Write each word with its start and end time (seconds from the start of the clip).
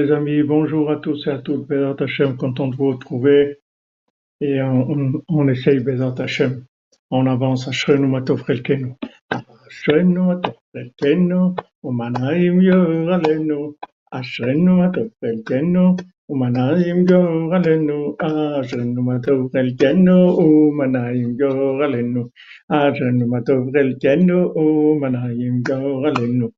les 0.00 0.12
amis, 0.12 0.42
bonjour 0.42 0.90
à 0.90 0.96
tous 0.96 1.26
et 1.26 1.30
à 1.30 1.38
toutes, 1.38 1.68
Bézat 1.68 1.96
Hachem, 2.00 2.36
content 2.36 2.68
de 2.68 2.76
vous 2.76 2.88
retrouver. 2.88 3.58
Et 4.40 4.62
on, 4.62 4.90
on, 4.90 5.22
on 5.28 5.48
essaye 5.48 5.80
Bézat 5.80 6.14
Hachem, 6.18 6.64
on 7.10 7.26
avance, 7.26 7.68
Ashrenu 7.68 8.06
Matov 8.06 8.42
Chelkenu. 8.46 8.94
Ashrenu 9.30 10.20
Matov 10.20 10.54
Chelkenu, 10.74 11.54
Umanaim 11.84 12.62
Yoralenu. 12.62 13.74
Ashrenu 14.10 14.70
Matov 14.80 15.10
Umanaim 16.30 17.06
Yoralenu. 17.06 18.16
Ashrenu 18.20 19.02
Matov 19.02 19.50
Chelkenu, 19.52 20.16
Umanaim 20.40 21.36
Yoralenu. 21.38 22.30
Ashrenu 22.70 23.26
Matov 23.26 23.70
Umanaim 24.56 25.62
Yoralenu. 25.68 26.48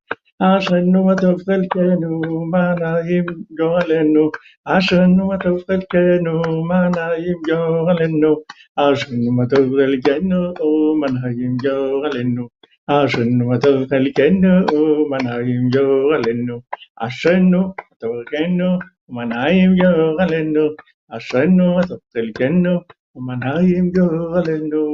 عسى 0.48 0.78
وتوفى 1.06 1.56
كانوا 1.72 2.46
معنا 2.54 2.92
يبقالنو 3.12 4.24
عسى 4.72 5.02
وتوفى 5.28 5.76
كانوا 5.92 6.42
معنا 6.70 7.06
يبقالنو 7.26 8.32
عسى 8.78 9.14
وتوفى 9.38 9.96
كانوا 10.06 10.96
معنا 11.00 11.24
يبقالنو 11.40 12.44
عسى 12.90 13.24
وتوفى 13.48 14.10
كانوا 14.18 15.08
معنا 15.10 15.34
يبقالنو 15.50 16.56
عسى 17.02 17.34
وتوفى 17.54 18.24
كانوا 18.32 18.74
معنا 19.16 19.42
يبقالنو 19.60 20.66
عسى 21.12 21.42
وتوفى 21.76 22.22
كانوا 22.38 22.80
معنا 23.26 23.52
يبقالنو 23.74 24.84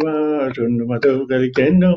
عسى 0.42 0.66
وتوفى 0.90 1.48
كانوا 1.58 1.96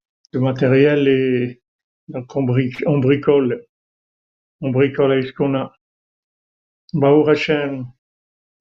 de 0.33 0.39
matériel 0.39 1.07
et 1.07 1.61
donc 2.07 2.35
on, 2.35 2.43
bric- 2.43 2.83
on 2.87 2.99
bricole, 2.99 3.65
on 4.61 4.71
bricole 4.71 5.13
avec 5.13 5.27
ce 5.27 5.33
qu'on 5.33 5.55
a. 5.55 5.73
Baruch 6.93 7.29
Hashem, 7.29 7.85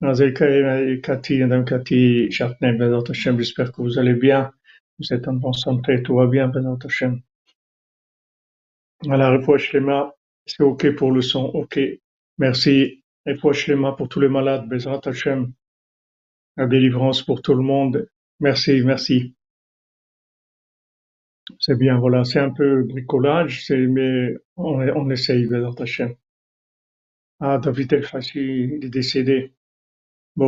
Mademoiselle 0.00 1.00
Cathy, 1.02 1.38
Madame 1.40 1.64
Cathy 1.64 2.30
Chartner, 2.30 2.72
Bezat 2.72 3.10
Hashem, 3.10 3.38
j'espère 3.38 3.72
que 3.72 3.82
vous 3.82 3.98
allez 3.98 4.14
bien, 4.14 4.52
vous 4.98 5.12
êtes 5.12 5.28
en 5.28 5.34
bonne 5.34 5.52
santé, 5.52 6.02
tout 6.02 6.16
va 6.16 6.26
bien, 6.26 6.48
Bezat 6.48 6.78
Hashem. 6.84 7.20
Voilà, 9.04 9.30
Refouach 9.30 9.72
Lema, 9.72 10.14
c'est 10.46 10.62
ok 10.62 10.94
pour 10.96 11.12
le 11.12 11.22
son, 11.22 11.44
ok. 11.46 11.80
Merci. 12.38 13.02
Refouach 13.26 13.66
Lema 13.68 13.92
pour 13.92 14.08
tous 14.08 14.20
les 14.20 14.28
malades, 14.28 14.68
Bezat 14.68 15.00
Hashem, 15.04 15.52
la 16.56 16.66
délivrance 16.66 17.22
pour 17.22 17.42
tout 17.42 17.54
le 17.54 17.62
monde. 17.62 18.08
Merci, 18.40 18.82
merci. 18.84 19.34
C'est 21.58 21.76
bien, 21.76 21.98
voilà, 21.98 22.24
c'est 22.24 22.38
un 22.38 22.50
peu 22.50 22.82
bricolage, 22.84 23.70
mais 23.70 24.34
on, 24.56 25.10
essaye, 25.10 25.46
Bezat 25.46 25.82
Hashem. 25.82 26.14
Ah, 27.40 27.58
David 27.58 27.92
El 27.92 28.04
Fassi, 28.04 28.38
il 28.38 28.84
est 28.84 28.90
décédé. 28.90 29.52
Ça 30.36 30.46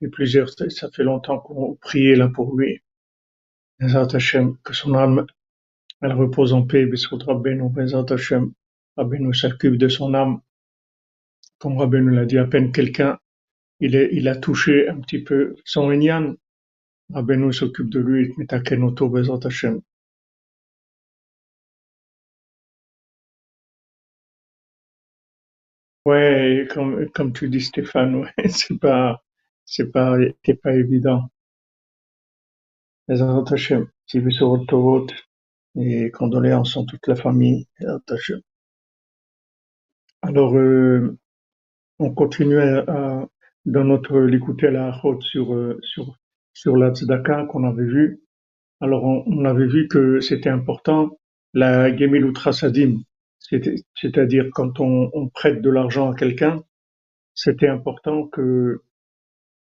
fait 0.00 0.08
plusieurs, 0.08 0.48
ça 0.50 0.90
fait 0.90 1.04
longtemps 1.04 1.38
qu'on 1.38 1.74
priait 1.76 2.16
là 2.16 2.28
pour 2.28 2.56
lui. 2.56 2.80
Que 3.78 4.72
son 4.72 4.94
âme, 4.94 5.26
elle 6.00 6.12
repose 6.12 6.52
en 6.52 6.62
paix, 6.62 6.86
Bessoud 6.86 7.22
Rabbeinu, 7.22 7.68
Bezat 7.70 8.06
Hashem. 8.10 8.52
Rabbeinu 8.96 9.34
s'occupe 9.34 9.76
de 9.76 9.88
son 9.88 10.14
âme. 10.14 10.40
Comme 11.58 11.76
Rabbeinu 11.78 12.14
l'a 12.14 12.24
dit, 12.24 12.38
à 12.38 12.46
peine 12.46 12.72
quelqu'un, 12.72 13.18
il 13.80 14.28
a 14.28 14.36
touché 14.36 14.88
un 14.88 15.00
petit 15.00 15.22
peu 15.22 15.56
son 15.64 15.90
Inyan. 15.90 16.36
Rabbeinu 17.12 17.52
s'occupe 17.52 17.90
de 17.90 17.98
lui, 17.98 18.32
Metaken 18.36 18.84
Oto, 18.84 19.08
Bezat 19.08 19.44
Hashem. 19.46 19.80
Ouais, 26.06 26.66
comme, 26.72 27.06
comme 27.10 27.32
tu 27.34 27.50
dis 27.50 27.60
Stéphane, 27.60 28.14
ouais, 28.14 28.32
c'est 28.48 28.78
pas, 28.80 29.22
c'est 29.66 29.92
pas, 29.92 30.16
c'est 30.42 30.54
pas 30.62 30.74
évident. 30.74 31.28
Bezat 33.08 33.50
Hashem, 33.52 33.88
sur 34.06 34.64
Tovot, 34.68 35.08
et 35.76 36.10
condoléances 36.12 36.76
en 36.76 36.86
toute 36.86 37.06
la 37.08 37.16
famille, 37.16 37.68
Bezat 37.80 38.02
Hashem. 38.10 38.40
Alors, 40.20 40.54
euh, 40.58 41.16
on 41.98 42.14
continue 42.14 42.58
à, 42.60 42.80
à- 42.88 43.28
dans 43.66 43.84
notre 43.84 44.18
l'écouter 44.20 44.68
à 44.68 44.72
la 44.72 44.88
Achot 44.88 45.20
sur, 45.22 45.54
euh, 45.54 45.78
sur, 45.82 46.18
sur 46.56 46.74
la 46.74 46.90
tzedaka 46.90 47.44
qu'on 47.44 47.64
avait 47.64 47.84
vu. 47.84 48.22
Alors, 48.80 49.04
on, 49.04 49.24
on 49.26 49.44
avait 49.44 49.66
vu 49.66 49.88
que 49.88 50.20
c'était 50.20 50.48
important, 50.48 51.18
la 51.52 51.94
Gemilut 51.94 52.32
c'est-à-dire 53.94 54.46
quand 54.52 54.80
on, 54.80 55.10
on 55.12 55.28
prête 55.28 55.60
de 55.60 55.68
l'argent 55.68 56.10
à 56.10 56.16
quelqu'un, 56.16 56.64
c'était 57.34 57.68
important 57.68 58.26
que 58.26 58.80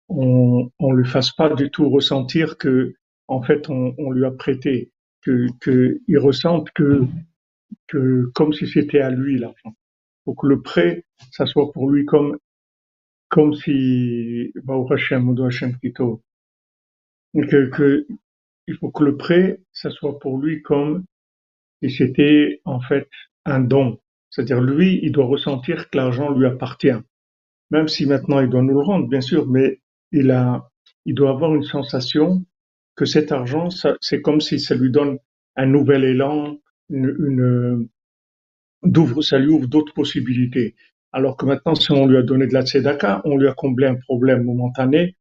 on, 0.08 0.70
on 0.78 0.92
lui 0.92 1.04
fasse 1.04 1.32
pas 1.32 1.52
du 1.52 1.68
tout 1.70 1.90
ressentir 1.90 2.58
que, 2.58 2.94
en 3.26 3.42
fait, 3.42 3.68
on, 3.68 3.94
on 3.98 4.12
lui 4.12 4.24
a 4.24 4.30
prêté, 4.30 4.92
que, 5.22 5.48
que 5.60 6.00
il 6.06 6.18
ressente 6.18 6.70
que, 6.70 7.02
que 7.88 8.30
comme 8.34 8.52
si 8.52 8.68
c'était 8.68 9.00
à 9.00 9.10
lui 9.10 9.38
l'argent. 9.38 9.74
Faut 10.24 10.34
que 10.34 10.46
le 10.46 10.62
prêt, 10.62 11.04
ça 11.32 11.44
soit 11.44 11.72
pour 11.72 11.90
lui 11.90 12.04
comme, 12.04 12.38
comme 13.28 13.52
si, 13.52 14.52
Baruch 14.62 14.92
Hashem, 14.92 15.28
Odo 15.28 15.46
Hashem 15.46 15.76
Kito. 15.78 16.22
Que, 17.34 17.66
que, 17.70 18.06
il 18.66 18.76
faut 18.76 18.90
que 18.90 19.04
le 19.04 19.16
prêt, 19.16 19.60
ça 19.72 19.90
soit 19.90 20.18
pour 20.20 20.38
lui 20.38 20.62
comme 20.62 21.04
si 21.82 21.90
c'était, 21.90 22.60
en 22.64 22.80
fait, 22.80 23.08
un 23.44 23.60
don. 23.60 23.98
C'est-à-dire, 24.30 24.60
lui, 24.60 25.00
il 25.02 25.12
doit 25.12 25.26
ressentir 25.26 25.90
que 25.90 25.96
l'argent 25.96 26.30
lui 26.32 26.46
appartient. 26.46 26.96
Même 27.70 27.88
si 27.88 28.06
maintenant 28.06 28.40
il 28.40 28.48
doit 28.48 28.62
nous 28.62 28.74
le 28.74 28.80
rendre, 28.82 29.08
bien 29.08 29.20
sûr, 29.20 29.46
mais 29.46 29.80
il 30.12 30.30
a, 30.30 30.70
il 31.06 31.14
doit 31.14 31.30
avoir 31.30 31.54
une 31.54 31.64
sensation 31.64 32.44
que 32.96 33.04
cet 33.04 33.32
argent, 33.32 33.68
c'est 34.00 34.22
comme 34.22 34.40
si 34.40 34.60
ça 34.60 34.74
lui 34.74 34.90
donne 34.90 35.18
un 35.56 35.66
nouvel 35.66 36.04
élan, 36.04 36.58
une, 36.90 37.16
une- 37.18 37.88
d'ouvre, 38.82 39.22
ça 39.22 39.38
lui 39.38 39.48
ouvre 39.48 39.66
d'autres 39.66 39.94
possibilités. 39.94 40.74
Alors 41.12 41.36
que 41.36 41.46
maintenant, 41.46 41.74
si 41.74 41.90
on 41.92 42.06
lui 42.06 42.16
a 42.16 42.22
donné 42.22 42.46
de 42.46 42.54
la 42.54 42.64
tzedaka, 42.64 43.22
on 43.24 43.36
lui 43.36 43.48
a 43.48 43.54
comblé 43.54 43.86
un 43.86 43.94
problème 43.96 44.44
momentané, 44.44 45.16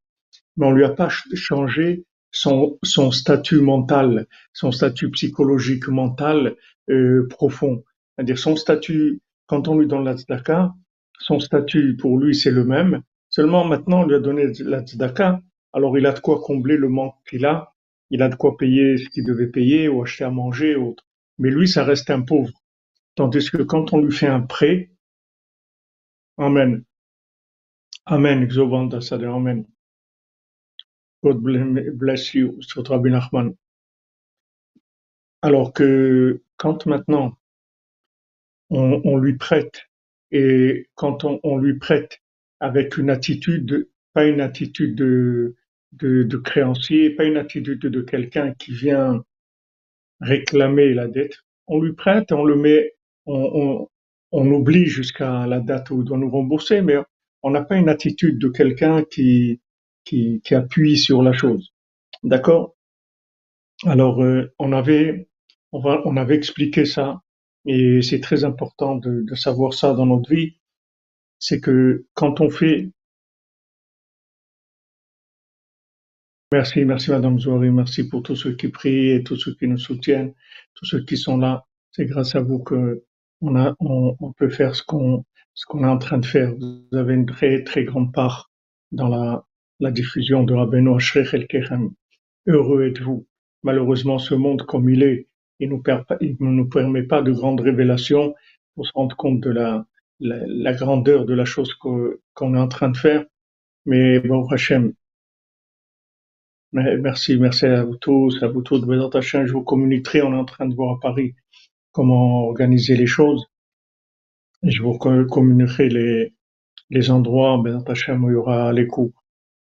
mais 0.58 0.66
on 0.66 0.72
lui 0.72 0.84
a 0.86 0.90
pas 0.90 1.10
ch- 1.10 1.28
changé 1.36 2.06
son, 2.32 2.78
son 2.84 3.12
statut 3.12 3.62
mental, 3.62 4.28
son 4.54 4.72
statut 4.72 5.10
psychologique 5.12 5.88
mental 5.88 6.56
euh, 6.90 7.28
profond. 7.30 7.84
C'est-à-dire 8.16 8.38
son 8.38 8.56
statut, 8.56 9.22
quand 9.48 9.68
on 9.68 9.78
lui 9.78 9.88
donne 9.88 10.06
la 10.06 10.18
tzedaka, 10.18 10.74
son 11.20 11.40
statut 11.40 11.96
pour 11.98 12.18
lui 12.20 12.36
c'est 12.36 12.52
le 12.52 12.64
même. 12.66 13.02
Seulement 13.30 13.66
maintenant 13.66 14.02
on 14.02 14.06
lui 14.08 14.16
a 14.16 14.20
donné 14.20 14.48
la 14.62 14.82
tzedaka, 14.82 15.42
alors 15.74 15.98
il 15.98 16.06
a 16.06 16.12
de 16.14 16.20
quoi 16.20 16.42
combler 16.42 16.78
le 16.78 16.90
manque 16.90 17.16
qu'il 17.30 17.46
a, 17.46 17.74
il 18.10 18.22
a 18.22 18.30
de 18.30 18.36
quoi 18.36 18.58
payer 18.58 18.98
ce 18.98 19.10
qu'il 19.10 19.26
devait 19.26 19.48
payer 19.48 19.88
ou 19.88 20.02
acheter 20.04 20.24
à 20.24 20.30
manger 20.30 20.76
ou 20.76 20.90
autre. 20.90 21.06
Mais 21.40 21.50
lui 21.50 21.68
ça 21.68 21.84
reste 21.84 22.10
un 22.10 22.22
pauvre. 22.22 22.52
Tandis 23.16 23.50
que 23.52 23.64
quand 23.64 23.94
on 23.94 24.00
lui 24.02 24.12
fait 24.14 24.28
un 24.28 24.42
prêt, 24.42 24.92
Amen, 26.38 26.86
Amen, 28.06 28.48
Amen. 28.50 29.66
God 31.24 31.42
bless 31.42 32.34
you, 32.34 32.62
sur 32.62 32.86
Rabbi. 32.86 33.10
Alors 35.42 35.74
que 35.74 36.42
quand 36.58 36.86
maintenant 36.86 37.38
on, 38.70 39.18
lui 39.18 39.38
prête 39.38 39.84
et 40.32 40.88
quand 40.96 41.24
on, 41.24 41.58
lui 41.58 41.78
prête 41.78 42.22
avec 42.60 42.98
une 42.98 43.10
attitude, 43.10 43.90
pas 44.14 44.26
une 44.26 44.42
attitude 44.42 44.96
de, 44.96 45.56
créancier, 46.44 47.12
pas 47.12 47.26
une 47.26 47.38
attitude 47.38 47.80
de 47.80 48.02
quelqu'un 48.02 48.54
qui 48.54 48.74
vient 48.74 49.24
réclamer 50.20 50.94
la 50.94 51.08
dette, 51.08 51.40
on 51.68 51.82
lui 51.82 51.94
prête, 51.94 52.32
on 52.32 52.44
le 52.44 52.56
met, 52.56 52.96
on, 53.26 53.88
on 54.32 54.52
oublie 54.52 54.88
jusqu'à 54.88 55.46
la 55.48 55.60
date 55.60 55.90
où 55.92 56.02
il 56.02 56.06
doit 56.06 56.18
nous 56.18 56.30
rembourser, 56.30 56.82
mais 56.82 56.98
on 57.44 57.52
n'a 57.52 57.62
pas 57.62 57.76
une 57.76 57.90
attitude 57.90 58.40
de 58.40 58.50
quelqu'un 58.50 59.04
qui, 59.04 59.62
qui, 60.06 60.42
qui 60.44 60.56
appuie 60.56 60.98
sur 60.98 61.22
la 61.24 61.34
chose. 61.34 61.74
D'accord? 62.24 62.76
Alors, 63.86 64.22
euh, 64.24 64.54
on 64.60 64.72
avait, 64.72 65.30
on, 65.72 65.80
va, 65.80 66.02
on 66.06 66.18
avait 66.18 66.36
expliqué 66.36 66.86
ça 66.86 67.22
Et 67.66 68.02
c'est 68.02 68.20
très 68.22 68.44
important 68.46 68.96
de, 68.96 69.22
de 69.24 69.36
savoir 69.36 69.74
ça 69.74 69.94
dans 69.94 70.06
notre 70.06 70.30
vie. 70.30 70.58
C'est 71.40 71.60
que 71.60 72.06
quand 72.14 72.42
on 72.42 72.50
fait 72.50 72.92
Merci, 76.52 76.86
merci 76.86 77.10
Madame 77.10 77.40
Zouari, 77.40 77.72
merci 77.72 78.08
pour 78.08 78.22
tous 78.22 78.36
ceux 78.36 78.56
qui 78.56 78.68
prient 78.68 79.10
et 79.10 79.24
tous 79.24 79.36
ceux 79.38 79.56
qui 79.56 79.68
nous 79.68 79.80
soutiennent, 79.80 80.34
tous 80.76 80.86
ceux 80.86 81.04
qui 81.04 81.18
sont 81.18 81.38
là. 81.38 81.66
C'est 81.92 82.06
grâce 82.06 82.36
à 82.36 82.42
vous 82.42 82.60
que 82.60 83.04
on, 83.42 83.56
a, 83.56 83.76
on, 83.80 84.16
on 84.20 84.32
peut 84.34 84.50
faire 84.50 84.76
ce 84.76 84.84
qu'on 84.84 85.26
ce 85.56 85.66
qu'on 85.66 85.84
est 85.84 85.88
en 85.88 85.98
train 85.98 86.20
de 86.20 86.26
faire. 86.26 86.54
Vous 86.56 86.96
avez 86.98 87.16
une 87.16 87.26
très 87.26 87.64
très 87.64 87.84
grande 87.86 88.14
part 88.14 88.52
dans 88.92 89.08
la, 89.08 89.46
la 89.84 89.92
diffusion 89.92 90.44
de 90.44 90.54
Rabbeinu 90.54 90.96
Ashrech 90.96 91.34
El 91.34 91.46
Kechem. 91.46 91.92
Heureux 92.48 92.84
êtes-vous. 92.88 93.28
Malheureusement, 93.64 94.18
ce 94.18 94.34
monde 94.34 94.64
comme 94.64 94.90
il 94.90 95.04
est, 95.04 95.28
il 95.60 95.70
ne 95.70 96.52
nous 96.52 96.70
permet 96.70 97.04
pas 97.04 97.22
de 97.22 97.32
grandes 97.34 97.60
révélations 97.60 98.34
pour 98.76 98.88
se 98.88 98.94
rendre 98.94 99.16
compte 99.18 99.42
de 99.42 99.50
la, 99.50 99.86
grandeur 100.74 101.26
de 101.26 101.34
la 101.34 101.46
chose 101.46 101.74
qu'on 101.76 102.56
est 102.56 102.60
en 102.60 102.70
train 102.70 102.90
de 102.90 102.98
faire. 102.98 103.26
Mais 103.86 104.20
bon, 104.22 104.48
Hachem, 104.48 104.94
Merci, 106.72 107.38
merci 107.38 107.66
à 107.66 107.84
vous 107.84 107.98
tous, 107.98 108.42
à 108.42 108.48
vous 108.48 108.64
tous 108.64 108.80
de 108.80 108.86
Bézat 108.88 109.10
Hachem. 109.16 109.46
Je 109.46 109.54
vous 109.54 109.64
communiquerai, 109.64 110.24
on 110.24 110.34
est 110.34 110.38
en 110.38 110.46
train 110.46 110.66
de 110.68 110.74
voir 110.74 110.96
à 110.96 111.00
Paris 111.00 111.36
comment 111.92 112.48
organiser 112.48 112.96
les 112.96 113.06
choses. 113.06 113.46
Je 114.64 114.82
vous 114.82 114.98
co- 114.98 115.26
communiquerai 115.26 115.90
les, 116.90 117.12
endroits, 117.12 117.62
Bézat 117.64 117.84
Hachem, 117.88 118.24
où 118.24 118.30
il 118.30 118.34
y 118.34 118.36
aura 118.36 118.74
les. 118.74 118.88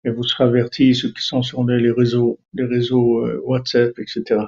Et 0.06 0.10
vous 0.12 0.24
serez 0.24 0.46
avertis, 0.46 0.96
ceux 0.96 1.12
qui 1.12 1.22
sont 1.22 1.42
sur 1.44 1.64
les 1.66 1.80
les 1.80 1.92
réseaux, 1.92 2.40
les 2.54 2.66
réseaux 2.66 3.26
euh, 3.26 3.42
WhatsApp, 3.46 3.98
etc. 4.00 4.46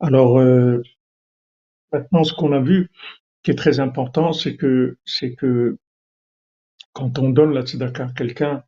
Alors, 0.00 0.38
euh, 0.38 0.82
maintenant, 1.92 2.24
ce 2.24 2.32
qu'on 2.34 2.52
a 2.52 2.60
vu, 2.60 2.88
qui 3.42 3.50
est 3.50 3.54
très 3.54 3.80
important, 3.80 4.32
c'est 4.32 4.56
que, 4.56 4.98
c'est 5.04 5.34
que 5.34 5.78
quand 6.92 7.18
on 7.18 7.30
donne 7.30 7.52
la 7.52 7.62
tzedaka 7.62 8.06
à 8.06 8.12
quelqu'un, 8.12 8.64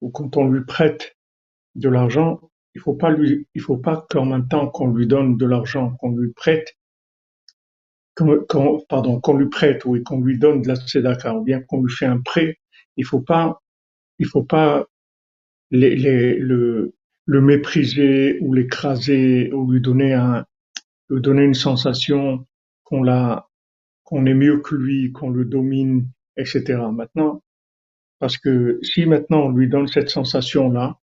ou 0.00 0.10
quand 0.10 0.36
on 0.36 0.48
lui 0.48 0.64
prête 0.64 1.16
de 1.74 1.88
l'argent, 1.88 2.40
il 2.74 2.80
faut 2.80 2.94
pas 2.94 3.10
lui, 3.10 3.48
il 3.54 3.60
faut 3.62 3.78
pas 3.78 4.06
qu'en 4.10 4.26
même 4.26 4.48
temps 4.48 4.68
qu'on 4.68 4.92
lui 4.92 5.06
donne 5.06 5.36
de 5.36 5.46
l'argent, 5.46 5.96
qu'on 5.96 6.12
lui 6.12 6.32
prête, 6.32 6.76
qu'on, 8.16 9.36
lui 9.38 9.48
prête 9.50 9.84
ou 9.86 9.98
qu'on 10.04 10.20
lui 10.22 10.38
donne 10.38 10.62
de 10.62 10.68
la 10.68 10.76
tzedaka, 10.76 11.34
ou 11.36 11.42
bien 11.44 11.60
qu'on 11.62 11.82
lui 11.82 11.92
fait 11.92 12.06
un 12.06 12.20
prêt, 12.20 12.58
il 12.96 13.04
faut 13.06 13.20
pas, 13.20 13.62
il 14.18 14.26
faut 14.26 14.44
pas 14.44 14.86
les- 15.96 16.36
le, 16.38 16.94
le 17.26 17.40
mépriser 17.40 18.38
ou 18.40 18.54
l'écraser 18.54 19.52
ou 19.52 19.70
lui 19.70 19.80
donner 19.80 20.14
un, 20.14 20.44
lui 21.10 21.20
donner 21.22 21.44
une 21.44 21.54
sensation 21.54 22.46
qu'on 22.84 23.02
l'a, 23.02 23.48
qu'on 24.04 24.26
est 24.26 24.34
mieux 24.34 24.58
que 24.60 24.74
lui, 24.76 25.12
qu'on 25.12 25.30
le 25.30 25.44
domine, 25.44 26.08
etc. 26.36 26.80
Maintenant, 26.92 27.42
parce 28.18 28.38
que 28.38 28.78
si 28.82 29.06
maintenant 29.06 29.46
on 29.46 29.50
lui 29.50 29.68
donne 29.68 29.88
cette 29.88 30.10
sensation-là, 30.10 30.98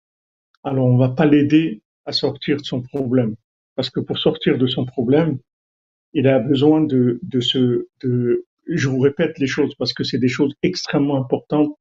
alors 0.64 0.86
on 0.88 0.98
va 0.98 1.10
pas 1.10 1.26
l'aider 1.26 1.82
à 2.06 2.12
sortir 2.12 2.58
de 2.58 2.64
son 2.64 2.82
problème. 2.82 3.36
Parce 3.76 3.90
que 3.90 4.00
pour 4.00 4.18
sortir 4.20 4.58
de 4.58 4.68
son 4.68 4.86
problème, 4.86 5.40
il 6.14 6.28
a 6.28 6.40
besoin 6.40 6.82
de, 6.82 7.20
de 7.24 7.40
ce, 7.40 7.88
de, 8.04 8.46
je 8.68 8.88
vous 8.90 9.00
répète 9.00 9.40
les 9.40 9.48
choses 9.48 9.76
parce 9.76 9.94
que 9.94 10.04
c'est 10.04 10.20
des 10.20 10.28
choses 10.28 10.54
extrêmement 10.64 11.18
importantes 11.18 11.74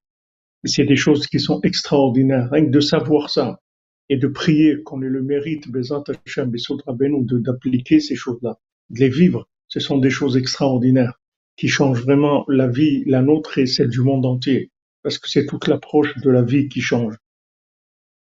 c'est 0.65 0.85
des 0.85 0.97
choses 0.97 1.27
qui 1.27 1.41
sont 1.41 1.61
extraordinaires. 1.63 2.49
Rien 2.51 2.67
que 2.67 2.71
de 2.71 2.81
savoir 2.81 3.31
ça 3.31 3.61
et 4.09 4.17
de 4.17 4.29
prier 4.29 4.83
qu'on 4.83 5.03
ait 5.03 5.09
le 5.09 5.23
mérite, 5.23 5.69
Bezat 5.71 6.05
Hashem, 6.27 6.51
de- 6.51 7.39
d'appliquer 7.39 8.01
ces 8.01 8.15
choses-là, 8.15 8.59
de 8.91 9.01
les 9.01 9.09
vivre, 9.09 9.49
ce 9.69 9.81
sont 9.81 9.99
des 9.99 10.11
choses 10.11 10.37
extraordinaires 10.37 11.19
qui 11.57 11.69
changent 11.69 12.03
vraiment 12.03 12.45
la 12.49 12.69
vie, 12.69 13.05
la 13.07 13.23
nôtre 13.23 13.59
et 13.59 13.67
celle 13.67 13.89
du 13.89 14.01
monde 14.01 14.27
entier. 14.27 14.71
Parce 15.03 15.19
que 15.19 15.29
c'est 15.29 15.47
toute 15.47 15.67
l'approche 15.67 16.17
de 16.19 16.31
la 16.31 16.43
vie 16.43 16.69
qui 16.69 16.81
change. 16.81 17.17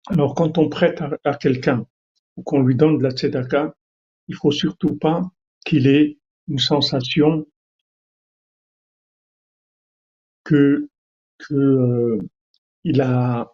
Alors 0.08 0.35
quand 0.35 0.58
on 0.58 0.69
prête 0.69 1.00
à, 1.00 1.11
à 1.25 1.35
quelqu'un 1.35 1.87
ou 2.37 2.43
qu'on 2.43 2.62
lui 2.62 2.75
donne 2.75 2.99
de 2.99 3.02
la 3.02 3.11
tzedaka, 3.11 3.75
il 4.29 4.35
faut 4.37 4.52
surtout 4.52 4.97
pas 4.97 5.31
qu'il 5.64 5.86
ait 5.86 6.18
une 6.48 6.58
sensation 6.58 7.46
que, 10.44 10.88
que 11.38 11.54
euh, 11.54 12.18
il 12.84 13.00
a, 13.00 13.52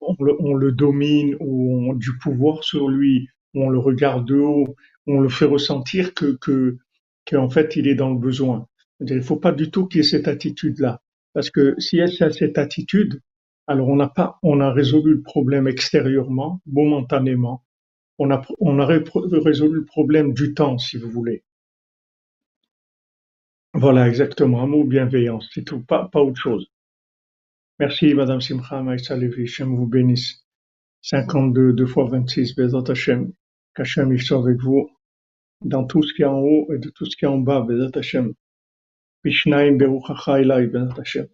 on 0.00 0.54
le, 0.54 0.72
domine 0.72 1.36
ou 1.40 1.90
on 1.90 1.94
du 1.94 2.16
pouvoir 2.18 2.64
sur 2.64 2.88
lui, 2.88 3.28
on 3.54 3.68
le 3.68 3.78
regarde 3.78 4.26
de 4.26 4.36
haut, 4.36 4.76
on 5.06 5.20
le 5.20 5.28
fait 5.28 5.44
ressentir 5.44 6.14
que, 6.14 6.36
que, 6.40 6.76
qu'en 7.26 7.48
fait 7.50 7.76
il 7.76 7.88
est 7.88 7.94
dans 7.94 8.10
le 8.10 8.18
besoin. 8.18 8.66
Il 9.00 9.14
ne 9.14 9.20
faut 9.20 9.36
pas 9.36 9.52
du 9.52 9.70
tout 9.70 9.86
qu'il 9.86 10.00
ait 10.00 10.04
cette 10.04 10.28
attitude-là, 10.28 11.00
parce 11.32 11.50
que 11.50 11.74
si 11.78 11.98
elle 11.98 12.10
a 12.22 12.30
cette 12.30 12.58
attitude, 12.58 13.20
alors 13.66 13.88
on 13.88 13.96
n'a 13.96 14.08
pas, 14.08 14.38
on 14.42 14.60
a 14.60 14.72
résolu 14.72 15.14
le 15.14 15.22
problème 15.22 15.68
extérieurement, 15.68 16.60
momentanément, 16.66 17.62
on 18.18 18.30
a, 18.30 18.42
on 18.60 18.78
a 18.78 18.86
ré- 18.86 19.04
résolu 19.14 19.80
le 19.80 19.84
problème 19.84 20.32
du 20.32 20.54
temps, 20.54 20.78
si 20.78 20.96
vous 20.96 21.10
voulez. 21.10 21.42
Voilà, 23.74 24.08
exactement, 24.08 24.62
amour, 24.62 24.84
bienveillance, 24.84 25.48
c'est 25.52 25.64
tout, 25.64 25.80
pas, 25.84 26.08
pas 26.08 26.20
autre 26.20 26.40
chose. 26.40 26.66
Merci, 27.78 28.14
Madame 28.14 28.40
Simcha 28.40 28.82
Maïssa 28.82 29.16
Levi, 29.16 29.44
Hachem 29.44 29.76
vous 29.76 29.86
bénisse. 29.86 30.44
52, 31.02 31.72
2 31.74 31.86
fois 31.86 32.08
26, 32.08 32.56
Bezat 32.56 32.90
Hachem, 32.90 33.32
qu'Hachem 33.74 34.12
il 34.12 34.20
soit 34.20 34.38
avec 34.38 34.58
vous 34.60 34.90
dans 35.64 35.84
tout 35.84 36.02
ce 36.02 36.12
qui 36.12 36.22
est 36.22 36.26
en 36.26 36.40
haut 36.40 36.72
et 36.72 36.78
de 36.78 36.90
tout 36.90 37.04
ce 37.06 37.16
qui 37.16 37.24
est 37.24 37.28
en 37.28 37.38
bas, 37.38 37.60
Bezat 37.60 37.96
Hachem. 37.96 38.34
Bishnaim 39.22 39.76
Beruchacha 39.76 40.40
Elai, 40.40 40.66
Bezat 40.66 41.00
Hachem. 41.00 41.28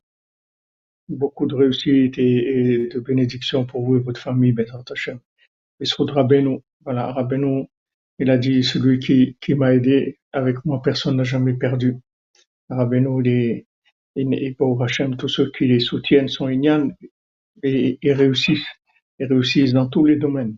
Beaucoup 1.08 1.46
de 1.46 1.54
réussite 1.54 2.18
et, 2.18 2.82
et 2.82 2.88
de 2.88 3.00
bénédiction 3.00 3.64
pour 3.64 3.84
vous 3.86 3.96
et 3.96 4.00
votre 4.00 4.20
famille, 4.20 4.52
Bezat 4.52 4.84
Hachem. 4.90 5.20
Bisroud 5.80 6.10
Rabbeinu, 6.10 6.60
voilà, 6.84 7.12
Rabbeinu, 7.12 7.66
il 8.18 8.30
a 8.30 8.38
dit, 8.38 8.64
celui 8.64 8.98
qui, 8.98 9.36
qui 9.40 9.54
m'a 9.54 9.74
aidé, 9.74 10.18
avec 10.32 10.64
moi, 10.64 10.82
personne 10.82 11.16
n'a 11.16 11.24
jamais 11.24 11.54
perdu. 11.54 11.96
Rabbeinu, 12.70 13.22
il 14.16 14.34
est 14.34 14.56
pour 14.56 14.82
Hachem, 14.82 15.16
tous 15.16 15.28
ceux 15.28 15.50
qui 15.52 15.66
les 15.66 15.80
soutiennent 15.80 16.28
sont 16.28 16.48
ignan 16.48 16.90
et, 17.62 17.98
et 18.02 18.12
réussissent, 18.12 18.66
et 19.18 19.26
réussissent 19.26 19.72
dans 19.72 19.88
tous 19.88 20.04
les 20.04 20.16
domaines. 20.16 20.56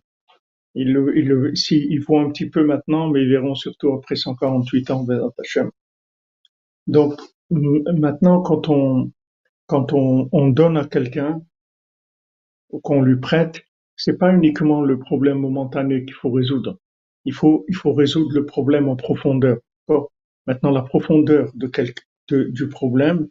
Ils 0.75 0.93
le, 0.93 1.19
ils 1.19 1.27
le, 1.29 1.53
ils 1.73 2.01
voient 2.01 2.23
un 2.23 2.31
petit 2.31 2.51
peu 2.51 2.65
maintenant, 2.65 3.11
mais 3.11 3.23
ils 3.23 3.31
verront 3.31 3.55
surtout 3.55 3.93
après 3.95 4.17
148 4.17 4.91
ans, 4.91 5.05
Bezat 5.05 5.31
Hachem. 5.39 5.71
Donc, 6.87 7.15
maintenant, 7.51 8.43
quand 8.43 8.69
on, 8.69 9.13
quand 9.67 9.93
on, 9.93 10.29
on 10.33 10.49
donne 10.49 10.77
à 10.77 10.87
quelqu'un, 10.87 11.43
ou 12.71 12.81
qu'on 12.81 13.03
lui 13.03 13.19
prête, 13.21 13.63
c'est 13.97 14.19
pas 14.19 14.33
uniquement 14.33 14.83
le 14.83 14.99
problème 14.99 15.39
momentané 15.39 16.05
qu'il 16.05 16.15
faut 16.15 16.31
résoudre. 16.31 16.79
Il 17.25 17.33
faut, 17.35 17.65
il 17.69 17.75
faut 17.75 17.93
résoudre 17.93 18.35
le 18.35 18.47
problème 18.47 18.89
en 18.89 18.97
profondeur. 18.97 19.59
Maintenant, 20.47 20.71
la 20.71 20.83
profondeur 20.83 21.51
de 21.55 21.67
quel, 21.67 21.93
de- 22.29 22.45
du 22.45 22.69
problème, 22.69 23.29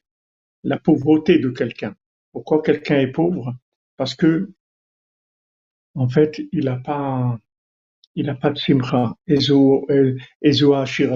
la 0.63 0.77
pauvreté 0.79 1.39
de 1.39 1.50
quelqu'un. 1.50 1.95
Pourquoi 2.34 2.62
quelqu'un 2.62 3.00
est 3.00 3.12
pauvre? 3.12 3.55
Parce 3.98 4.15
que, 4.15 4.51
en 5.95 6.07
fait, 6.10 6.41
il 6.51 6.65
n'a 6.65 6.77
pas, 6.77 7.39
il 8.15 8.29
a 8.29 8.36
pas 8.36 8.51
de 8.51 8.57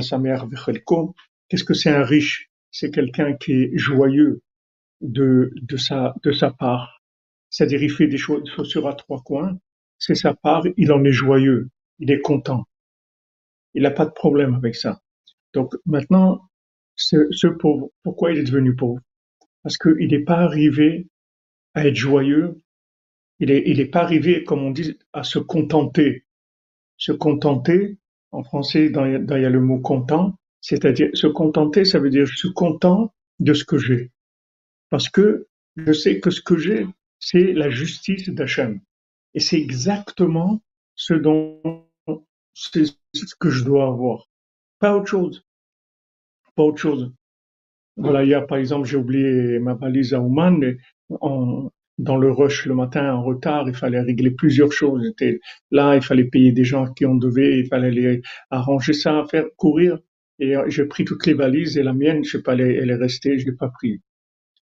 Samer 0.01 0.37
Vechelko. 0.51 1.15
Qu'est-ce 1.49 1.63
que 1.65 1.73
c'est 1.73 1.91
un 1.91 2.03
riche? 2.03 2.49
C'est 2.71 2.91
quelqu'un 2.91 3.33
qui 3.35 3.53
est 3.53 3.77
joyeux 3.77 4.41
de, 5.01 5.51
de 5.61 5.77
sa, 5.77 6.15
de 6.23 6.31
sa 6.31 6.51
part. 6.51 6.98
C'est-à-dire, 7.49 7.81
il 7.83 7.91
fait 7.91 8.07
des 8.07 8.17
chaussures 8.17 8.87
à 8.87 8.93
trois 8.93 9.21
coins. 9.21 9.57
C'est 9.97 10.15
sa 10.15 10.33
part, 10.33 10.63
il 10.77 10.91
en 10.91 11.03
est 11.03 11.11
joyeux. 11.11 11.69
Il 11.99 12.11
est 12.11 12.21
content. 12.21 12.65
Il 13.73 13.83
n'a 13.83 13.91
pas 13.91 14.05
de 14.05 14.11
problème 14.11 14.53
avec 14.55 14.75
ça. 14.75 15.01
Donc, 15.53 15.73
maintenant, 15.85 16.49
ce, 16.95 17.47
pauvre, 17.47 17.91
pourquoi 18.03 18.31
il 18.31 18.39
est 18.39 18.43
devenu 18.43 18.75
pauvre? 18.75 19.01
Parce 19.63 19.77
qu'il 19.77 20.09
n'est 20.09 20.23
pas 20.23 20.39
arrivé 20.39 21.07
à 21.73 21.87
être 21.87 21.95
joyeux. 21.95 22.57
Il 23.39 23.51
est, 23.51 23.63
il 23.65 23.79
est 23.79 23.85
pas 23.89 24.01
arrivé, 24.01 24.43
comme 24.43 24.63
on 24.63 24.71
dit, 24.71 24.97
à 25.13 25.23
se 25.23 25.39
contenter. 25.39 26.25
Se 26.97 27.11
contenter, 27.11 27.97
en 28.31 28.43
français, 28.43 28.89
dans- 28.89 29.05
il 29.05 29.41
y 29.41 29.45
a 29.45 29.49
le 29.49 29.61
mot 29.61 29.79
content, 29.79 30.35
c'est-à-dire 30.61 31.09
se 31.13 31.27
contenter, 31.27 31.85
ça 31.85 31.99
veut 31.99 32.09
dire 32.09 32.25
je 32.25 32.37
suis 32.37 32.53
content 32.53 33.13
de 33.39 33.53
ce 33.53 33.63
que 33.63 33.77
j'ai. 33.77 34.11
Parce 34.89 35.09
que 35.09 35.47
je 35.77 35.93
sais 35.93 36.19
que 36.19 36.29
ce 36.29 36.41
que 36.41 36.57
j'ai, 36.57 36.85
c'est 37.19 37.53
la 37.53 37.69
justice 37.69 38.29
d'Hachem. 38.29 38.81
Et 39.35 39.39
c'est 39.39 39.59
exactement 39.59 40.61
ce 40.95 41.13
dont 41.13 41.85
c'est 42.53 42.85
ce 43.13 43.35
que 43.39 43.49
je 43.49 43.63
dois 43.63 43.88
avoir. 43.88 44.29
Pas 44.79 44.95
autre 44.95 45.07
chose. 45.07 45.43
Pas 46.55 46.63
autre 46.63 46.77
chose. 46.79 47.11
Voilà, 47.97 48.23
hier, 48.25 48.47
par 48.47 48.57
exemple, 48.59 48.88
j'ai 48.88 48.97
oublié 48.97 49.59
ma 49.59 49.75
valise 49.75 50.13
à 50.13 50.21
Oman, 50.21 50.57
mais 50.59 50.77
on- 51.21 51.71
dans 51.99 52.17
le 52.17 52.31
rush 52.31 52.65
le 52.65 52.75
matin 52.75 53.13
en 53.13 53.23
retard, 53.23 53.67
il 53.69 53.75
fallait 53.75 54.01
régler 54.01 54.31
plusieurs 54.31 54.71
choses. 54.73 55.13
Là, 55.71 55.95
il 55.95 56.01
fallait 56.03 56.25
payer 56.25 56.51
des 56.53 56.63
gens 56.65 56.91
qui 56.93 57.05
on 57.05 57.15
devait, 57.15 57.59
il 57.59 57.67
fallait 57.67 57.91
les 57.91 58.21
arranger 58.51 58.93
ça, 58.93 59.25
faire 59.31 59.45
courir. 59.57 59.99
Et 60.39 60.55
euh, 60.57 60.69
j'ai 60.69 60.85
pris 60.85 61.05
toutes 61.05 61.25
les 61.27 61.33
valises 61.33 61.77
et 61.77 61.83
la 61.83 61.93
mienne, 61.93 62.23
je 62.23 62.31
sais 62.38 62.43
pas, 62.43 62.53
elle 62.53 62.61
est, 62.61 62.75
elle 62.75 62.91
est 62.91 62.95
restée, 62.95 63.39
je 63.39 63.45
l'ai 63.47 63.55
pas 63.57 63.69
pris. 63.69 64.01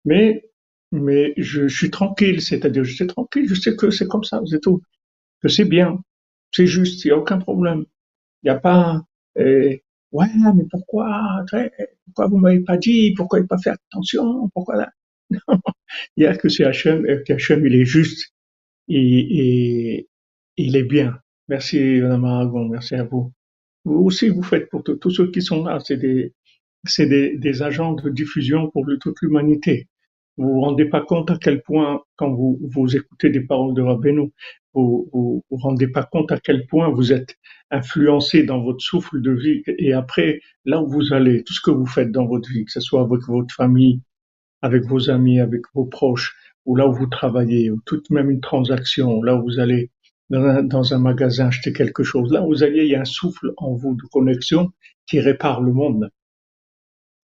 Mais, 0.05 0.43
mais 0.91 1.33
je, 1.37 1.67
je 1.67 1.77
suis 1.77 1.91
tranquille, 1.91 2.41
c'est-à-dire 2.41 2.83
je 2.83 2.93
suis 2.95 3.07
tranquille, 3.07 3.47
je 3.47 3.55
sais 3.55 3.75
que 3.75 3.89
c'est 3.91 4.07
comme 4.07 4.23
ça, 4.23 4.41
c'est 4.49 4.61
tout. 4.61 4.81
Que 5.41 5.49
c'est 5.49 5.65
bien, 5.65 5.99
c'est 6.51 6.67
juste, 6.67 7.05
il 7.05 7.09
y 7.09 7.11
a 7.11 7.17
aucun 7.17 7.39
problème. 7.39 7.85
Il 8.43 8.47
n'y 8.47 8.51
a 8.51 8.59
pas, 8.59 9.03
euh, 9.39 9.75
ouais, 10.11 10.27
mais 10.55 10.65
pourquoi, 10.71 11.45
pourquoi 12.05 12.27
vous 12.27 12.37
m'avez 12.37 12.61
pas 12.61 12.77
dit, 12.77 13.13
pourquoi 13.15 13.39
il 13.39 13.47
pas 13.47 13.57
fait 13.59 13.71
attention, 13.71 14.49
pourquoi 14.53 14.77
là? 14.77 14.91
il 16.17 16.23
y 16.23 16.27
a 16.27 16.35
que 16.35 16.49
c'est 16.49 16.65
Hachem, 16.65 17.05
et 17.07 17.23
que 17.23 17.33
Hachem, 17.33 17.65
il 17.65 17.75
est 17.75 17.85
juste, 17.85 18.33
et, 18.89 19.97
et 19.97 20.09
il 20.57 20.75
est 20.77 20.83
bien. 20.83 21.19
Merci, 21.49 21.99
Madame 22.01 22.25
Aragon, 22.25 22.67
merci 22.69 22.95
à 22.95 23.03
vous. 23.03 23.33
Vous 23.85 23.95
aussi, 24.05 24.29
vous 24.29 24.43
faites 24.43 24.69
pour 24.69 24.83
tous 24.83 25.11
ceux 25.11 25.31
qui 25.31 25.41
sont 25.41 25.63
là, 25.63 25.79
c'est 25.85 25.97
des, 25.97 26.33
des, 26.99 27.37
des 27.37 27.61
agents 27.63 27.93
de 27.93 28.09
diffusion 28.09 28.69
pour 28.71 28.85
toute 29.01 29.17
l'humanité. 29.21 29.87
Vous 30.37 30.53
vous 30.53 30.61
rendez 30.61 30.85
pas 30.85 31.01
compte 31.01 31.31
à 31.31 31.37
quel 31.37 31.61
point, 31.63 32.01
quand 32.15 32.31
vous, 32.31 32.59
vous 32.61 32.95
écoutez 32.95 33.29
des 33.29 33.41
paroles 33.41 33.73
de 33.73 33.81
Rabbeinu, 33.81 34.31
vous, 34.73 35.09
vous 35.11 35.43
vous 35.49 35.57
rendez 35.57 35.87
pas 35.87 36.03
compte 36.03 36.31
à 36.31 36.39
quel 36.39 36.67
point 36.67 36.89
vous 36.89 37.11
êtes 37.11 37.35
influencé 37.71 38.43
dans 38.43 38.61
votre 38.61 38.81
souffle 38.81 39.21
de 39.21 39.31
vie 39.31 39.63
et 39.65 39.93
après, 39.93 40.39
là 40.65 40.81
où 40.81 40.87
vous 40.87 41.13
allez, 41.13 41.43
tout 41.43 41.53
ce 41.53 41.61
que 41.61 41.71
vous 41.71 41.87
faites 41.87 42.11
dans 42.11 42.27
votre 42.27 42.49
vie, 42.49 42.65
que 42.65 42.71
ce 42.71 42.79
soit 42.79 43.01
avec 43.01 43.21
votre 43.27 43.53
famille, 43.53 44.01
avec 44.61 44.85
vos 44.85 45.09
amis, 45.09 45.39
avec 45.39 45.61
vos 45.73 45.85
proches, 45.85 46.35
ou 46.65 46.75
là 46.75 46.87
où 46.87 46.93
vous 46.93 47.07
travaillez, 47.07 47.71
ou 47.71 47.81
toute 47.85 48.09
même 48.09 48.29
une 48.29 48.41
transaction, 48.41 49.23
là 49.23 49.35
où 49.35 49.43
vous 49.43 49.59
allez 49.59 49.89
dans 50.29 50.43
un, 50.43 50.63
dans 50.63 50.93
un 50.93 50.99
magasin 50.99 51.47
acheter 51.47 51.73
quelque 51.73 52.03
chose, 52.03 52.31
là 52.31 52.43
où 52.43 52.47
vous 52.47 52.63
allez, 52.63 52.83
il 52.83 52.89
y 52.89 52.95
a 52.95 53.01
un 53.01 53.05
souffle 53.05 53.53
en 53.57 53.73
vous 53.73 53.95
de 53.95 54.03
connexion 54.11 54.71
qui 55.07 55.19
répare 55.19 55.61
le 55.61 55.71
monde. 55.71 56.09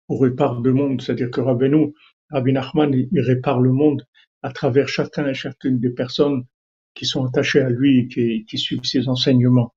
On 0.08 0.18
répare 0.18 0.62
le 0.62 0.74
monde, 0.74 1.02
c'est-à-dire 1.02 1.32
que 1.32 1.42
Rabbeinu, 1.42 1.94
Rabbi 2.32 2.54
Nachman, 2.54 2.94
il, 2.94 3.22
répare 3.22 3.60
le 3.62 3.72
monde 3.72 4.06
à 4.42 4.52
travers 4.52 4.88
chacun 4.88 5.28
et 5.28 5.34
chacune 5.34 5.80
des 5.80 5.90
personnes 5.90 6.46
qui 6.94 7.06
sont 7.06 7.26
attachées 7.26 7.62
à 7.62 7.70
lui 7.70 8.10
et 8.18 8.46
qui, 8.46 8.58
suivent 8.58 8.84
ses 8.84 9.08
enseignements. 9.10 9.74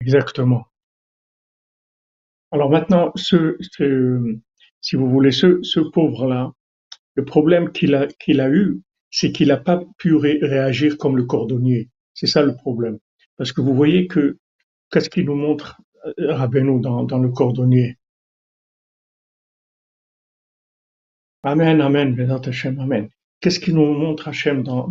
Exactement. 0.00 0.66
Alors 2.50 2.70
maintenant, 2.70 3.12
si 3.16 4.96
vous 4.96 5.10
voulez, 5.10 5.32
ce, 5.32 5.80
pauvre-là, 5.90 6.52
le 7.14 7.24
problème 7.24 7.72
qu'il 7.72 7.94
a, 7.94 8.50
eu, 8.50 8.80
c'est 9.10 9.32
qu'il 9.32 9.48
n'a 9.48 9.56
pas 9.56 9.82
pu 9.98 10.14
ré- 10.14 10.38
réagir 10.40 10.98
comme 10.98 11.16
le 11.16 11.24
cordonnier. 11.24 11.90
C'est 12.14 12.26
ça 12.26 12.42
le 12.42 12.54
problème. 12.54 12.98
Parce 13.36 13.52
que 13.52 13.60
vous 13.60 13.74
voyez 13.74 14.06
que, 14.06 14.38
qu'est-ce 14.90 15.10
qu'il 15.10 15.26
nous 15.26 15.34
montre? 15.34 15.80
Rabbeinu 16.18 16.80
dans, 16.80 17.04
dans 17.04 17.18
le 17.18 17.28
cordonnier. 17.30 17.98
Amen, 21.44 21.80
amen, 21.80 22.14
Bézat 22.14 22.40
Hashem, 22.46 22.80
amen. 22.80 23.08
Qu'est-ce 23.40 23.60
qu'il 23.60 23.74
nous 23.74 23.92
montre 23.92 24.26
Hachem 24.28 24.64
dans, 24.64 24.88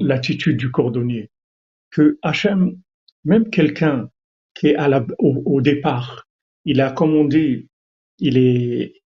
l'attitude 0.00 0.56
du 0.56 0.70
cordonnier? 0.70 1.30
Que 1.90 2.18
Hachem, 2.22 2.80
même 3.24 3.50
quelqu'un 3.50 4.08
qui 4.54 4.68
est 4.68 4.76
au, 5.18 5.60
départ, 5.60 6.26
il 6.64 6.80
a, 6.80 6.90
comme 6.90 7.14
on 7.14 7.24
dit, 7.24 7.68
il 8.18 8.38
est, 8.38 9.02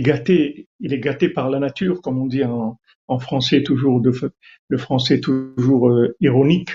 gâté, 0.00 0.68
il 0.78 0.94
est 0.94 1.00
gâté 1.00 1.28
par 1.28 1.50
la 1.50 1.58
nature, 1.58 2.00
comme 2.00 2.18
on 2.18 2.26
dit 2.26 2.44
en, 2.44 2.78
français 3.18 3.64
toujours, 3.64 4.00
le 4.00 4.78
français 4.78 5.20
toujours 5.20 5.88
euh, 5.88 6.16
ironique, 6.20 6.70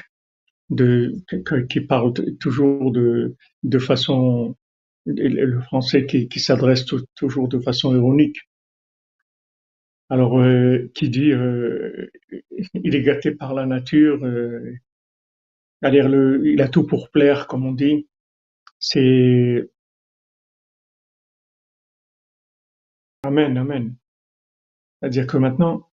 de, 0.71 1.15
qui 1.69 1.81
parle 1.81 2.13
toujours 2.39 2.91
de, 2.91 3.35
de 3.63 3.79
façon, 3.79 4.55
le 5.05 5.61
français 5.61 6.07
qui, 6.07 6.29
qui 6.29 6.39
s'adresse 6.41 6.85
tou- 6.85 7.05
toujours 7.15 7.49
de 7.49 7.59
façon 7.59 7.95
ironique. 7.95 8.39
Alors, 10.09 10.39
euh, 10.39 10.91
qui 10.93 11.09
dit, 11.09 11.31
euh, 11.31 12.11
il 12.75 12.95
est 12.95 13.01
gâté 13.01 13.31
par 13.31 13.53
la 13.55 13.65
nature, 13.65 14.23
euh, 14.23 14.73
c'est-à-dire 15.81 16.09
le, 16.09 16.47
il 16.47 16.61
a 16.61 16.67
tout 16.69 16.85
pour 16.85 17.09
plaire, 17.11 17.47
comme 17.47 17.65
on 17.65 17.71
dit. 17.73 18.07
C'est 18.79 19.69
amen, 23.23 23.57
amen. 23.57 23.97
C'est-à-dire 24.99 25.27
que 25.27 25.37
maintenant, 25.37 25.89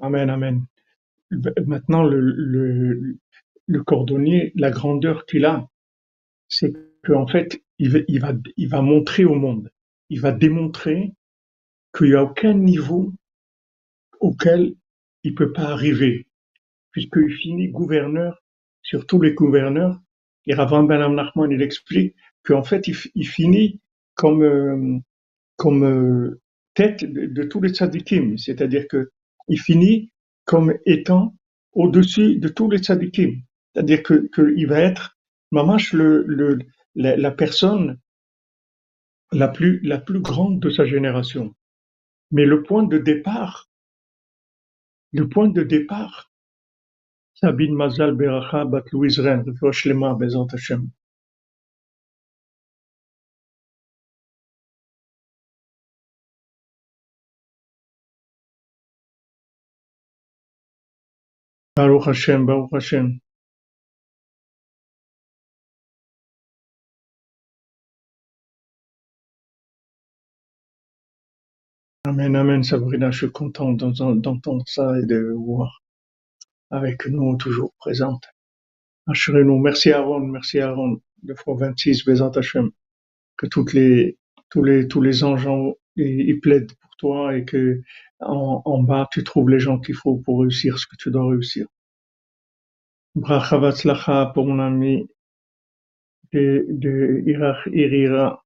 amen, 0.00 0.30
amen. 0.30 0.66
Maintenant, 1.66 2.02
le, 2.02 2.20
le, 2.20 3.18
le 3.66 3.82
cordonnier, 3.82 4.52
la 4.54 4.70
grandeur 4.70 5.26
qu'il 5.26 5.44
a, 5.44 5.68
c'est 6.48 6.72
qu'en 7.04 7.26
fait, 7.26 7.62
il 7.78 7.90
va, 7.90 8.32
il 8.56 8.68
va, 8.68 8.82
montrer 8.82 9.24
au 9.24 9.34
monde, 9.34 9.70
il 10.10 10.20
va 10.20 10.32
démontrer 10.32 11.12
qu'il 11.96 12.08
n'y 12.08 12.14
a 12.14 12.22
aucun 12.22 12.54
niveau 12.54 13.12
auquel 14.20 14.74
il 15.22 15.34
peut 15.34 15.52
pas 15.52 15.70
arriver, 15.70 16.26
puisqu'il 16.92 17.32
finit 17.32 17.68
gouverneur 17.68 18.42
sur 18.82 19.06
tous 19.06 19.20
les 19.20 19.32
gouverneurs. 19.32 20.00
Et 20.46 20.54
Ravan 20.54 20.84
Ben 20.84 21.08
Nachman, 21.14 21.50
il 21.50 21.62
explique 21.62 22.14
qu'en 22.44 22.62
fait, 22.62 22.86
il, 22.86 23.26
finit 23.26 23.80
comme, 24.14 24.42
euh, 24.42 24.98
comme 25.56 25.84
euh, 25.84 26.40
tête 26.74 27.04
de, 27.04 27.26
de 27.26 27.42
tous 27.44 27.62
les 27.62 27.70
tzadikim, 27.70 28.36
c'est-à-dire 28.36 28.86
que 28.88 29.10
il 29.48 29.58
finit 29.58 30.10
comme 30.44 30.74
étant 30.86 31.34
au-dessus 31.72 32.36
de 32.36 32.48
tous 32.48 32.70
les 32.70 32.78
tzadikim, 32.78 33.42
c'est-à-dire 33.72 34.02
que 34.02 34.28
qu'il 34.34 34.66
va 34.66 34.80
être 34.80 35.16
mamash 35.50 35.92
le, 35.92 36.22
le 36.26 36.58
la, 36.94 37.30
personne 37.30 37.98
la 39.32 39.48
plus 39.48 39.80
la 39.80 39.98
plus 39.98 40.20
grande 40.20 40.60
de 40.60 40.70
sa 40.70 40.86
génération. 40.86 41.54
Mais 42.30 42.44
le 42.44 42.62
point 42.62 42.84
de 42.84 42.98
départ, 42.98 43.68
le 45.12 45.28
point 45.28 45.48
de 45.48 45.62
départ, 45.62 46.30
Sabine 47.34 47.74
Mazal 47.74 48.14
Beracha 48.14 48.64
Bat 48.64 48.84
Louise 48.92 49.18
Ren, 49.18 49.42
Bezat 49.42 50.46
Hashem. 50.52 50.88
Baruch 61.76 62.06
Hashem, 62.06 62.46
Baruch 62.46 62.70
Hashem. 62.72 63.20
Amen, 72.06 72.36
amen, 72.36 72.62
Sabrina, 72.62 73.10
je 73.10 73.18
suis 73.26 73.32
content 73.32 73.72
d'entendre 73.72 74.62
ça 74.68 74.96
et 75.00 75.04
de 75.04 75.32
voir 75.36 75.82
avec 76.70 77.06
nous 77.06 77.36
toujours 77.38 77.72
présente. 77.78 78.22
Assurez-nous. 79.08 79.58
Merci 79.58 79.90
Aaron, 79.90 80.20
merci 80.20 80.60
Aaron. 80.60 81.00
Deux 81.24 81.34
fois 81.34 81.56
26, 81.56 82.04
Bezat 82.04 82.30
Hashem. 82.36 82.70
Que 83.36 83.46
toutes 83.46 83.72
les, 83.72 84.16
tous 84.48 84.62
les, 84.62 84.86
tous 84.86 85.00
les 85.00 85.24
anges 85.24 85.48
ils 85.96 86.38
plaident 86.40 86.72
pour 86.80 86.96
toi 86.98 87.36
et 87.36 87.44
que 87.44 87.82
en, 88.26 88.82
bas, 88.82 89.08
tu 89.10 89.24
trouves 89.24 89.50
les 89.50 89.58
gens 89.58 89.78
qu'il 89.78 89.94
faut 89.94 90.16
pour 90.16 90.40
réussir 90.40 90.78
ce 90.78 90.86
que 90.86 90.96
tu 90.96 91.10
dois 91.10 91.28
réussir. 91.28 91.66
Bracha 93.14 93.58
Vatzlacha 93.58 94.32
pour 94.34 94.46
mon 94.46 94.58
ami 94.58 95.08
de, 96.32 96.66
de 96.68 97.22
Irach 97.26 97.66
Irira 97.72 98.44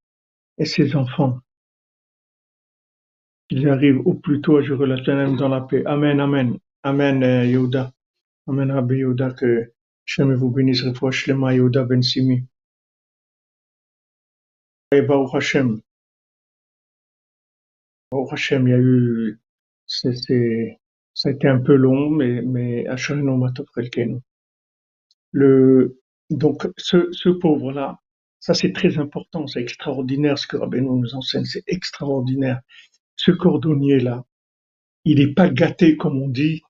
et 0.58 0.66
ses 0.66 0.94
enfants. 0.94 1.40
Qu'ils 3.48 3.68
arrivent 3.68 4.06
au 4.06 4.14
plus 4.14 4.42
tôt 4.42 4.58
à 4.58 4.62
ténèbre 4.62 5.36
dans 5.36 5.48
la 5.48 5.62
paix. 5.62 5.82
Amen, 5.86 6.20
amen. 6.20 6.58
Amen, 6.82 7.22
euh, 7.22 7.46
Yehuda. 7.46 7.92
Amen, 8.46 8.70
Rabbi 8.70 8.96
Yehuda, 8.96 9.32
que 9.32 9.72
Shem 10.04 10.34
vous 10.34 10.50
bénisse, 10.50 10.82
Refoua 10.82 11.10
Shlema, 11.10 11.54
Yehuda 11.54 11.84
Ben 11.84 12.02
Simi. 12.02 12.44
Et 14.92 15.02
Baruch 15.02 15.34
Hashem. 15.34 15.80
Baruch 18.10 18.32
Hashem, 18.32 18.68
il 18.68 18.70
y 18.70 18.74
a 18.74 18.78
eu, 18.78 19.38
c'est, 19.88 20.78
ça 21.14 21.30
a 21.30 21.32
été 21.32 21.48
un 21.48 21.58
peu 21.58 21.74
long, 21.74 22.10
mais, 22.10 22.42
mais. 22.42 22.84
Le, 25.32 26.00
donc, 26.30 26.68
ce, 26.76 27.08
ce 27.12 27.28
pauvre-là, 27.28 27.98
ça 28.40 28.54
c'est 28.54 28.72
très 28.72 28.98
important, 28.98 29.46
c'est 29.46 29.60
extraordinaire 29.60 30.38
ce 30.38 30.46
que 30.46 30.56
Rabbeinu 30.56 31.00
nous 31.00 31.14
enseigne, 31.14 31.44
c'est 31.44 31.64
extraordinaire. 31.66 32.60
Ce 33.16 33.32
cordonnier-là, 33.32 34.24
il 35.04 35.18
n'est 35.18 35.34
pas 35.34 35.48
gâté, 35.48 35.96
comme 35.96 36.22
on 36.22 36.28
dit, 36.28 36.62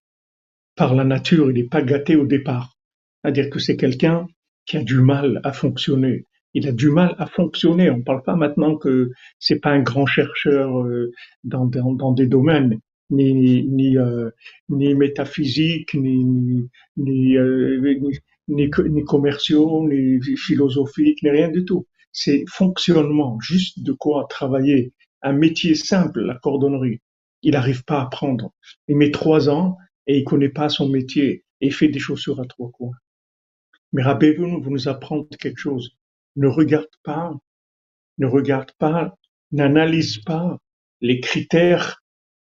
par 0.76 0.94
la 0.94 1.04
nature, 1.04 1.50
il 1.50 1.54
n'est 1.54 1.68
pas 1.68 1.82
gâté 1.82 2.16
au 2.16 2.24
départ. 2.24 2.76
C'est-à-dire 3.22 3.50
que 3.50 3.58
c'est 3.58 3.76
quelqu'un 3.76 4.26
qui 4.64 4.76
a 4.76 4.82
du 4.84 5.00
mal 5.00 5.40
à 5.44 5.52
fonctionner. 5.52 6.24
Il 6.54 6.66
a 6.68 6.72
du 6.72 6.88
mal 6.88 7.14
à 7.18 7.26
fonctionner. 7.26 7.90
On 7.90 7.98
ne 7.98 8.02
parle 8.02 8.22
pas 8.22 8.36
maintenant 8.36 8.76
que 8.76 9.10
c'est 9.38 9.60
pas 9.60 9.70
un 9.70 9.80
grand 9.82 10.06
chercheur 10.06 10.78
euh, 10.80 11.10
dans, 11.44 11.66
dans, 11.66 11.92
dans 11.92 12.12
des 12.12 12.26
domaines 12.26 12.78
ni 13.10 13.62
ni 13.64 13.96
euh, 13.98 14.30
ni 14.68 14.94
métaphysique, 14.94 15.94
ni 15.94 16.24
ni 16.24 16.68
ni, 16.96 17.36
euh, 17.36 17.80
ni, 18.48 18.70
ni 18.88 19.04
commerciaux, 19.04 19.88
ni 19.88 20.20
philosophiques, 20.36 21.22
ni 21.22 21.30
rien 21.30 21.48
du 21.48 21.64
tout. 21.64 21.86
C'est 22.12 22.44
fonctionnement, 22.48 23.38
juste 23.40 23.82
de 23.82 23.92
quoi 23.92 24.26
travailler. 24.28 24.92
Un 25.22 25.32
métier 25.32 25.74
simple, 25.74 26.20
la 26.20 26.34
cordonnerie. 26.36 27.00
Il 27.42 27.52
n'arrive 27.52 27.84
pas 27.84 28.00
à 28.00 28.04
apprendre. 28.04 28.52
Il 28.88 28.96
met 28.96 29.10
trois 29.10 29.48
ans 29.48 29.76
et 30.06 30.18
il 30.18 30.24
connaît 30.24 30.48
pas 30.48 30.68
son 30.68 30.88
métier 30.88 31.44
et 31.60 31.66
il 31.66 31.72
fait 31.74 31.88
des 31.88 31.98
chaussures 31.98 32.40
à 32.40 32.46
trois 32.46 32.70
coins. 32.70 32.96
Mais 33.92 34.02
rappelez-vous, 34.02 34.60
vous 34.60 34.70
nous 34.70 34.88
apprendre 34.88 35.26
quelque 35.38 35.58
chose. 35.58 35.96
Ne 36.36 36.46
regarde 36.46 36.88
pas, 37.02 37.34
ne 38.18 38.26
regarde 38.26 38.70
pas, 38.78 39.16
n'analyse 39.52 40.18
pas 40.18 40.58
les 41.00 41.20
critères 41.20 42.02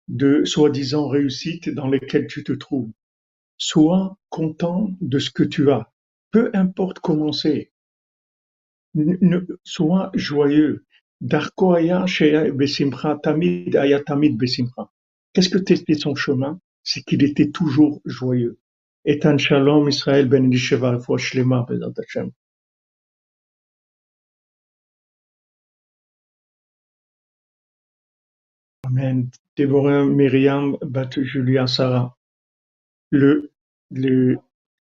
de 0.08 0.46
soi-disant 0.46 1.08
réussite 1.08 1.70
dans 1.70 1.88
lesquels 1.88 2.28
tu 2.28 2.44
te 2.44 2.54
trouves. 2.54 2.92
Sois 3.58 4.18
content 4.30 4.92
de 5.02 5.20
ce 5.20 5.32
que 5.32 5.44
tu 5.44 5.72
as, 5.72 5.92
peu 6.32 6.52
importe 6.54 7.00
comment 7.00 7.32
c'est. 7.32 7.72
Sois 9.64 10.12
joyeux. 10.14 10.86
Qu'est-ce 15.34 15.50
que 15.50 15.58
t'explique 15.58 16.00
son 16.00 16.16
chemin? 16.16 16.60
C'est 16.84 17.02
qu'il 17.02 17.24
était 17.24 17.50
toujours 17.50 18.02
joyeux. 18.06 18.60
Etan 19.04 19.38
shalom 19.38 19.90
Israël 19.90 20.28
ben 20.28 20.46
Elisheva 20.46 21.00
shlema 21.18 21.66
bezat 21.68 21.94
Hashem. 21.98 22.32
Déborah 29.56 30.06
Myriam 30.06 30.77
bat 30.82 31.10
Julia 31.15 31.67
Sarah. 31.67 32.15
Le, 33.12 33.51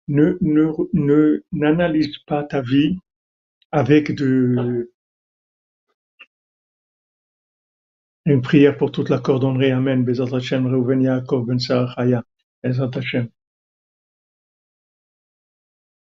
ne, 0.07 1.43
n'analyse 1.51 2.17
pas 2.19 2.43
ta 2.43 2.61
vie 2.61 2.97
avec 3.71 4.15
de, 4.15 4.91
une 8.25 8.41
prière 8.41 8.77
pour 8.77 8.91
toute 8.91 9.09
la 9.09 9.19
cordonnerie. 9.19 9.71
Amen. 9.71 10.03
Bezat 10.03 10.35
Hashem, 10.35 10.63
Ben 10.63 11.59
Sarah 11.59 11.93
Bezat. 12.63 13.27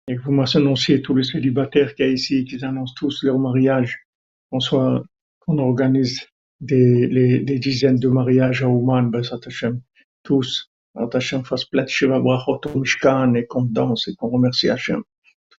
Et 0.08 0.16
que 0.16 0.22
vous 0.22 0.32
m'annonciez 0.32 1.02
tous 1.02 1.16
les 1.16 1.24
célibataires 1.24 1.96
qu'il 1.96 2.06
y 2.06 2.10
a 2.10 2.12
ici, 2.12 2.44
qu'ils 2.44 2.66
annoncent 2.66 2.96
tous 2.98 3.24
leur 3.24 3.40
mariage, 3.40 4.06
qu'on 4.50 4.60
soit, 4.60 5.04
qu'on 5.40 5.58
organise 5.60 6.28
des, 6.62 7.08
les, 7.08 7.40
des 7.40 7.60
dizaines 7.60 8.00
de 8.00 8.08
mariages 8.08 8.64
à 8.64 8.70
Ouman, 8.70 9.10
Bezat 9.10 9.40
Hashem, 9.46 9.82
tous. 10.24 10.72
Hashem 10.96 11.44
fasse 11.46 11.66
plein 11.66 11.84
de 11.84 11.90
Shiva 11.90 12.20
Brachot 12.20 12.62
au 12.74 12.80
Mishkan 12.80 13.34
et 13.34 13.46
qu'on 13.46 13.64
danse 13.64 14.08
et 14.08 14.16
qu'on 14.16 14.30
remercie 14.30 14.70
Hashem. 14.70 15.04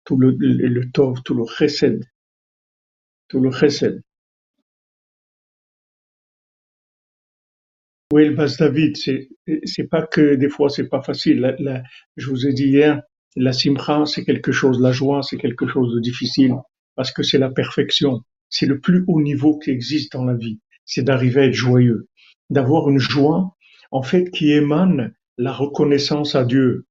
Tout 0.04 0.18
le, 0.18 0.32
le, 0.38 0.68
le 0.68 0.92
Tov, 0.92 1.22
tout 1.24 1.34
le 1.34 1.46
Chesed, 1.46 2.04
tout 3.28 3.40
le 3.40 3.52
Chesed. 3.52 4.02
Oui, 8.14 8.28
le 8.28 8.36
Bas 8.36 8.54
David, 8.60 8.98
c'est 8.98 9.88
pas 9.90 10.06
que 10.06 10.36
des 10.36 10.50
fois 10.50 10.70
c'est 10.70 10.90
pas 10.90 11.02
facile. 11.02 11.40
La, 11.40 11.56
la, 11.60 11.84
je 12.18 12.30
vous 12.30 12.46
ai 12.46 12.52
dit 12.52 12.68
hier, 12.68 13.02
la 13.38 13.54
simcha, 13.54 14.06
c'est 14.06 14.26
quelque 14.26 14.52
chose, 14.52 14.82
la 14.82 14.92
joie, 14.92 15.24
c'est 15.24 15.38
quelque 15.38 15.66
chose 15.66 15.96
de 15.96 16.02
difficile 16.02 16.56
parce 16.96 17.12
que 17.14 17.24
c'est 17.24 17.38
la 17.38 17.50
perfection. 17.50 18.22
C'est 18.50 18.66
le 18.66 18.82
plus 18.82 19.06
haut 19.08 19.22
niveau 19.22 19.58
qui 19.60 19.70
existe 19.70 20.12
dans 20.12 20.26
la 20.26 20.36
vie 20.36 20.60
c'est 20.86 21.04
d'arriver 21.04 21.42
à 21.42 21.46
être 21.46 21.54
joyeux, 21.54 22.08
d'avoir 22.50 22.90
une 22.90 23.00
joie, 23.00 23.56
en 23.92 24.04
fait, 24.04 24.30
qui 24.32 24.52
émane 24.52 25.14
la 25.38 25.52
reconnaissance 25.52 26.36
à 26.36 26.46
Dieu. 26.46 26.86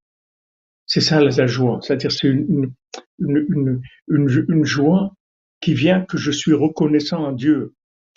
C'est 0.87 1.01
ça 1.01 1.21
la 1.21 1.47
joie, 1.47 1.79
c'est-à-dire 1.83 2.11
c'est 2.11 2.29
une, 2.29 2.73
une, 3.21 3.81
une, 4.09 4.65
joie 4.65 5.15
qui 5.61 5.73
vient 5.73 6.01
que 6.01 6.19
je 6.19 6.33
suis 6.33 6.53
reconnaissant 6.53 7.27
à 7.27 7.33
Dieu. 7.33 7.75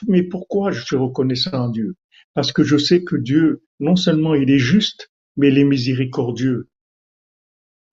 Mais 0.07 0.23
pourquoi 0.23 0.71
je 0.71 0.83
suis 0.83 0.95
reconnaissant 0.95 1.69
à 1.69 1.71
Dieu? 1.71 1.95
Parce 2.33 2.51
que 2.51 2.63
je 2.63 2.77
sais 2.77 3.03
que 3.03 3.15
Dieu, 3.15 3.63
non 3.79 3.95
seulement 3.95 4.33
il 4.33 4.49
est 4.49 4.59
juste, 4.59 5.11
mais 5.37 5.49
il 5.49 5.59
est 5.59 5.65
miséricordieux. 5.65 6.67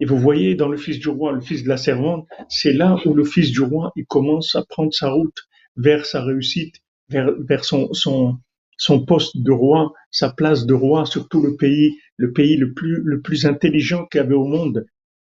Et 0.01 0.07
vous 0.07 0.17
voyez 0.17 0.55
dans 0.55 0.69
le 0.69 0.79
fils 0.79 0.99
du 0.99 1.11
roi, 1.11 1.33
le 1.33 1.43
fils 1.43 1.63
de 1.63 1.69
la 1.69 1.77
servante, 1.77 2.27
c'est 2.49 2.73
là 2.73 2.97
où 3.05 3.13
le 3.13 3.25
fils 3.25 3.51
du 3.51 3.61
roi, 3.61 3.93
il 3.97 4.07
commence 4.07 4.55
à 4.55 4.65
prendre 4.65 4.95
sa 4.95 5.11
route 5.11 5.37
vers 5.77 6.07
sa 6.07 6.25
réussite 6.25 6.77
vers, 7.11 7.31
vers 7.41 7.65
son, 7.65 7.93
son, 7.93 8.39
son 8.77 9.05
poste 9.05 9.37
de 9.39 9.53
roi, 9.53 9.93
sa 10.11 10.31
place 10.31 10.67
de 10.67 10.75
roi 10.75 11.07
sur 11.07 11.29
tout 11.29 11.43
le 11.43 11.57
pays, 11.57 11.99
le 12.17 12.33
pays 12.33 12.57
le 12.57 12.73
plus, 12.73 13.01
le 13.05 13.21
plus 13.21 13.47
intelligent 13.47 14.07
qu'il 14.07 14.21
y 14.21 14.25
avait 14.25 14.35
au 14.35 14.47
monde, 14.47 14.87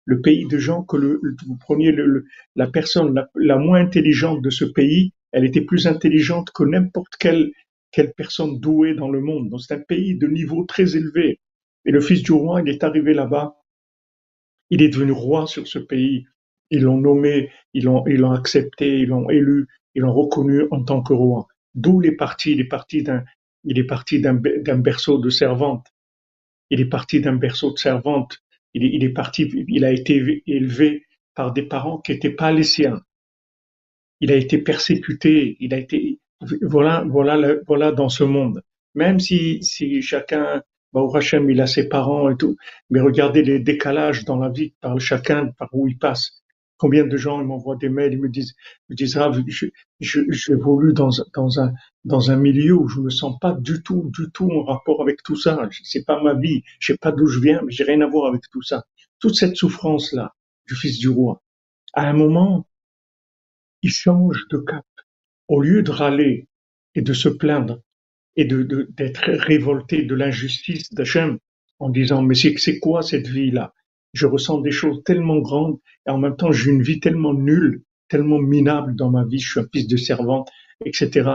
le 0.06 0.22
pays 0.22 0.48
de 0.48 0.58
gens 0.58 0.84
que 0.84 0.98
le, 0.98 1.22
vous 1.48 1.58
preniez 1.58 1.92
le, 1.92 2.26
la 2.56 2.68
personne 2.68 3.20
la, 3.36 3.58
moins 3.58 3.80
intelligente 3.82 4.42
de 4.42 4.50
ce 4.50 4.66
pays, 4.66 5.14
elle 5.32 5.46
était 5.46 5.62
plus 5.62 5.88
intelligente 5.88 6.50
que 6.54 6.64
n'importe 6.64 7.16
quelle, 7.20 7.52
quelle 7.92 8.14
personne 8.14 8.60
douée 8.60 8.96
dans 8.96 9.10
le 9.10 9.22
monde. 9.22 9.50
Donc 9.50 9.62
c'est 9.62 9.76
un 9.76 9.80
pays 9.80 10.18
de 10.18 10.28
niveau 10.28 10.64
très 10.66 10.96
élevé. 10.96 11.40
Et 11.86 11.92
le 11.92 12.02
fils 12.02 12.24
du 12.24 12.32
roi, 12.32 12.62
il 12.62 12.70
est 12.70 12.84
arrivé 12.84 13.14
là-bas. 13.14 13.56
Il 14.72 14.82
est 14.82 14.90
devenu 14.90 15.12
roi 15.12 15.46
sur 15.48 15.68
ce 15.68 15.78
pays. 15.80 16.26
Ils 16.72 16.82
l'ont 16.84 17.00
nommé, 17.00 17.52
ils 17.74 17.84
l'ont 17.84 18.32
accepté, 18.32 19.00
ils 19.00 19.10
l'ont 19.10 19.30
élu, 19.30 19.68
ils 19.96 20.02
l'ont 20.02 20.14
reconnu 20.14 20.64
en 20.72 20.84
tant 20.84 21.04
que 21.04 21.14
roi. 21.14 21.48
D'où 21.76 22.02
il 22.02 22.10
est 22.10 22.16
parti 22.16 22.52
Il 22.52 22.60
est 22.62 22.68
parti 22.68 23.04
d'un, 23.04 23.24
il 23.64 23.78
est 23.78 23.84
parti 23.84 24.20
d'un, 24.20 24.34
berceau 24.34 25.18
de 25.18 25.30
servante. 25.30 25.88
Il 26.70 26.80
est 26.82 26.90
parti 26.90 27.22
d'un 27.22 27.36
berceau 27.36 27.72
de 27.72 27.78
servante. 27.78 28.40
Il 28.74 28.84
il 28.84 29.04
est 29.04 29.10
parti, 29.10 29.50
il 29.68 29.84
a 29.86 29.92
été 29.92 30.44
élevé 30.46 31.06
par 31.36 31.54
des 31.54 31.64
parents 31.64 32.00
qui 32.00 32.12
n'étaient 32.12 32.30
pas 32.32 32.52
les 32.52 32.64
siens. 32.64 33.02
Il 34.22 34.32
a 34.32 34.36
été 34.36 34.58
persécuté. 34.58 35.58
Il 35.60 35.74
a 35.74 35.78
été, 35.78 36.20
voilà, 36.62 37.04
voilà, 37.08 37.56
voilà 37.68 37.92
dans 37.92 38.10
ce 38.10 38.24
monde. 38.24 38.62
Même 38.96 39.20
si, 39.20 39.62
si 39.64 40.02
chacun, 40.02 40.62
bah, 40.94 41.02
Hachem, 41.14 41.50
il 41.50 41.62
a 41.62 41.68
ses 41.68 41.88
parents 41.88 42.30
et 42.30 42.38
tout, 42.38 42.56
mais 42.90 43.00
regardez 43.02 43.44
les 43.44 43.60
décalages 43.60 44.26
dans 44.26 44.38
la 44.38 44.50
vie 44.50 44.74
par 44.82 45.00
chacun, 45.00 45.48
par 45.58 45.70
où 45.74 45.88
il 45.88 45.98
passe. 45.98 46.44
Combien 46.80 47.06
de 47.06 47.18
gens 47.18 47.44
m'envoient 47.44 47.76
des 47.76 47.90
mails, 47.90 48.14
ils 48.14 48.22
me 48.22 48.30
disent, 48.30 48.56
me 48.90 48.96
disent 48.96 49.18
ah, 49.18 49.32
je, 49.48 49.68
je, 50.00 50.22
j'évolue 50.30 50.94
dans, 50.94 51.10
dans 51.36 51.60
un 51.60 51.74
dans 52.06 52.32
un 52.32 52.38
milieu 52.38 52.74
où 52.76 52.88
je 52.88 53.02
me 53.02 53.10
sens 53.10 53.38
pas 53.42 53.52
du 53.54 53.84
tout, 53.84 54.10
du 54.18 54.32
tout 54.32 54.50
en 54.50 54.64
rapport 54.64 55.02
avec 55.02 55.22
tout 55.22 55.36
ça. 55.36 55.70
C'est 55.84 56.06
pas 56.06 56.24
ma 56.24 56.34
vie, 56.34 56.64
je 56.80 56.94
sais 56.94 56.98
pas 56.98 57.12
d'où 57.12 57.28
je 57.28 57.40
viens, 57.40 57.62
mais 57.66 57.72
j'ai 57.72 57.84
rien 57.84 58.02
à 58.02 58.08
voir 58.08 58.28
avec 58.30 58.44
tout 58.50 58.64
ça. 58.64 58.86
Toute 59.20 59.36
cette 59.36 59.58
souffrance 59.58 60.14
là 60.14 60.34
du 60.68 60.76
fils 60.76 61.00
du 61.00 61.10
roi, 61.10 61.44
à 61.94 62.08
un 62.10 62.14
moment, 62.14 62.66
il 63.82 63.92
change 63.92 64.48
de 64.52 64.58
cap. 64.58 64.86
Au 65.50 65.62
lieu 65.62 65.84
de 65.84 65.92
râler 65.92 66.48
et 66.96 67.02
de 67.02 67.14
se 67.14 67.28
plaindre 67.28 67.82
et 68.38 68.46
d'être 68.46 69.32
révolté 69.32 70.04
de 70.04 70.16
l'injustice 70.16 70.94
d'Hachem 70.94 71.40
en 71.80 71.90
disant 71.90 72.22
mais 72.22 72.36
c'est, 72.36 72.58
c'est 72.58 72.80
quoi 72.80 73.02
cette 73.02 73.28
vie 73.28 73.52
là 73.52 73.74
je 74.14 74.26
ressens 74.26 74.60
des 74.60 74.72
choses 74.72 75.02
tellement 75.04 75.40
grandes 75.40 75.80
et 76.08 76.12
en 76.12 76.18
même 76.18 76.36
temps 76.36 76.52
j'ai 76.52 76.72
une 76.72 76.82
vie 76.82 77.00
tellement 77.00 77.34
nulle, 77.34 77.84
tellement 78.08 78.40
minable 78.40 78.96
dans 78.96 79.10
ma 79.10 79.26
vie, 79.26 79.40
je 79.40 79.52
suis 79.52 79.60
un 79.60 79.68
fils 79.72 79.88
de 79.88 79.98
servante, 79.98 80.50
etc. 80.86 81.30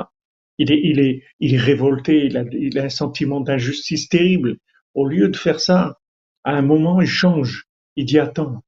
Il 0.59 0.71
est, 0.73 0.81
il 0.85 1.01
est, 1.01 1.23
il 1.41 1.55
est 1.55 1.59
révolté, 1.59 2.27
il 2.27 2.37
a, 2.37 2.45
il 2.53 2.79
a 2.79 2.85
un 2.85 2.89
sentiment 2.89 3.41
d'injustice 3.41 4.09
terrible. 4.09 4.59
Au 4.95 5.09
lieu 5.09 5.29
de 5.29 5.37
faire 5.37 5.61
ça, 5.61 5.99
à 6.45 6.53
un 6.53 6.63
moment, 6.63 7.01
il 7.01 7.09
change. 7.09 7.67
Il 7.97 8.05
dit, 8.05 8.19
attends, 8.19 8.65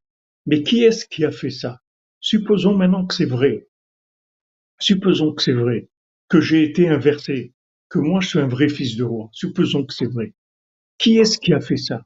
mais 0.47 0.63
qui 0.63 0.83
est-ce 0.85 1.07
qui 1.07 1.25
a 1.25 1.31
fait 1.31 1.51
ça? 1.51 1.81
Supposons 2.21 2.77
maintenant 2.77 3.07
que 3.07 3.15
c'est 3.15 3.27
vrai. 3.27 3.69
Supposons 4.79 5.33
que 5.33 5.43
c'est 5.43 5.53
vrai, 5.53 5.89
que 6.29 6.41
j'ai 6.41 6.63
été 6.65 6.89
inversé, 6.89 7.55
que 7.89 7.99
moi 7.99 8.21
je 8.21 8.29
suis 8.29 8.39
un 8.41 8.49
vrai 8.49 8.69
fils 8.69 8.97
de 8.97 9.05
roi. 9.05 9.29
Supposons 9.33 9.85
que 9.85 9.95
c'est 9.95 10.11
vrai. 10.11 10.35
Qui 10.99 11.19
est-ce 11.19 11.39
qui 11.39 11.53
a 11.53 11.61
fait 11.61 11.77
ça? 11.77 12.05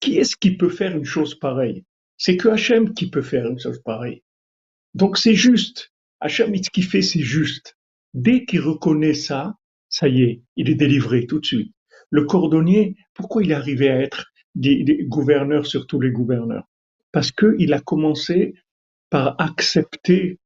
Qui 0.00 0.18
est-ce 0.18 0.36
qui 0.36 0.56
peut 0.56 0.68
faire 0.68 0.96
une 0.96 1.04
chose 1.04 1.38
pareille? 1.38 1.84
C'est 2.16 2.36
que 2.36 2.48
Hachem 2.48 2.94
qui 2.94 3.10
peut 3.10 3.22
faire 3.22 3.46
une 3.46 3.58
chose 3.58 3.80
pareille. 3.84 4.22
Donc 4.94 5.18
c'est 5.18 5.34
juste. 5.34 5.92
Hachem, 6.20 6.54
ce 6.56 6.70
qu'il 6.70 6.84
fait, 6.84 7.02
c'est 7.02 7.20
juste. 7.20 7.76
Dès 8.14 8.44
qu'il 8.44 8.60
reconnaît 8.60 9.14
ça, 9.14 9.54
ça 9.88 10.08
y 10.08 10.22
est, 10.22 10.42
il 10.56 10.68
est 10.70 10.74
délivré 10.74 11.26
tout 11.26 11.40
de 11.40 11.46
suite. 11.46 11.74
Le 12.10 12.24
cordonnier, 12.24 12.96
pourquoi 13.14 13.42
il 13.42 13.50
est 13.50 13.54
arrivé 13.54 13.88
à 13.88 14.00
être 14.00 14.26
des, 14.54 15.04
gouverneur 15.04 15.66
sur 15.66 15.86
tous 15.86 16.00
les 16.00 16.10
gouverneurs? 16.10 16.64
Parce 17.12 17.30
qu'il 17.30 17.72
a 17.72 17.80
commencé 17.80 18.54
par 19.10 19.40
accepter, 19.40 20.38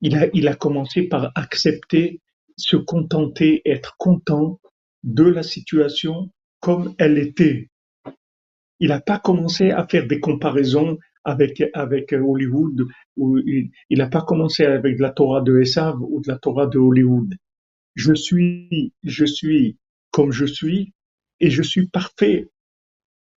il 0.00 0.16
a, 0.16 0.28
il 0.34 0.48
a 0.48 0.54
commencé 0.54 1.02
par 1.02 1.32
accepter, 1.34 2.20
se 2.56 2.76
contenter, 2.76 3.62
être 3.64 3.96
content 3.98 4.60
de 5.02 5.24
la 5.24 5.42
situation 5.42 6.30
comme 6.60 6.94
elle 6.98 7.18
était 7.18 7.68
il 8.80 8.88
n'a 8.88 9.00
pas 9.00 9.18
commencé 9.18 9.70
à 9.70 9.86
faire 9.86 10.06
des 10.06 10.20
comparaisons 10.20 10.98
avec, 11.24 11.62
avec 11.72 12.12
Hollywood, 12.12 12.86
où 13.16 13.38
il 13.38 13.70
n'a 13.90 14.08
pas 14.08 14.22
commencé 14.22 14.64
avec 14.64 14.96
de 14.96 15.02
la 15.02 15.10
Torah 15.10 15.40
de 15.40 15.58
Esav 15.58 15.96
ou 16.00 16.20
de 16.20 16.30
la 16.30 16.38
Torah 16.38 16.66
de 16.66 16.78
Hollywood. 16.78 17.34
Je 17.94 18.14
suis, 18.14 18.92
je 19.02 19.24
suis 19.24 19.78
comme 20.10 20.32
je 20.32 20.44
suis 20.44 20.92
et 21.40 21.50
je 21.50 21.62
suis 21.62 21.88
parfait 21.88 22.50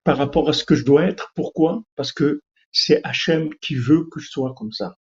par 0.03 0.17
rapport 0.17 0.49
à 0.49 0.53
ce 0.53 0.63
que 0.63 0.75
je 0.75 0.85
dois 0.85 1.03
être. 1.03 1.31
Pourquoi? 1.35 1.83
Parce 1.95 2.11
que 2.11 2.41
c'est 2.71 3.01
Hachem 3.03 3.53
qui 3.61 3.75
veut 3.75 4.05
que 4.11 4.19
je 4.19 4.29
sois 4.29 4.53
comme 4.53 4.71
ça. 4.71 4.95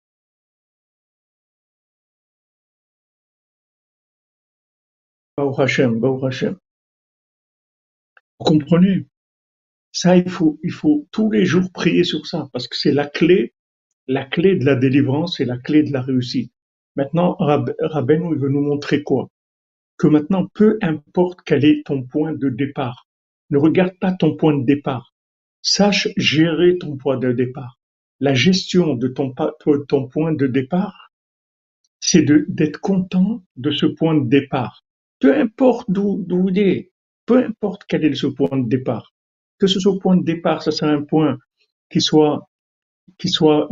Hachem, 5.37 6.03
Hachem. 6.23 6.57
Vous 8.39 8.45
comprenez? 8.45 9.07
Ça, 9.95 10.17
il 10.17 10.29
faut, 10.29 10.59
il 10.65 10.73
faut 10.73 11.07
tous 11.13 11.31
les 11.31 11.45
jours 11.45 11.71
prier 11.73 12.03
sur 12.03 12.27
ça, 12.27 12.49
parce 12.53 12.67
que 12.67 12.77
c'est 12.77 12.91
la 12.93 13.07
clé, 13.07 13.55
la 14.09 14.25
clé 14.25 14.57
de 14.57 14.65
la 14.65 14.75
délivrance 14.75 15.39
et 15.39 15.45
la 15.45 15.57
clé 15.57 15.85
de 15.85 15.93
la 15.93 16.03
réussite. 16.03 16.53
Maintenant, 16.97 17.37
Rab, 17.39 17.73
il 17.81 18.39
veut 18.39 18.49
nous 18.49 18.61
montrer 18.61 19.05
quoi? 19.05 19.31
Que 19.97 20.09
maintenant, 20.09 20.49
peu 20.53 20.79
importe 20.83 21.43
quel 21.47 21.65
est 21.65 21.87
ton 21.87 22.03
point 22.03 22.33
de 22.33 22.49
départ, 22.49 23.07
ne 23.51 23.59
regarde 23.59 23.97
pas 24.01 24.13
ton 24.13 24.35
point 24.35 24.59
de 24.59 24.65
départ. 24.65 25.15
Sache 25.63 26.09
gérer 26.17 26.77
ton 26.77 26.97
point 26.97 27.17
de 27.17 27.31
départ. 27.31 27.79
La 28.19 28.35
gestion 28.35 28.97
de 28.97 29.07
ton, 29.07 29.33
ton 29.87 30.09
point 30.09 30.33
de 30.33 30.49
départ, 30.49 31.13
c'est 32.01 32.25
d'être 32.49 32.81
content 32.81 33.45
de 33.55 33.71
ce 33.71 33.87
point 33.87 34.17
de 34.17 34.29
départ. 34.29 34.83
Peu 35.21 35.37
importe 35.37 35.89
d'où 35.89 36.49
il 36.49 36.59
est, 36.59 36.91
peu 37.27 37.39
importe 37.45 37.85
quel 37.87 38.05
est 38.05 38.15
ce 38.17 38.27
point 38.27 38.59
de 38.59 38.69
départ. 38.69 39.14
Que 39.59 39.67
ce 39.67 39.81
soit 39.81 39.99
point 39.99 40.17
de 40.17 40.25
départ, 40.25 40.63
ça 40.63 40.71
c'est 40.73 40.87
un 40.87 41.03
point 41.03 41.39
qui 41.91 42.01
soit, 42.01 42.49
qui 43.19 43.29
soit, 43.29 43.69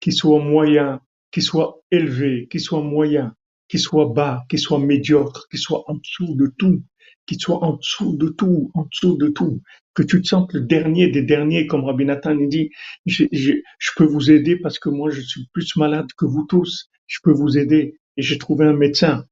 qui 0.00 0.12
soit 0.12 0.42
moyen, 0.42 1.00
qui 1.30 1.42
soit 1.42 1.80
élevé, 1.90 2.48
qui 2.50 2.60
soit 2.60 2.82
moyen, 2.82 3.34
qui 3.68 3.78
soit 3.78 4.06
bas, 4.06 4.44
qui 4.48 4.58
soit 4.58 4.78
médiocre, 4.78 5.46
qui 5.50 5.58
soit 5.58 5.84
en 5.90 5.94
dessous 5.94 6.34
de 6.34 6.52
tout, 6.58 6.82
qui 7.26 7.34
soit 7.38 7.62
en 7.64 7.74
dessous 7.74 8.16
de 8.16 8.28
tout, 8.28 8.70
en 8.74 8.84
dessous 8.84 9.16
de 9.16 9.28
tout, 9.28 9.60
que 9.94 10.02
tu 10.02 10.20
te 10.22 10.28
sentes 10.28 10.52
le 10.52 10.60
dernier 10.60 11.08
des 11.08 11.22
derniers, 11.22 11.66
comme 11.66 11.84
Rabbi 11.84 12.04
Nathan 12.04 12.36
dit, 12.36 12.70
je, 13.06 13.24
je, 13.32 13.52
peux 13.96 14.04
vous 14.04 14.30
aider 14.30 14.56
parce 14.56 14.78
que 14.78 14.88
moi 14.88 15.10
je 15.10 15.20
suis 15.20 15.48
plus 15.52 15.74
malade 15.76 16.06
que 16.16 16.26
vous 16.26 16.44
tous, 16.44 16.90
je 17.06 17.18
peux 17.22 17.32
vous 17.32 17.58
aider. 17.58 17.98
Et 18.18 18.22
j'ai 18.22 18.38
trouvé 18.38 18.66
un 18.66 18.72
médecin 18.72 19.26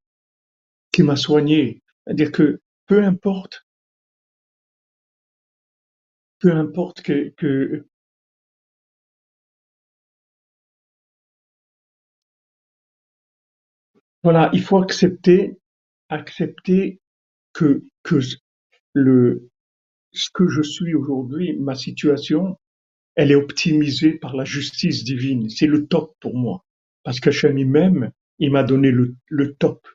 qui 0.93 1.03
m'a 1.03 1.17
soigné. 1.17 1.83
C'est-à-dire 2.05 2.33
que 2.33 2.61
peu 2.87 3.03
importe, 3.03 3.67
peu 6.39 6.53
importe 6.53 7.03
que, 7.03 7.33
voilà, 14.23 14.51
il 14.53 14.63
faut 14.63 14.79
accepter, 14.79 15.57
accepter 16.09 17.01
que, 17.53 17.85
que 18.03 18.21
le, 18.95 19.49
ce 20.13 20.31
que 20.33 20.49
je 20.49 20.63
suis 20.63 20.95
aujourd'hui, 20.95 21.57
ma 21.59 21.75
situation, 21.75 22.59
elle 23.17 23.33
est 23.33 23.37
optimisée 23.37 24.15
par 24.15 24.37
la 24.37 24.45
justice 24.45 25.05
divine. 25.05 25.51
C'est 25.51 25.67
le 25.67 25.87
top 25.87 26.15
pour 26.21 26.37
moi. 26.37 26.65
Parce 27.05 27.21
qu'Hachem 27.21 27.55
même, 27.69 28.13
il 28.39 28.53
m'a 28.53 28.65
donné 28.65 28.91
le, 28.91 29.15
le 29.29 29.55
top. 29.55 29.87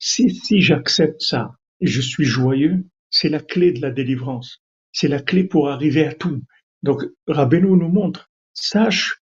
Si, 0.00 0.28
si 0.34 0.60
j'accepte 0.60 1.22
ça 1.22 1.56
et 1.80 1.86
je 1.86 2.02
suis 2.02 2.26
joyeux, 2.26 2.84
c'est 3.08 3.30
la 3.30 3.40
clé 3.40 3.72
de 3.72 3.80
la 3.80 3.90
délivrance. 3.90 4.62
C'est 4.92 5.08
la 5.08 5.20
clé 5.20 5.44
pour 5.44 5.70
arriver 5.70 6.06
à 6.06 6.14
tout. 6.14 6.42
Donc, 6.82 7.02
Rabbeinu 7.26 7.76
nous 7.76 7.88
montre, 7.88 8.30
sache 8.52 9.20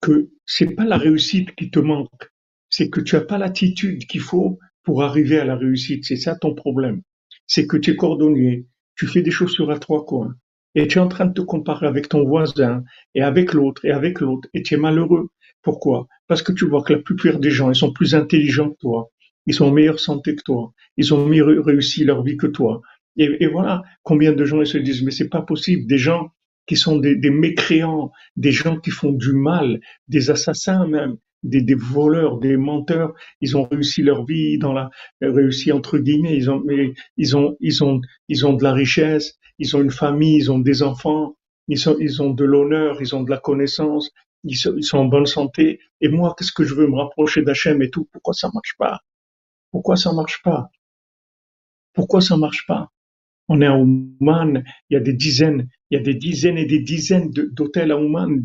que 0.00 0.30
c'est 0.44 0.74
pas 0.74 0.84
la 0.84 0.98
réussite 0.98 1.54
qui 1.54 1.70
te 1.70 1.78
manque, 1.78 2.30
c'est 2.68 2.90
que 2.90 3.00
tu 3.00 3.16
as 3.16 3.20
pas 3.20 3.38
l'attitude 3.38 4.06
qu'il 4.06 4.20
faut 4.20 4.58
pour 4.82 5.02
arriver 5.02 5.38
à 5.38 5.44
la 5.44 5.56
réussite. 5.56 6.04
C'est 6.04 6.16
ça 6.16 6.36
ton 6.36 6.54
problème. 6.54 7.02
C'est 7.46 7.66
que 7.66 7.76
tu 7.76 7.92
es 7.92 7.96
cordonnier, 7.96 8.66
tu 8.96 9.06
fais 9.06 9.22
des 9.22 9.30
choses 9.30 9.52
sur 9.52 9.70
à 9.70 9.78
trois 9.78 10.04
coins, 10.04 10.34
et 10.74 10.86
tu 10.88 10.98
es 10.98 11.00
en 11.00 11.08
train 11.08 11.26
de 11.26 11.32
te 11.32 11.40
comparer 11.40 11.86
avec 11.86 12.08
ton 12.08 12.24
voisin, 12.24 12.84
et 13.14 13.22
avec 13.22 13.52
l'autre, 13.52 13.84
et 13.84 13.90
avec 13.90 14.20
l'autre, 14.20 14.48
et 14.54 14.62
tu 14.62 14.74
es 14.74 14.76
malheureux. 14.76 15.30
Pourquoi? 15.62 16.06
Parce 16.26 16.42
que 16.42 16.52
tu 16.52 16.66
vois 16.66 16.82
que 16.82 16.92
la 16.92 17.00
plupart 17.00 17.38
des 17.38 17.50
gens, 17.50 17.70
ils 17.70 17.76
sont 17.76 17.92
plus 17.92 18.14
intelligents 18.14 18.70
que 18.70 18.78
toi, 18.78 19.10
ils 19.46 19.54
sont 19.54 19.66
en 19.66 19.72
meilleure 19.72 20.00
santé 20.00 20.34
que 20.34 20.42
toi, 20.42 20.72
ils 20.96 21.14
ont 21.14 21.26
mieux 21.26 21.60
réussi 21.60 22.04
leur 22.04 22.22
vie 22.22 22.36
que 22.36 22.46
toi. 22.46 22.82
Et, 23.16 23.46
voilà 23.46 23.82
combien 24.02 24.32
de 24.32 24.44
gens 24.44 24.60
ils 24.60 24.66
se 24.66 24.78
disent, 24.78 25.02
mais 25.02 25.10
c'est 25.10 25.28
pas 25.28 25.42
possible, 25.42 25.86
des 25.86 25.98
gens 25.98 26.30
qui 26.66 26.76
sont 26.76 26.98
des, 26.98 27.16
des, 27.16 27.30
mécréants, 27.30 28.10
des 28.36 28.52
gens 28.52 28.78
qui 28.78 28.90
font 28.90 29.12
du 29.12 29.32
mal, 29.32 29.80
des 30.08 30.30
assassins 30.30 30.86
même, 30.86 31.16
des, 31.42 31.62
des, 31.62 31.74
voleurs, 31.74 32.38
des 32.38 32.56
menteurs, 32.56 33.14
ils 33.40 33.56
ont 33.56 33.64
réussi 33.64 34.02
leur 34.02 34.24
vie 34.24 34.58
dans 34.58 34.72
la 34.72 34.90
réussi 35.22 35.72
entre 35.72 35.98
guillemets, 35.98 36.36
ils 36.36 36.50
ont 36.50 36.62
mais 36.66 36.92
ils 37.16 37.36
ont 37.36 37.56
ils 37.60 37.84
ont 37.84 38.00
ils 38.28 38.46
ont 38.46 38.54
de 38.54 38.64
la 38.64 38.72
richesse, 38.72 39.38
ils 39.58 39.76
ont 39.76 39.80
une 39.82 39.90
famille, 39.90 40.36
ils 40.36 40.52
ont 40.52 40.58
des 40.58 40.82
enfants, 40.82 41.36
ils 41.68 41.78
sont 41.78 41.96
ils 42.00 42.20
ont 42.22 42.30
de 42.30 42.44
l'honneur, 42.44 43.00
ils 43.00 43.14
ont 43.14 43.22
de 43.22 43.30
la 43.30 43.38
connaissance, 43.38 44.10
ils 44.44 44.56
sont, 44.56 44.74
ils 44.76 44.84
sont 44.84 44.98
en 44.98 45.04
bonne 45.06 45.26
santé. 45.26 45.80
Et 46.00 46.08
moi, 46.08 46.34
qu'est-ce 46.36 46.52
que 46.52 46.64
je 46.64 46.74
veux 46.74 46.86
me 46.88 46.96
rapprocher 46.96 47.42
d'Hachem 47.42 47.82
et 47.82 47.90
tout? 47.90 48.08
Pourquoi 48.12 48.34
ça 48.34 48.50
marche 48.52 48.74
pas? 48.78 49.00
Pourquoi 49.70 49.96
ça 49.96 50.12
marche 50.12 50.42
pas? 50.42 50.70
Pourquoi 51.94 52.20
ça 52.20 52.36
marche 52.36 52.66
pas? 52.66 52.90
On 53.48 53.60
est 53.60 53.66
à 53.66 53.76
Ouman, 53.76 54.62
il 54.90 54.94
y 54.94 54.96
a 54.96 55.00
des 55.00 55.12
dizaines, 55.12 55.68
il 55.90 55.98
y 55.98 56.00
a 56.00 56.02
des 56.02 56.14
dizaines 56.14 56.58
et 56.58 56.66
des 56.66 56.80
dizaines 56.80 57.30
d'hôtels 57.30 57.92
à 57.92 57.98
Ouman, 57.98 58.42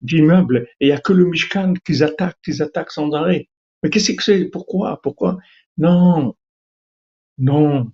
d'immeubles, 0.00 0.66
et 0.80 0.86
il 0.86 0.88
y 0.88 0.92
a 0.92 0.98
que 0.98 1.12
le 1.12 1.26
Mishkan 1.26 1.74
qu'ils 1.84 2.02
attaquent, 2.02 2.40
qu'ils 2.42 2.62
attaquent 2.62 2.92
sans 2.92 3.12
arrêt. 3.12 3.48
Mais 3.82 3.90
qu'est-ce 3.90 4.12
que 4.12 4.22
c'est? 4.22 4.44
Pourquoi? 4.46 5.00
Pourquoi? 5.02 5.38
Non, 5.78 6.34
non. 7.38 7.90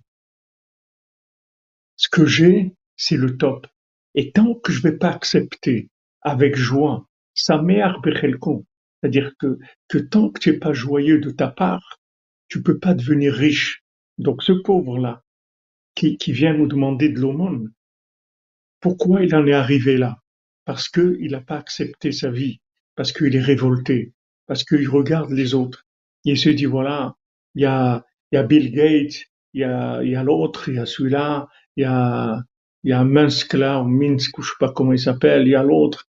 Ce 1.95 2.09
que 2.09 2.25
j'ai, 2.25 2.73
c'est 2.95 3.17
le 3.17 3.37
top. 3.37 3.67
Et 4.15 4.31
tant 4.31 4.55
que 4.55 4.71
je 4.71 4.81
vais 4.81 4.97
pas 4.97 5.11
accepter 5.11 5.89
avec 6.21 6.55
joie, 6.55 7.07
sa 7.33 7.61
mère 7.61 8.01
c'est-à-dire 8.03 9.33
que, 9.39 9.59
que 9.87 9.99
tant 9.99 10.29
que 10.29 10.39
tu 10.39 10.51
n'es 10.51 10.57
pas 10.57 10.73
joyeux 10.73 11.19
de 11.19 11.29
ta 11.29 11.47
part, 11.47 11.99
tu 12.47 12.63
peux 12.63 12.79
pas 12.79 12.93
devenir 12.93 13.33
riche. 13.33 13.83
Donc 14.17 14.43
ce 14.43 14.53
pauvre-là, 14.53 15.23
qui, 15.97 16.31
vient 16.31 16.53
nous 16.53 16.67
demander 16.67 17.09
de 17.09 17.19
l'aumône. 17.19 17.71
Pourquoi 18.79 19.23
il 19.23 19.33
en 19.35 19.47
est 19.47 19.53
arrivé 19.53 19.97
là? 19.97 20.17
Parce 20.65 20.89
qu'il 20.89 21.31
n'a 21.31 21.41
pas 21.41 21.57
accepté 21.57 22.11
sa 22.11 22.29
vie, 22.29 22.61
parce 22.95 23.11
qu'il 23.11 23.35
est 23.35 23.41
révolté, 23.41 24.13
parce 24.45 24.63
qu'il 24.63 24.87
regarde 24.87 25.31
les 25.31 25.55
autres. 25.55 25.85
il 26.23 26.37
se 26.37 26.49
dit, 26.49 26.65
voilà, 26.65 27.15
il 27.55 27.63
y 27.63 27.65
a, 27.65 28.05
y 28.31 28.37
a 28.37 28.43
Bill 28.43 28.71
Gates, 28.71 29.25
il 29.53 29.61
y 29.61 29.63
a, 29.63 30.03
y 30.03 30.15
a 30.15 30.23
l'autre, 30.23 30.69
il 30.69 30.75
y 30.75 30.79
a 30.79 30.85
celui-là, 30.85 31.47
il 31.75 31.81
y 31.81 31.85
a, 31.85 32.43
y 32.83 32.91
a 32.91 33.03
Minsk 33.03 33.53
là, 33.53 33.81
ou 33.81 33.87
Minsk, 33.87 34.35
je 34.39 34.49
sais 34.49 34.55
pas 34.59 34.71
comment 34.71 34.93
il 34.93 34.99
s'appelle, 34.99 35.47
il 35.47 35.51
y 35.51 35.55
a 35.55 35.63
l'autre. 35.63 36.07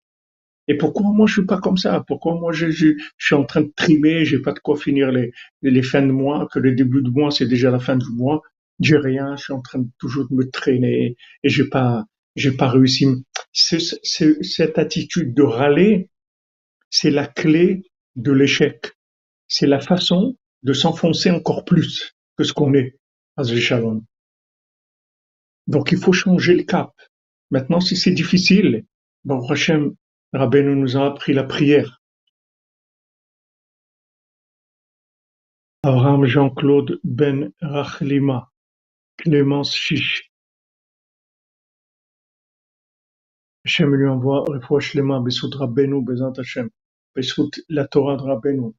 Et 0.68 0.76
pourquoi 0.76 1.10
moi 1.12 1.26
je 1.26 1.34
suis 1.34 1.46
pas 1.46 1.58
comme 1.58 1.76
ça? 1.76 2.04
Pourquoi 2.06 2.34
moi 2.36 2.52
je, 2.52 2.70
je, 2.70 2.94
suis 3.18 3.34
en 3.34 3.44
train 3.44 3.62
de 3.62 3.72
trimer, 3.74 4.24
j'ai 4.24 4.38
pas 4.38 4.52
de 4.52 4.60
quoi 4.60 4.76
finir 4.76 5.10
les, 5.10 5.32
les 5.62 5.82
fins 5.82 6.02
de 6.02 6.12
mois, 6.12 6.46
que 6.52 6.60
le 6.60 6.72
début 6.72 7.02
de 7.02 7.10
mois 7.10 7.32
c'est 7.32 7.48
déjà 7.48 7.70
la 7.70 7.80
fin 7.80 7.96
du 7.96 8.08
mois, 8.10 8.42
j'ai 8.80 8.96
rien, 8.96 9.36
je 9.36 9.44
suis 9.44 9.52
en 9.52 9.60
train 9.60 9.80
de 9.80 9.88
toujours 9.98 10.28
de 10.28 10.34
me 10.34 10.50
traîner 10.50 11.16
et 11.42 11.48
j'ai 11.48 11.68
pas, 11.68 12.04
j'ai 12.36 12.52
pas 12.52 12.68
réussi. 12.68 13.06
cette 13.52 14.78
attitude 14.78 15.34
de 15.34 15.42
râler, 15.42 16.10
c'est 16.90 17.10
la 17.10 17.26
clé 17.26 17.82
de 18.16 18.32
l'échec. 18.32 18.92
C'est 19.48 19.66
la 19.66 19.80
façon 19.80 20.36
de 20.62 20.72
s'enfoncer 20.72 21.30
encore 21.30 21.64
plus 21.64 22.14
que 22.36 22.44
ce 22.44 22.52
qu'on 22.52 22.74
est 22.74 22.98
à 23.36 23.44
Shalom. 23.44 24.04
Donc 25.66 25.92
il 25.92 25.98
faut 25.98 26.12
changer 26.12 26.54
le 26.54 26.64
cap. 26.64 26.92
Maintenant, 27.50 27.80
si 27.80 27.96
c'est 27.96 28.12
difficile, 28.12 28.84
bon, 29.24 29.46
Hachem, 29.48 29.94
nous 30.32 30.96
a 30.96 31.06
appris 31.06 31.32
la 31.32 31.44
prière. 31.44 32.00
Abraham 35.84 36.24
Jean-Claude 36.26 37.00
Ben 37.02 37.52
Rachlima. 37.60 38.51
Clémence 39.22 39.76
Chiche. 39.76 40.32
Hachem 43.64 43.94
lui 43.94 44.08
envoie 44.08 44.42
Refoua 44.48 44.80
Shlema, 44.80 45.20
Bessout 45.20 45.54
Rabbeinu, 45.54 46.02
Bezant 46.02 46.32
Hachem, 46.32 46.68
Bessout 47.14 47.52
la 47.68 47.86
Torah 47.86 48.16
de. 48.16 48.74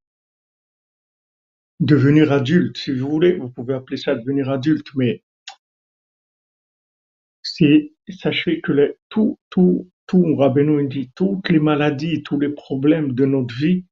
Devenir 1.79 2.33
adulte, 2.33 2.77
si 2.77 2.91
vous 2.91 3.09
voulez, 3.09 3.37
vous 3.37 3.49
pouvez 3.49 3.73
appeler 3.73 3.95
ça 3.95 4.15
devenir 4.15 4.49
adulte, 4.49 4.87
mais 4.95 5.23
sachez 7.41 8.59
que 8.59 8.73
les, 8.73 8.97
tout, 9.07 9.39
tout, 9.49 9.89
tout, 10.07 10.35
Rabbeinu 10.35 10.85
dit, 10.89 11.09
toutes 11.15 11.47
les 11.47 11.59
maladies, 11.59 12.21
tous 12.21 12.37
les 12.37 12.49
problèmes 12.49 13.13
de 13.13 13.25
notre 13.25 13.55
vie, 13.55 13.85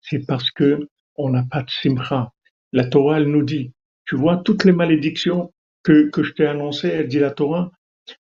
c'est 0.00 0.26
parce 0.26 0.50
que 0.50 0.88
on 1.14 1.30
n'a 1.30 1.44
pas 1.44 1.62
de 1.62 1.70
simcha. 1.70 2.32
La 2.72 2.88
Torah, 2.88 3.18
elle 3.18 3.30
nous 3.30 3.44
dit, 3.44 3.72
tu 4.04 4.16
vois, 4.16 4.38
toutes 4.38 4.64
les 4.64 4.72
malédictions, 4.72 5.52
que, 5.82 6.10
que 6.10 6.22
je 6.22 6.32
t'ai 6.32 6.46
annoncé, 6.46 7.04
dit 7.04 7.18
la 7.18 7.30
Torah, 7.30 7.70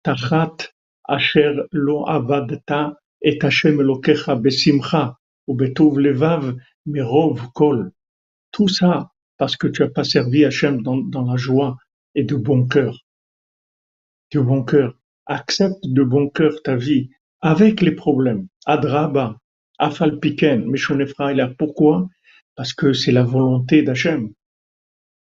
Tachat 0.03 0.71
Asher 1.07 1.53
Lo 1.71 2.07
Avadta 2.07 2.97
Et 3.21 3.37
Hashem 3.43 3.79
Elokecha 3.79 4.35
besimcha 4.35 5.17
ou 5.47 5.55
betouv 5.55 5.99
levav 5.99 6.55
merov 6.85 7.51
kol. 7.53 7.91
Tout 8.51 8.67
ça 8.67 9.11
parce 9.37 9.55
que 9.57 9.67
tu 9.67 9.83
as 9.83 9.89
pas 9.89 10.03
servi 10.03 10.45
Hashem 10.45 10.81
dans, 10.81 10.97
dans 10.97 11.23
la 11.23 11.37
joie 11.37 11.77
et 12.15 12.23
de 12.23 12.35
bon 12.35 12.67
cœur. 12.67 12.97
De 14.33 14.39
bon 14.39 14.63
cœur. 14.63 14.97
Accepte 15.25 15.83
de 15.83 16.03
bon 16.03 16.29
cœur 16.29 16.61
ta 16.63 16.75
vie 16.75 17.09
avec 17.41 17.81
les 17.81 17.91
problèmes. 17.91 18.47
Adraba, 18.65 19.37
afalpiken, 19.77 20.65
meshonefra, 20.65 21.33
pourquoi? 21.57 22.07
Parce 22.55 22.73
que 22.73 22.93
c'est 22.93 23.11
la 23.11 23.23
volonté 23.23 23.83
d'Hachem. 23.83 24.31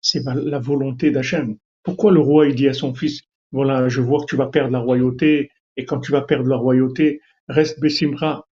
C'est 0.01 0.23
la 0.25 0.59
volonté 0.59 1.11
d'Hachem. 1.11 1.57
Pourquoi 1.87 2.11
le 2.11 2.19
roi 2.19 2.51
dit 2.51 2.67
à 2.67 2.73
son 2.73 2.93
fils, 2.97 3.21
voilà, 3.53 3.89
je 3.89 4.01
vois 4.01 4.19
que 4.19 4.27
tu 4.27 4.35
vas 4.35 4.49
perdre 4.49 4.73
la 4.73 4.81
royauté, 4.81 5.53
et 5.77 5.85
quand 5.85 6.01
tu 6.01 6.11
vas 6.11 6.23
perdre 6.23 6.49
la 6.49 6.57
royauté, 6.57 7.21
reste 7.47 7.79
Bessimra. 7.79 8.49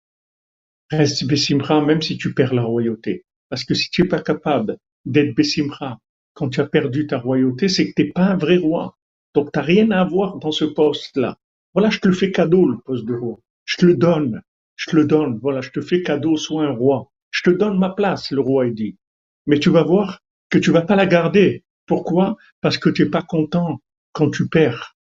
Reste 0.90 1.26
Bessimra 1.26 1.80
même 1.80 2.02
si 2.02 2.18
tu 2.18 2.34
perds 2.34 2.52
la 2.52 2.62
royauté. 2.62 3.24
Parce 3.48 3.64
que 3.64 3.72
si 3.72 3.88
tu 3.88 4.02
n'es 4.02 4.08
pas 4.08 4.20
capable 4.20 4.76
d'être 5.06 5.34
Bessimra 5.34 5.98
quand 6.34 6.50
tu 6.50 6.60
as 6.60 6.66
perdu 6.66 7.06
ta 7.06 7.16
royauté, 7.16 7.70
c'est 7.70 7.88
que 7.88 7.94
tu 7.96 8.02
n'es 8.02 8.12
pas 8.12 8.26
un 8.26 8.36
vrai 8.36 8.58
roi. 8.58 8.98
Donc 9.34 9.50
tu 9.50 9.58
n'as 9.58 9.64
rien 9.64 9.90
à 9.92 10.02
avoir 10.02 10.36
dans 10.36 10.52
ce 10.52 10.66
poste-là. 10.66 11.38
Voilà, 11.72 11.88
je 11.88 12.00
te 12.00 12.08
le 12.08 12.14
fais 12.14 12.32
cadeau, 12.32 12.68
le 12.68 12.80
poste 12.84 13.06
de 13.06 13.14
roi. 13.14 13.38
Je 13.64 13.78
te 13.78 13.86
le 13.86 13.96
donne. 13.96 14.42
Je 14.76 14.90
te 14.90 14.96
le 14.96 15.06
donne. 15.06 15.38
Voilà, 15.40 15.62
je 15.62 15.70
te 15.70 15.80
fais 15.80 16.02
cadeau, 16.02 16.36
sois 16.36 16.64
un 16.64 16.72
roi. 16.72 17.10
Je 17.30 17.40
te 17.44 17.50
donne 17.50 17.78
ma 17.78 17.88
place, 17.88 18.30
le 18.30 18.42
roi 18.42 18.68
dit. 18.68 18.98
Mais 19.46 19.58
tu 19.58 19.70
vas 19.70 19.84
voir 19.84 20.20
que 20.50 20.58
tu 20.58 20.70
vas 20.70 20.82
pas 20.82 20.96
la 20.96 21.06
garder. 21.06 21.64
Pourquoi? 21.86 22.36
Parce 22.60 22.78
que 22.78 22.90
tu 22.90 23.04
n'es 23.04 23.10
pas 23.10 23.22
content 23.22 23.80
quand 24.12 24.30
tu 24.30 24.48
perds. 24.48 24.96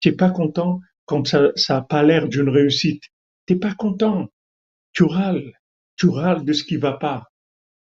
Tu 0.00 0.10
n'es 0.10 0.16
pas 0.16 0.30
content 0.30 0.80
quand 1.04 1.26
ça 1.26 1.52
n'a 1.68 1.82
pas 1.82 2.02
l'air 2.02 2.28
d'une 2.28 2.48
réussite. 2.48 3.02
Tu 3.46 3.54
n'es 3.54 3.58
pas 3.58 3.74
content. 3.74 4.28
Tu 4.92 5.04
râles. 5.04 5.52
Tu 5.96 6.08
râles 6.08 6.44
de 6.44 6.52
ce 6.52 6.64
qui 6.64 6.76
va 6.76 6.92
pas. 6.92 7.30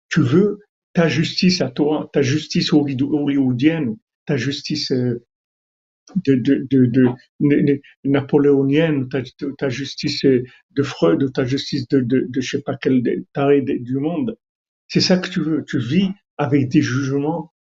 Tu 0.10 0.22
veux 0.22 0.60
ta 0.94 1.08
justice 1.08 1.62
à 1.62 1.70
toi, 1.70 2.10
ta 2.14 2.22
justice 2.22 2.72
hollywoodienne, 2.72 3.98
ta 4.26 4.38
justice 4.38 4.92
euh, 4.92 5.26
de, 6.26 6.36
de, 6.36 6.68
de, 6.70 7.82
napoléonienne, 8.04 9.10
ta, 9.10 9.70
justice 9.70 10.24
de 10.26 10.84
Freud, 10.84 11.32
ta 11.34 11.46
justice 11.46 11.88
de, 11.88 12.00
de, 12.02 12.26
de 12.30 12.42
je 12.42 12.58
sais 12.58 12.62
pas 12.62 12.78
quel 12.78 13.02
taré 13.34 13.62
du 13.62 13.98
monde. 13.98 14.38
C'est 14.88 15.02
ça 15.02 15.18
que 15.18 15.30
tu 15.30 15.42
veux. 15.42 15.64
Tu 15.66 15.80
vis 15.80 16.10
avec 16.38 16.68
des 16.70 16.82
jugements 16.82 17.53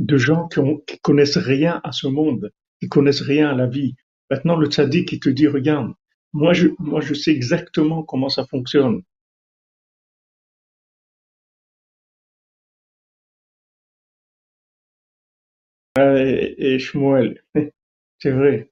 de 0.00 0.16
gens 0.16 0.48
qui, 0.48 0.58
ont, 0.60 0.82
connaissent 1.02 1.38
rien 1.38 1.80
à 1.84 1.92
ce 1.92 2.08
monde, 2.08 2.52
qui 2.80 2.88
connaissent 2.88 3.22
rien 3.22 3.50
à 3.50 3.54
la 3.54 3.66
vie. 3.66 3.94
Maintenant, 4.30 4.56
le 4.56 4.66
tzaddik, 4.68 5.08
qui 5.08 5.20
te 5.20 5.28
dit, 5.28 5.46
regarde, 5.46 5.92
moi 6.32 6.52
je, 6.54 6.68
moi 6.78 7.00
je 7.00 7.14
sais 7.14 7.32
exactement 7.32 8.02
comment 8.02 8.28
ça 8.28 8.46
fonctionne. 8.46 9.02
Et, 15.98 16.74
et 16.74 16.78
Shmuel, 16.78 17.42
c'est 18.18 18.30
vrai. 18.30 18.70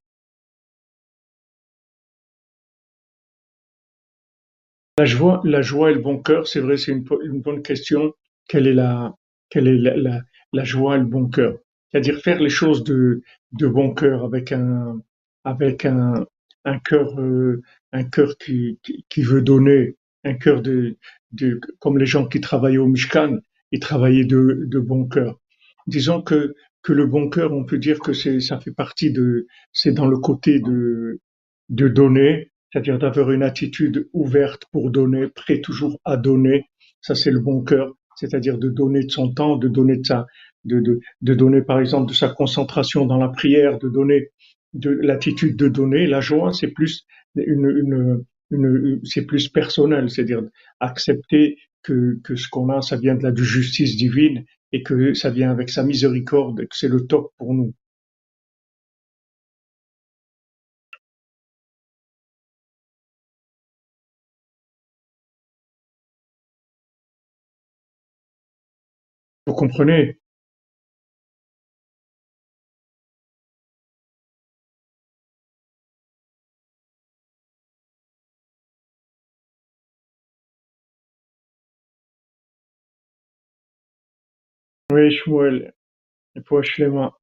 La 4.98 5.04
joie, 5.04 5.40
la 5.44 5.62
joie 5.62 5.90
et 5.90 5.94
le 5.94 6.00
bon 6.00 6.18
cœur, 6.20 6.48
c'est 6.48 6.60
vrai, 6.60 6.76
c'est 6.76 6.92
une, 6.92 7.04
bonne 7.40 7.62
question. 7.62 8.14
Quelle 8.48 8.66
est 8.66 8.72
la, 8.74 9.14
quelle 9.50 9.68
est 9.68 9.76
la, 9.76 10.22
la 10.52 10.64
joie 10.64 10.96
et 10.96 11.00
le 11.00 11.06
bon 11.06 11.28
cœur? 11.28 11.58
C'est-à-dire 11.90 12.18
faire 12.20 12.40
les 12.40 12.50
choses 12.50 12.84
de, 12.84 13.22
de 13.52 13.66
bon 13.66 13.94
cœur 13.94 14.24
avec 14.24 14.52
un, 14.52 15.00
avec 15.44 15.84
un, 15.84 16.26
un 16.64 16.78
cœur, 16.78 17.18
euh, 17.20 17.62
un 17.92 18.04
cœur 18.04 18.36
qui, 18.38 18.78
qui, 19.08 19.22
veut 19.22 19.42
donner, 19.42 19.96
un 20.24 20.34
cœur 20.34 20.60
de, 20.62 20.96
de, 21.32 21.60
comme 21.78 21.98
les 21.98 22.06
gens 22.06 22.26
qui 22.26 22.40
travaillaient 22.40 22.78
au 22.78 22.86
Mishkan, 22.86 23.38
ils 23.72 23.80
travaillaient 23.80 24.24
de, 24.24 24.64
de 24.66 24.78
bon 24.78 25.06
cœur. 25.06 25.38
Disons 25.86 26.20
que, 26.20 26.54
que 26.82 26.92
le 26.92 27.06
bon 27.06 27.30
cœur, 27.30 27.52
on 27.52 27.64
peut 27.64 27.78
dire 27.78 27.98
que 27.98 28.12
c'est, 28.12 28.40
ça 28.40 28.60
fait 28.60 28.72
partie 28.72 29.10
de, 29.10 29.46
c'est 29.72 29.92
dans 29.92 30.06
le 30.06 30.18
côté 30.18 30.60
de, 30.60 31.20
de 31.70 31.88
donner, 31.88 32.50
c'est-à-dire 32.70 32.98
d'avoir 32.98 33.30
une 33.30 33.42
attitude 33.42 34.08
ouverte 34.12 34.64
pour 34.72 34.90
donner, 34.90 35.28
prêt 35.28 35.60
toujours 35.60 35.98
à 36.04 36.16
donner. 36.16 36.66
Ça, 37.00 37.14
c'est 37.14 37.30
le 37.30 37.40
bon 37.40 37.62
cœur, 37.62 37.94
c'est-à-dire 38.18 38.58
de 38.58 38.68
donner 38.68 39.04
de 39.04 39.10
son 39.10 39.32
temps, 39.32 39.56
de 39.56 39.68
donner 39.68 39.96
de 39.96 40.06
sa, 40.06 40.26
de, 40.64 41.00
de, 41.20 41.34
donner 41.34 41.62
par 41.62 41.80
exemple 41.80 42.08
de 42.08 42.14
sa 42.14 42.28
concentration 42.28 43.06
dans 43.06 43.18
la 43.18 43.28
prière, 43.28 43.78
de 43.78 43.88
donner 43.88 44.30
de 44.74 44.90
l'attitude 44.90 45.56
de 45.56 45.68
donner. 45.68 46.06
La 46.06 46.20
joie, 46.20 46.52
c'est 46.52 46.68
plus 46.68 47.06
une, 47.36 48.24
une, 48.50 49.00
c'est 49.04 49.26
plus 49.26 49.48
personnel, 49.48 50.10
c'est-à-dire 50.10 50.42
accepter 50.80 51.56
que, 51.82 52.18
que 52.24 52.36
ce 52.36 52.48
qu'on 52.48 52.68
a, 52.70 52.82
ça 52.82 52.96
vient 52.96 53.14
de 53.14 53.22
la 53.22 53.34
justice 53.34 53.96
divine 53.96 54.44
et 54.72 54.82
que 54.82 55.14
ça 55.14 55.30
vient 55.30 55.50
avec 55.50 55.70
sa 55.70 55.82
miséricorde 55.82 56.60
que 56.60 56.76
c'est 56.76 56.88
le 56.88 57.06
top 57.06 57.32
pour 57.38 57.54
nous. 57.54 57.72
Vous 69.48 69.54
comprenez? 69.54 70.18
Oui, 84.92 85.10
Shmuel, 85.10 85.72
pour 86.44 86.62
Shlema. 86.62 87.14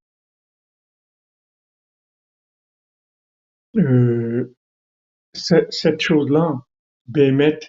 Euh, 3.77 4.55
cette 5.33 6.01
chose-là, 6.01 6.53
Béhémet, 7.07 7.59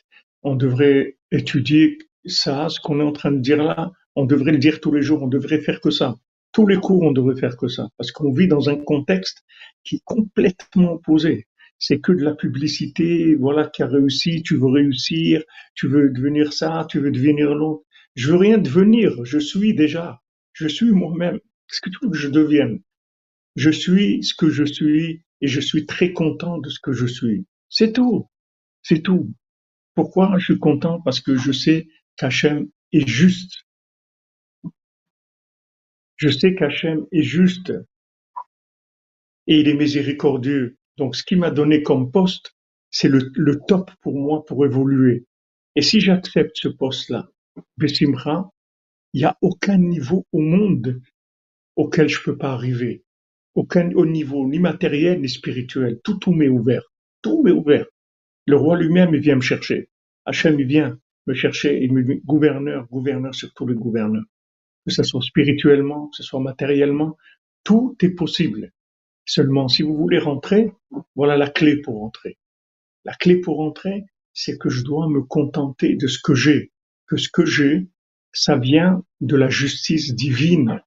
on 0.42 0.56
devrait 0.56 1.18
étudier 1.30 1.98
ça, 2.24 2.70
ce 2.70 2.80
qu'on 2.80 3.00
est 3.00 3.04
en 3.04 3.12
train 3.12 3.32
de 3.32 3.40
dire 3.40 3.62
là, 3.62 3.92
on 4.16 4.24
devrait 4.24 4.52
le 4.52 4.58
dire 4.58 4.80
tous 4.80 4.92
les 4.92 5.02
jours, 5.02 5.22
on 5.22 5.28
devrait 5.28 5.60
faire 5.60 5.80
que 5.80 5.90
ça. 5.90 6.16
Tous 6.52 6.66
les 6.66 6.76
cours, 6.76 7.02
on 7.02 7.12
devrait 7.12 7.38
faire 7.38 7.56
que 7.56 7.68
ça, 7.68 7.90
parce 7.98 8.10
qu'on 8.12 8.32
vit 8.32 8.48
dans 8.48 8.70
un 8.70 8.76
contexte 8.76 9.44
qui 9.84 9.96
est 9.96 10.04
complètement 10.04 10.94
opposé. 10.94 11.46
C'est 11.78 12.00
que 12.00 12.12
de 12.12 12.24
la 12.24 12.34
publicité, 12.34 13.34
voilà, 13.34 13.66
qui 13.66 13.82
a 13.82 13.86
réussi, 13.86 14.42
tu 14.42 14.56
veux 14.56 14.68
réussir, 14.68 15.42
tu 15.74 15.86
veux 15.86 16.08
devenir 16.08 16.54
ça, 16.54 16.86
tu 16.88 16.98
veux 16.98 17.10
devenir 17.10 17.54
l'autre. 17.54 17.84
Je 18.14 18.30
veux 18.30 18.38
rien 18.38 18.56
devenir, 18.56 19.24
je 19.24 19.38
suis 19.38 19.74
déjà. 19.74 20.22
Je 20.54 20.68
suis 20.68 20.90
moi-même. 20.90 21.38
Qu'est-ce 21.68 21.82
que 21.82 21.90
tu 21.90 21.98
veux 22.02 22.10
que 22.10 22.16
je 22.16 22.28
devienne? 22.28 22.80
Je 23.56 23.70
suis 23.70 24.22
ce 24.24 24.34
que 24.34 24.48
je 24.48 24.64
suis 24.64 25.22
et 25.42 25.46
je 25.46 25.60
suis 25.60 25.84
très 25.84 26.14
content 26.14 26.56
de 26.58 26.70
ce 26.70 26.80
que 26.80 26.92
je 26.92 27.06
suis. 27.06 27.44
C'est 27.68 27.92
tout. 27.92 28.30
C'est 28.82 29.02
tout. 29.02 29.30
Pourquoi 29.94 30.34
je 30.38 30.44
suis 30.44 30.58
content? 30.58 31.02
Parce 31.02 31.20
que 31.20 31.36
je 31.36 31.52
sais 31.52 31.88
qu'Hachem 32.16 32.68
est 32.92 33.06
juste. 33.06 33.65
Je 36.16 36.28
sais 36.28 36.54
qu'Hachem 36.54 37.06
est 37.12 37.22
juste 37.22 37.72
et 39.46 39.60
il 39.60 39.68
est 39.68 39.74
miséricordieux. 39.74 40.76
Donc 40.96 41.16
ce 41.16 41.22
qu'il 41.24 41.38
m'a 41.38 41.50
donné 41.50 41.82
comme 41.82 42.10
poste, 42.10 42.54
c'est 42.90 43.08
le, 43.08 43.30
le 43.34 43.60
top 43.68 43.90
pour 44.00 44.18
moi 44.18 44.44
pour 44.44 44.64
évoluer. 44.64 45.26
Et 45.76 45.82
si 45.82 46.00
j'accepte 46.00 46.56
ce 46.56 46.68
poste-là, 46.68 47.28
Bessimra, 47.76 48.50
il 49.12 49.20
n'y 49.20 49.24
a 49.24 49.36
aucun 49.42 49.78
niveau 49.78 50.26
au 50.32 50.40
monde 50.40 51.00
auquel 51.76 52.08
je 52.08 52.22
peux 52.22 52.36
pas 52.36 52.52
arriver. 52.52 53.04
Aucun 53.54 53.90
au 53.92 54.06
niveau 54.06 54.46
ni 54.46 54.58
matériel 54.58 55.20
ni 55.20 55.28
spirituel. 55.28 56.00
Tout, 56.04 56.16
tout 56.18 56.32
m'est 56.32 56.48
ouvert. 56.48 56.82
Tout 57.22 57.42
m'est 57.42 57.52
ouvert. 57.52 57.86
Le 58.46 58.56
roi 58.56 58.78
lui-même, 58.78 59.14
il 59.14 59.20
vient 59.20 59.36
me 59.36 59.40
chercher. 59.40 59.88
Hachem, 60.24 60.60
il 60.60 60.66
vient 60.66 60.98
me 61.26 61.34
chercher. 61.34 61.82
Il 61.82 61.92
me 61.92 62.02
dit 62.02 62.20
gouverneur, 62.24 62.86
gouverneur 62.88 63.34
sur 63.34 63.52
tous 63.54 63.66
les 63.66 63.74
gouverneurs. 63.74 64.24
Que 64.86 64.92
ce 64.92 65.02
soit 65.02 65.20
spirituellement, 65.22 66.08
que 66.08 66.16
ce 66.16 66.22
soit 66.22 66.40
matériellement, 66.40 67.18
tout 67.64 67.96
est 68.00 68.14
possible. 68.14 68.72
Seulement, 69.26 69.68
si 69.68 69.82
vous 69.82 69.96
voulez 69.96 70.18
rentrer, 70.18 70.72
voilà 71.16 71.36
la 71.36 71.50
clé 71.50 71.80
pour 71.80 71.98
rentrer. 71.98 72.38
La 73.04 73.12
clé 73.14 73.40
pour 73.40 73.56
rentrer, 73.56 74.04
c'est 74.32 74.56
que 74.56 74.68
je 74.68 74.84
dois 74.84 75.08
me 75.08 75.22
contenter 75.22 75.96
de 75.96 76.06
ce 76.06 76.20
que 76.22 76.34
j'ai 76.34 76.70
que 77.06 77.16
ce 77.16 77.28
que 77.28 77.44
j'ai, 77.44 77.88
ça 78.32 78.56
vient 78.56 79.02
de 79.20 79.36
la 79.36 79.48
justice 79.48 80.14
divine. 80.14 80.82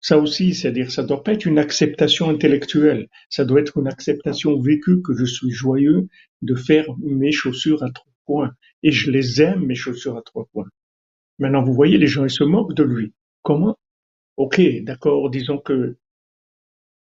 Ça 0.00 0.18
aussi, 0.18 0.54
c'est-à-dire, 0.54 0.90
ça 0.90 1.02
doit 1.02 1.22
pas 1.22 1.32
être 1.32 1.46
une 1.46 1.58
acceptation 1.58 2.30
intellectuelle, 2.30 3.08
ça 3.28 3.44
doit 3.44 3.60
être 3.60 3.78
une 3.78 3.86
acceptation 3.86 4.60
vécue 4.60 5.02
que 5.02 5.14
je 5.14 5.24
suis 5.24 5.50
joyeux 5.50 6.08
de 6.42 6.54
faire 6.54 6.86
mes 6.98 7.32
chaussures 7.32 7.82
à 7.82 7.90
trois 7.90 8.12
points. 8.24 8.52
Et 8.82 8.92
je 8.92 9.10
les 9.10 9.42
aime, 9.42 9.66
mes 9.66 9.74
chaussures 9.74 10.16
à 10.16 10.22
trois 10.22 10.46
points. 10.52 10.68
Maintenant, 11.40 11.64
vous 11.64 11.74
voyez, 11.74 11.98
les 11.98 12.06
gens, 12.06 12.24
ils 12.24 12.30
se 12.30 12.44
moquent 12.44 12.74
de 12.74 12.84
lui. 12.84 13.12
Comment? 13.42 13.76
Ok, 14.36 14.60
d'accord, 14.82 15.30
disons 15.30 15.58
que 15.58 15.96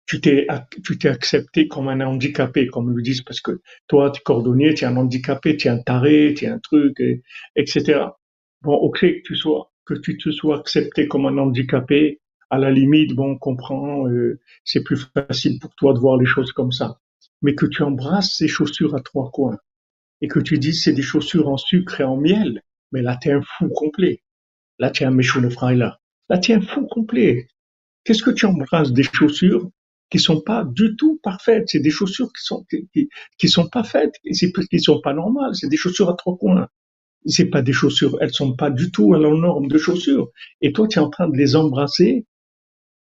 tu 0.06 0.22
t'es, 0.22 0.48
tu 0.84 0.98
t'es 0.98 1.10
accepté 1.10 1.68
comme 1.68 1.90
un 1.90 2.00
handicapé, 2.02 2.68
comme 2.68 2.92
ils 2.92 2.96
le 2.96 3.02
disent, 3.02 3.24
parce 3.24 3.42
que 3.42 3.62
toi, 3.88 4.10
tu 4.12 4.20
es 4.20 4.24
cordonnier, 4.24 4.74
tu 4.74 4.86
es 4.86 4.88
un 4.88 4.96
handicapé, 4.96 5.58
tu 5.58 5.68
es 5.68 5.72
un 5.72 5.80
taré, 5.80 6.34
tu 6.36 6.46
es 6.46 6.48
un 6.48 6.60
truc, 6.60 6.98
etc. 7.56 8.16
Bon, 8.62 8.74
ok, 8.76 9.00
que 9.02 9.22
tu 9.26 9.36
sois, 9.36 9.72
que 9.86 9.96
tu 9.96 10.18
te 10.18 10.32
sois 10.32 10.60
accepté 10.60 11.08
comme 11.08 11.26
un 11.26 11.38
handicapé, 11.38 12.22
à 12.50 12.58
la 12.58 12.72
limite, 12.72 13.14
bon, 13.16 13.32
on 13.32 13.38
comprend, 13.38 14.08
euh, 14.08 14.40
c'est 14.64 14.84
plus 14.84 15.06
facile 15.14 15.60
pour 15.60 15.76
toi 15.76 15.94
de 15.94 16.00
voir 16.00 16.18
les 16.18 16.26
choses 16.26 16.54
comme 16.54 16.72
ça. 16.72 17.00
Mais 17.42 17.56
que 17.56 17.66
tu 17.66 17.84
embrasses 17.84 18.36
ces 18.38 18.48
chaussures 18.48 18.96
à 18.96 19.02
trois 19.02 19.30
coins 19.32 19.58
et 20.22 20.28
que 20.28 20.40
tu 20.40 20.58
dises 20.60 20.84
c'est 20.84 20.94
des 20.94 21.02
chaussures 21.02 21.50
en 21.50 21.58
sucre 21.58 22.02
et 22.02 22.04
en 22.06 22.18
miel, 22.18 22.62
mais 22.92 23.02
là, 23.02 23.18
tu 23.22 23.30
es 23.30 23.34
un 23.34 23.42
fou 23.42 23.70
complet. 23.70 24.22
Là, 24.80 24.92
tu 24.92 25.04
es 25.04 25.06
un 25.06 25.12
méchant 25.12 25.42
de 25.42 25.50
là. 25.76 26.00
Là, 26.30 26.38
tu 26.38 26.54
un 26.54 26.62
fou 26.62 26.86
complet. 26.88 27.48
Qu'est-ce 28.04 28.24
que 28.24 28.32
tu 28.32 28.46
embrasses 28.46 28.92
des 28.94 29.04
chaussures 29.04 29.70
qui 30.10 30.20
sont 30.20 30.42
pas 30.42 30.64
du 30.66 30.96
tout 30.96 31.20
parfaites? 31.24 31.66
C'est 31.68 31.80
des 31.80 31.90
chaussures 31.90 32.32
qui 32.34 32.44
sont 32.44 32.66
qui, 32.70 33.10
qui 33.38 33.50
sont 33.50 33.68
pas 33.68 33.84
faites, 33.84 34.14
c'est 34.32 34.52
qui 34.70 34.80
sont 34.80 35.02
pas 35.02 35.14
normales. 35.14 35.56
C'est 35.56 35.70
des 35.70 35.78
chaussures 35.78 36.10
à 36.10 36.16
trois 36.16 36.38
coins. 36.38 36.68
C'est 37.26 37.50
pas 37.50 37.62
des 37.62 37.74
chaussures, 37.74 38.18
elles 38.22 38.34
sont 38.34 38.56
pas 38.56 38.70
du 38.70 38.92
tout 38.92 39.14
à 39.14 39.20
la 39.20 39.30
norme 39.30 39.68
de 39.68 39.78
chaussures. 39.78 40.30
Et 40.62 40.72
toi, 40.72 40.88
tu 40.88 41.00
es 41.00 41.02
en 41.02 41.10
train 41.10 41.28
de 41.28 41.36
les 41.36 41.56
embrasser 41.58 42.26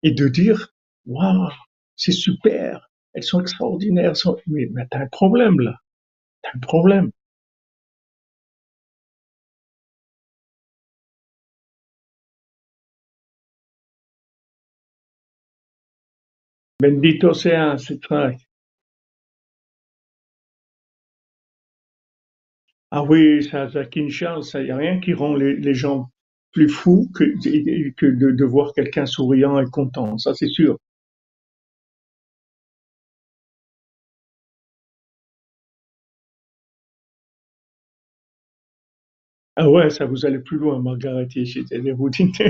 et 0.02 0.12
de 0.12 0.28
dire, 0.28 0.68
waouh, 1.06 1.50
c'est 1.96 2.12
super, 2.12 2.90
elles 3.12 3.22
sont 3.22 3.40
extraordinaires. 3.40 4.14
Mais, 4.46 4.68
mais 4.72 4.86
t'as 4.90 5.00
un 5.00 5.08
problème 5.08 5.60
là, 5.60 5.76
t'as 6.42 6.50
un 6.54 6.60
problème. 6.60 7.10
Bendito 16.84 17.32
sea 17.32 17.76
vrai. 18.10 18.36
Ah 22.90 23.02
oui, 23.04 23.42
ça, 23.42 23.70
ça 23.70 23.84
Kinshasa, 23.86 24.60
il 24.60 24.66
n'y 24.66 24.70
a 24.70 24.76
rien 24.76 25.00
qui 25.00 25.14
rend 25.14 25.34
les, 25.34 25.74
gens 25.74 26.10
plus 26.52 26.68
fous 26.68 27.08
que, 27.14 27.24
que 27.96 28.06
de, 28.06 28.44
voir 28.44 28.74
quelqu'un 28.74 29.06
souriant 29.06 29.58
et 29.60 29.64
content, 29.70 30.18
ça 30.18 30.34
c'est 30.34 30.48
sûr. 30.48 30.76
Ah 39.56 39.68
ouais, 39.70 39.88
ça 39.90 40.04
vous 40.04 40.26
allez 40.26 40.38
plus 40.38 40.58
loin, 40.58 40.80
Margaret 40.82 41.28
et 41.36 41.92
vous 41.92 42.10
dites, 42.10 42.42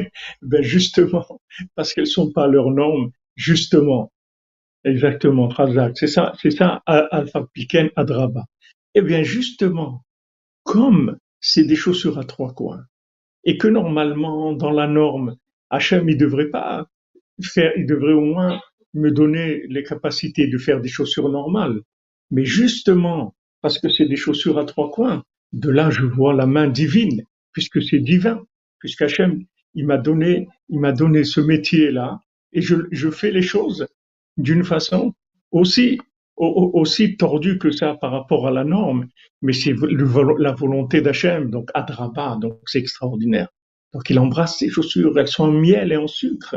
ben 0.43 0.63
justement, 0.63 1.41
parce 1.77 1.95
qu'elles 1.95 2.07
sont 2.07 2.33
pas 2.33 2.47
leurs 2.49 2.71
normes, 2.71 3.11
justement, 3.37 4.11
exactement, 4.85 5.49
Razak, 5.49 5.97
c'est 5.97 6.07
ça, 6.07 6.33
c'est 6.41 6.51
ça, 6.51 6.83
Alpha 6.87 7.47
Piken 7.53 7.91
Adraba. 7.97 8.45
Eh 8.95 9.03
bien, 9.03 9.23
justement, 9.23 10.05
comme 10.63 11.19
c'est 11.41 11.65
des 11.65 11.77
chaussures 11.77 12.19
à 12.19 12.25
trois 12.25 12.55
coins, 12.55 12.85
et 13.45 13.59
que 13.59 13.69
normalement, 13.69 14.53
dans 14.53 14.71
la 14.71 14.87
norme, 14.87 15.37
Hachem, 15.71 16.09
il 16.09 16.17
devrait 16.17 16.51
pas 16.51 16.87
faire, 17.43 17.73
il 17.77 17.87
devrait 17.87 18.13
au 18.13 18.25
moins 18.25 18.61
me 18.95 19.11
donner 19.11 19.63
les 19.69 19.83
capacités 19.83 20.47
de 20.47 20.59
faire 20.59 20.81
des 20.81 20.89
chaussures 20.89 21.29
normales. 21.29 21.81
Mais 22.31 22.45
justement, 22.45 23.35
parce 23.61 23.79
que 23.79 23.89
c'est 23.89 24.07
des 24.07 24.17
chaussures 24.17 24.59
à 24.59 24.65
trois 24.65 24.91
coins, 24.91 25.25
de 25.53 25.71
là 25.71 25.91
je 25.91 26.05
vois 26.05 26.33
la 26.33 26.47
main 26.47 26.69
divine, 26.69 27.23
puisque 27.53 27.83
c'est 27.83 27.99
divin, 27.99 28.43
puisque 28.79 29.03
Hachem, 29.03 29.45
il 29.75 29.87
m'a 29.87 29.99
donné, 29.99 30.49
il 30.69 30.81
m'a 30.81 30.93
donné 30.93 31.25
ce 31.25 31.41
métier-là, 31.41 32.21
et 32.53 32.63
je, 32.63 32.77
je 32.93 33.11
fais 33.11 33.33
les 33.33 33.43
choses 33.43 33.87
d'une 34.37 34.65
façon 34.65 35.15
aussi 35.51 35.99
aussi 36.37 37.17
tordu 37.17 37.59
que 37.59 37.71
ça 37.71 37.95
par 37.95 38.11
rapport 38.11 38.47
à 38.49 38.51
la 38.51 38.65
norme, 38.65 39.07
mais 39.41 39.53
c'est 39.53 39.73
la 39.73 40.53
volonté 40.53 41.01
d'Hachem, 41.01 41.51
donc 41.51 41.71
Adraba, 41.75 42.39
donc 42.41 42.59
c'est 42.67 42.81
extraordinaire. 42.81 43.49
Donc 43.93 44.11
il 44.11 44.19
embrasse 44.19 44.59
ses 44.59 44.69
chaussures, 44.69 45.17
elles 45.19 45.29
sont 45.29 45.45
en 45.45 45.53
miel 45.53 45.93
et 45.93 45.97
en 45.97 46.09
sucre. 46.09 46.57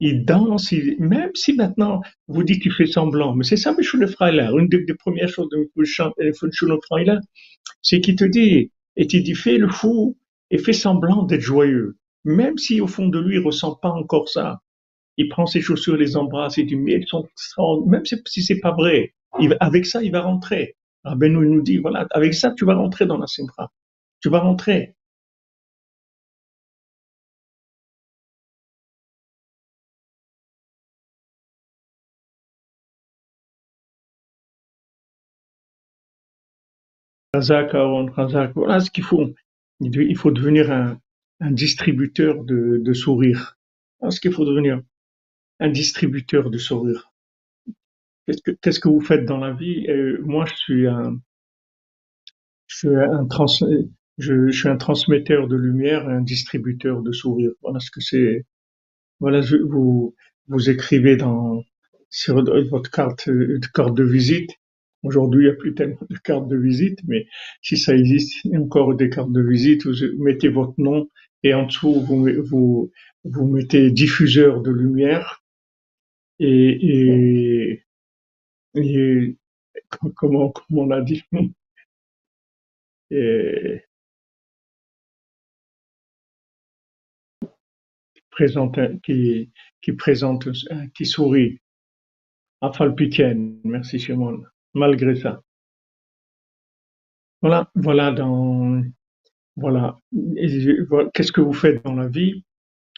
Il 0.00 0.24
danse, 0.24 0.72
même 0.98 1.30
si 1.34 1.54
maintenant 1.54 2.00
vous 2.28 2.44
dites 2.44 2.62
qu'il 2.62 2.72
fait 2.72 2.86
semblant, 2.86 3.34
mais 3.34 3.44
c'est 3.44 3.56
ça 3.56 3.74
le 3.76 4.06
Freiler. 4.06 4.50
Une 4.56 4.68
des, 4.68 4.94
premières 4.94 5.28
choses 5.28 5.48
de 5.50 5.68
le 5.74 6.80
Freiler, 6.82 7.18
c'est 7.82 8.00
qu'il 8.00 8.16
te 8.16 8.24
dit, 8.24 8.70
et 8.96 9.06
il 9.10 9.22
dit 9.22 9.34
fais 9.34 9.56
le 9.56 9.68
fou 9.68 10.16
et 10.50 10.58
fais 10.58 10.72
semblant 10.72 11.24
d'être 11.24 11.40
joyeux, 11.40 11.96
même 12.24 12.58
si 12.58 12.80
au 12.80 12.86
fond 12.86 13.08
de 13.08 13.18
lui 13.18 13.36
il 13.36 13.44
ressent 13.44 13.74
pas 13.76 13.90
encore 13.90 14.28
ça 14.28 14.60
il 15.16 15.28
prend 15.28 15.46
ses 15.46 15.60
chaussures, 15.60 15.96
les 15.96 16.16
embrasse 16.16 16.58
et 16.58 16.64
dit, 16.64 16.76
mais 16.76 16.92
elles 16.92 17.06
sont 17.06 17.28
même 17.86 18.02
si 18.04 18.42
c'est 18.42 18.60
pas 18.60 18.72
vrai, 18.72 19.14
avec 19.60 19.86
ça, 19.86 20.02
il 20.02 20.12
va 20.12 20.22
rentrer. 20.22 20.76
Rabbeinu 21.04 21.46
nous 21.46 21.62
dit, 21.62 21.78
voilà, 21.78 22.06
avec 22.10 22.34
ça, 22.34 22.52
tu 22.52 22.64
vas 22.64 22.74
rentrer 22.74 23.06
dans 23.06 23.18
la 23.18 23.26
Simra. 23.26 23.70
Tu 24.20 24.28
vas 24.30 24.40
rentrer. 24.40 24.94
Voilà 38.54 38.80
ce 38.80 38.90
qu'il 38.90 39.04
faut. 39.04 39.34
Il 39.80 40.16
faut 40.16 40.30
devenir 40.30 40.70
un, 40.70 40.98
distributeur 41.50 42.42
de, 42.44 42.78
de 42.78 42.92
sourires. 42.94 43.58
Voilà 44.00 44.10
ce 44.12 44.20
qu'il 44.20 44.32
faut 44.32 44.44
devenir 44.44 44.80
un 45.60 45.68
distributeur 45.68 46.50
de 46.50 46.58
sourires. 46.58 47.12
Qu'est-ce 48.62 48.80
que, 48.80 48.88
vous 48.88 49.00
faites 49.00 49.26
dans 49.26 49.38
la 49.38 49.52
vie? 49.52 49.86
Euh, 49.88 50.18
Moi, 50.22 50.46
je 50.46 50.54
suis 50.54 50.86
un, 50.86 51.20
je 52.66 52.76
suis 52.76 52.96
un, 52.96 53.26
trans, 53.26 53.46
je, 53.46 54.48
je, 54.48 54.50
suis 54.50 54.68
un 54.68 54.76
transmetteur 54.76 55.46
de 55.46 55.56
lumière, 55.56 56.08
un 56.08 56.22
distributeur 56.22 57.02
de 57.02 57.12
sourires. 57.12 57.52
Voilà 57.62 57.80
ce 57.80 57.90
que 57.90 58.00
c'est. 58.00 58.46
Voilà, 59.20 59.42
je, 59.42 59.56
vous 59.56 60.14
vous 60.48 60.70
écrivez 60.70 61.16
dans 61.16 61.62
sur 62.10 62.42
votre 62.70 62.90
carte, 62.90 63.28
de 63.28 63.66
carte 63.74 63.94
de 63.94 64.04
visite. 64.04 64.50
Aujourd'hui, 65.02 65.44
il 65.44 65.48
n'y 65.48 65.52
a 65.52 65.56
plus 65.56 65.74
tellement 65.74 66.06
de 66.08 66.16
cartes 66.16 66.48
de 66.48 66.56
visite, 66.56 67.00
mais 67.06 67.26
si 67.60 67.76
ça 67.76 67.94
existe, 67.94 68.46
encore 68.56 68.94
des 68.94 69.10
cartes 69.10 69.32
de 69.32 69.42
visite. 69.42 69.86
Vous 69.86 70.22
mettez 70.22 70.48
votre 70.48 70.74
nom 70.78 71.10
et 71.42 71.52
en 71.52 71.66
dessous, 71.66 72.00
vous, 72.00 72.26
vous, 72.42 72.90
vous 73.24 73.46
mettez 73.46 73.90
diffuseur 73.90 74.62
de 74.62 74.70
lumière 74.70 75.43
et, 76.40 77.76
et, 77.76 77.84
et 78.76 79.36
comment, 80.16 80.50
comment 80.50 80.82
on 80.82 80.90
a 80.90 81.00
dit? 81.02 81.22
Et, 83.10 83.82
présente 88.30 88.78
qui 89.02 89.50
qui 89.80 89.92
présente 89.92 90.48
qui 90.94 91.06
sourit. 91.06 91.60
Afalpiken, 92.60 93.60
merci 93.64 93.98
Shimon 93.98 94.42
malgré 94.74 95.16
ça. 95.16 95.42
Voilà 97.42 97.70
voilà 97.74 98.10
dans 98.12 98.82
voilà 99.56 99.98
qu'est-ce 101.14 101.32
que 101.32 101.40
vous 101.40 101.52
faites 101.52 101.84
dans 101.84 101.94
la 101.94 102.08
vie? 102.08 102.44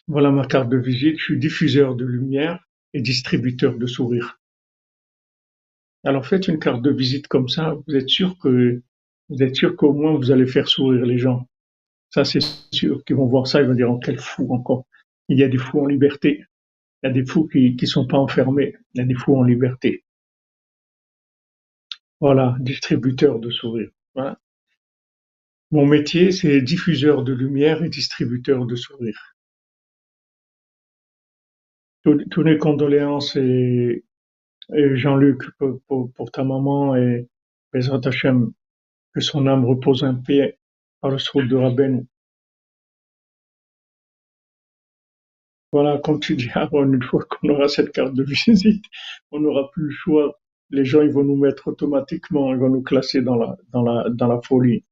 Voilà 0.08 0.30
ma 0.30 0.46
carte 0.46 0.70
de 0.70 0.78
visite 0.78 1.18
je 1.18 1.24
suis 1.24 1.38
diffuseur 1.38 1.96
de 1.96 2.06
lumière 2.06 2.65
distributeur 3.00 3.76
de 3.78 3.86
sourires. 3.86 4.40
Alors 6.04 6.26
faites 6.26 6.48
une 6.48 6.58
carte 6.58 6.82
de 6.82 6.90
visite 6.90 7.26
comme 7.28 7.48
ça, 7.48 7.76
vous 7.86 7.96
êtes 7.96 8.08
sûr 8.08 8.38
que 8.38 8.82
vous 9.28 9.42
êtes 9.42 9.56
sûr 9.56 9.76
qu'au 9.76 9.92
moins 9.92 10.14
vous 10.16 10.30
allez 10.30 10.46
faire 10.46 10.68
sourire 10.68 11.04
les 11.04 11.18
gens. 11.18 11.48
Ça 12.10 12.24
c'est 12.24 12.40
sûr 12.72 13.04
qu'ils 13.04 13.16
vont 13.16 13.26
voir 13.26 13.46
ça, 13.46 13.60
ils 13.60 13.66
vont 13.68 13.74
dire 13.74 13.90
oh, 13.90 13.98
quel 13.98 14.18
fou 14.18 14.52
encore. 14.52 14.86
Il 15.28 15.38
y 15.38 15.42
a 15.42 15.48
des 15.48 15.58
fous 15.58 15.80
en 15.80 15.86
liberté. 15.86 16.44
Il 17.02 17.08
y 17.08 17.10
a 17.10 17.12
des 17.12 17.26
fous 17.26 17.48
qui 17.48 17.76
qui 17.76 17.86
sont 17.86 18.06
pas 18.06 18.18
enfermés. 18.18 18.76
Il 18.94 18.98
y 18.98 19.00
a 19.02 19.04
des 19.04 19.14
fous 19.14 19.36
en 19.36 19.42
liberté. 19.42 20.04
Voilà, 22.20 22.56
distributeur 22.60 23.38
de 23.40 23.50
sourires. 23.50 23.90
Mon 25.70 25.84
métier, 25.84 26.32
c'est 26.32 26.62
diffuseur 26.62 27.24
de 27.24 27.32
lumière 27.32 27.82
et 27.82 27.88
distributeur 27.88 28.66
de 28.66 28.76
sourires. 28.76 29.35
Tous 32.30 32.42
les 32.42 32.56
condoléances 32.56 33.34
et, 33.34 34.04
Jean-Luc 34.70 35.42
pour, 35.88 36.30
ta 36.30 36.44
maman 36.44 36.94
et 36.94 37.28
Bezrat 37.72 38.00
Hashem, 38.04 38.52
que 39.12 39.20
son 39.20 39.48
âme 39.48 39.64
repose 39.64 40.04
en 40.04 40.14
paix 40.14 40.56
par 41.00 41.10
le 41.10 41.18
souffle 41.18 41.48
de 41.48 41.56
Rabben. 41.56 42.06
Voilà, 45.72 45.98
comme 45.98 46.20
tu 46.20 46.36
dis, 46.36 46.48
une 46.54 47.02
fois 47.02 47.24
qu'on 47.24 47.48
aura 47.48 47.66
cette 47.66 47.90
carte 47.90 48.14
de 48.14 48.22
visite, 48.22 48.84
on 49.32 49.40
n'aura 49.40 49.68
plus 49.72 49.86
le 49.86 49.90
choix. 49.90 50.38
Les 50.70 50.84
gens, 50.84 51.02
ils 51.02 51.10
vont 51.10 51.24
nous 51.24 51.36
mettre 51.36 51.66
automatiquement, 51.68 52.52
ils 52.52 52.58
vont 52.58 52.70
nous 52.70 52.82
classer 52.82 53.20
dans 53.20 53.36
la, 53.36 54.40
folie. 54.42 54.84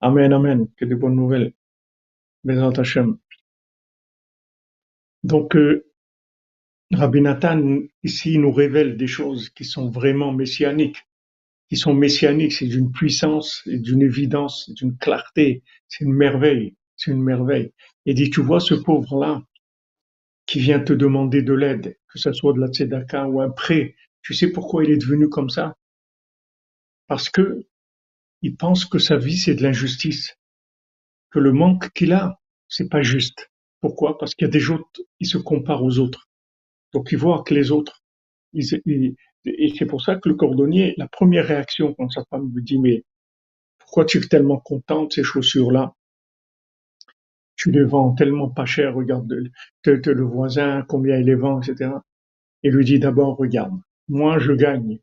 Amen, 0.00 0.32
amen. 0.32 0.66
Que 0.78 0.86
des 0.86 0.94
bonnes 0.94 1.16
nouvelles. 1.16 1.52
Bezrat 2.42 2.80
Hashem. 2.80 3.18
Donc, 5.26 5.56
euh, 5.56 5.84
Rabbi 6.92 7.20
Nathan, 7.20 7.80
ici, 8.04 8.38
nous 8.38 8.52
révèle 8.52 8.96
des 8.96 9.08
choses 9.08 9.50
qui 9.50 9.64
sont 9.64 9.90
vraiment 9.90 10.32
messianiques, 10.32 11.02
qui 11.68 11.76
sont 11.76 11.94
messianiques, 11.94 12.52
c'est 12.52 12.68
d'une 12.68 12.92
puissance, 12.92 13.62
d'une 13.66 14.02
évidence, 14.02 14.70
d'une 14.70 14.96
clarté, 14.96 15.64
c'est 15.88 16.04
une 16.04 16.12
merveille, 16.12 16.76
c'est 16.94 17.10
une 17.10 17.24
merveille. 17.24 17.72
Et 18.04 18.14
dit, 18.14 18.30
tu 18.30 18.40
vois 18.40 18.60
ce 18.60 18.74
pauvre-là 18.74 19.42
qui 20.46 20.60
vient 20.60 20.78
te 20.78 20.92
demander 20.92 21.42
de 21.42 21.54
l'aide, 21.54 21.98
que 22.06 22.20
ce 22.20 22.32
soit 22.32 22.52
de 22.52 22.60
la 22.60 22.68
tzedaka 22.68 23.26
ou 23.26 23.40
un 23.40 23.50
prêt, 23.50 23.96
tu 24.22 24.32
sais 24.32 24.52
pourquoi 24.52 24.84
il 24.84 24.92
est 24.92 24.96
devenu 24.96 25.28
comme 25.28 25.50
ça? 25.50 25.74
Parce 27.08 27.30
que 27.30 27.66
il 28.42 28.54
pense 28.54 28.84
que 28.84 29.00
sa 29.00 29.16
vie 29.16 29.36
c'est 29.36 29.56
de 29.56 29.64
l'injustice, 29.64 30.38
que 31.32 31.40
le 31.40 31.50
manque 31.50 31.90
qu'il 31.94 32.12
a, 32.12 32.40
c'est 32.68 32.88
pas 32.88 33.02
juste. 33.02 33.50
Pourquoi? 33.80 34.18
Parce 34.18 34.34
qu'il 34.34 34.46
y 34.46 34.50
a 34.50 34.52
des 34.52 34.70
autres, 34.70 35.00
il 35.20 35.26
se 35.26 35.38
compare 35.38 35.82
aux 35.82 35.98
autres. 35.98 36.28
Donc 36.92 37.10
il 37.12 37.18
voit 37.18 37.42
que 37.44 37.54
les 37.54 37.70
autres, 37.72 38.02
et 38.54 38.62
c'est 38.62 39.86
pour 39.86 40.02
ça 40.02 40.16
que 40.16 40.28
le 40.28 40.34
cordonnier, 40.34 40.94
la 40.96 41.08
première 41.08 41.46
réaction 41.46 41.94
quand 41.94 42.10
sa 42.10 42.24
femme 42.30 42.50
lui 42.54 42.62
dit 42.62 42.78
mais 42.78 43.04
pourquoi 43.78 44.04
tu 44.04 44.18
es 44.18 44.20
tellement 44.22 44.58
contente 44.58 45.14
ces 45.14 45.22
chaussures-là? 45.22 45.94
Tu 47.56 47.70
les 47.70 47.84
vends 47.84 48.14
tellement 48.14 48.48
pas 48.48 48.66
cher, 48.66 48.94
regarde 48.94 49.30
le 49.84 50.22
voisin, 50.24 50.82
combien 50.88 51.18
il 51.18 51.26
les 51.26 51.34
vend, 51.34 51.60
etc. 51.60 51.90
Il 52.62 52.72
lui 52.72 52.84
dit 52.84 52.98
d'abord 52.98 53.36
regarde, 53.36 53.74
moi 54.08 54.38
je 54.38 54.52
gagne, 54.52 55.00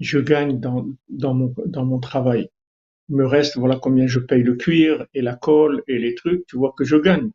je 0.00 0.18
gagne 0.18 0.60
dans, 0.60 0.86
dans, 1.08 1.34
mon, 1.34 1.54
dans 1.66 1.84
mon 1.84 1.98
travail. 2.00 2.48
Il 3.08 3.16
me 3.16 3.26
reste, 3.26 3.56
voilà 3.58 3.78
combien 3.80 4.06
je 4.06 4.20
paye 4.20 4.42
le 4.42 4.56
cuir 4.56 5.06
et 5.14 5.22
la 5.22 5.36
colle 5.36 5.82
et 5.88 5.98
les 5.98 6.14
trucs, 6.14 6.46
tu 6.46 6.56
vois 6.56 6.74
que 6.76 6.84
je 6.84 6.96
gagne. 6.96 7.30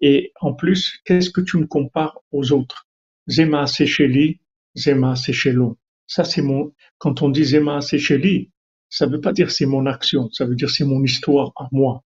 Et 0.00 0.32
en 0.40 0.54
plus, 0.54 1.00
qu'est-ce 1.04 1.30
que 1.30 1.40
tu 1.40 1.58
me 1.58 1.66
compares 1.66 2.20
aux 2.30 2.52
autres? 2.52 2.86
Zema 3.28 3.66
Secheli, 3.66 4.40
Zema 4.76 5.16
Sechelon. 5.16 5.76
Ça, 6.06 6.24
c'est 6.24 6.42
mon, 6.42 6.72
quand 6.98 7.22
on 7.22 7.28
dit 7.28 7.44
Zema 7.44 7.80
Secheli, 7.80 8.50
ça 8.88 9.06
veut 9.06 9.20
pas 9.20 9.32
dire 9.32 9.50
c'est 9.50 9.66
mon 9.66 9.86
action, 9.86 10.30
ça 10.32 10.46
veut 10.46 10.54
dire 10.54 10.70
c'est 10.70 10.84
mon 10.84 11.02
histoire 11.02 11.52
à 11.56 11.68
moi. 11.72 12.04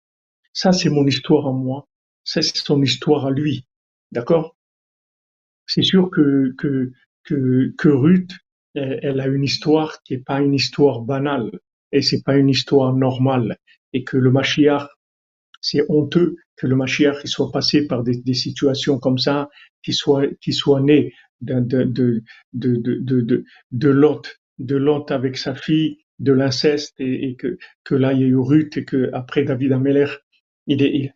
Ça, 0.54 0.72
c'est 0.72 0.90
mon 0.90 1.06
histoire 1.06 1.48
à 1.48 1.52
moi. 1.52 1.88
Ça, 2.24 2.42
c'est 2.42 2.58
son 2.58 2.82
histoire 2.82 3.26
à 3.26 3.32
lui. 3.32 3.66
D'accord? 4.12 4.56
C'est 5.68 5.84
sûr 5.84 6.10
que, 6.10 6.54
que, 6.58 6.92
que, 7.24 7.90
Ruth, 7.90 8.32
elle, 8.74 9.20
a 9.20 9.28
une 9.28 9.44
histoire 9.44 10.02
qui 10.04 10.16
est 10.16 10.26
pas 10.26 10.42
une 10.42 10.54
histoire 10.54 11.02
banale 11.02 11.52
et 11.92 12.02
c'est 12.02 12.24
pas 12.24 12.38
une 12.38 12.50
histoire 12.50 12.94
normale 12.94 13.58
et 13.94 14.04
que 14.04 14.18
le 14.18 14.32
Mashiach, 14.32 14.88
c'est 15.62 15.84
honteux 15.90 16.38
que 16.60 16.68
le 16.68 16.76
Mashiach 16.76 17.22
il 17.24 17.30
soit 17.30 17.52
passé 17.52 17.88
par 17.88 18.04
des, 18.04 18.18
des 18.18 18.34
situations 18.34 19.00
comme 19.00 19.18
ça, 19.18 19.50
qu'il 19.82 19.94
soit, 19.94 20.28
qu'il 20.42 20.54
soit 20.54 20.82
né 20.82 21.14
de, 21.42 21.60
de, 21.62 21.84
de, 21.84 22.24
de, 22.54 22.76
de, 22.76 23.22
de, 23.22 23.46
de 24.60 25.14
avec 25.14 25.38
sa 25.38 25.56
fille, 25.56 26.00
de 26.20 26.34
l'inceste 26.34 26.96
et, 27.00 27.36
que, 27.38 27.58
que 27.86 27.96
là 27.96 28.12
il 28.12 28.20
y 28.20 28.24
a 28.26 28.28
eu 28.28 28.36
Ruth 28.36 28.76
et 28.76 28.84
que 28.84 29.10
après 29.14 29.44
David 29.44 29.72
Ameller, 29.72 30.08
il 30.68 30.84
est, 30.84 31.14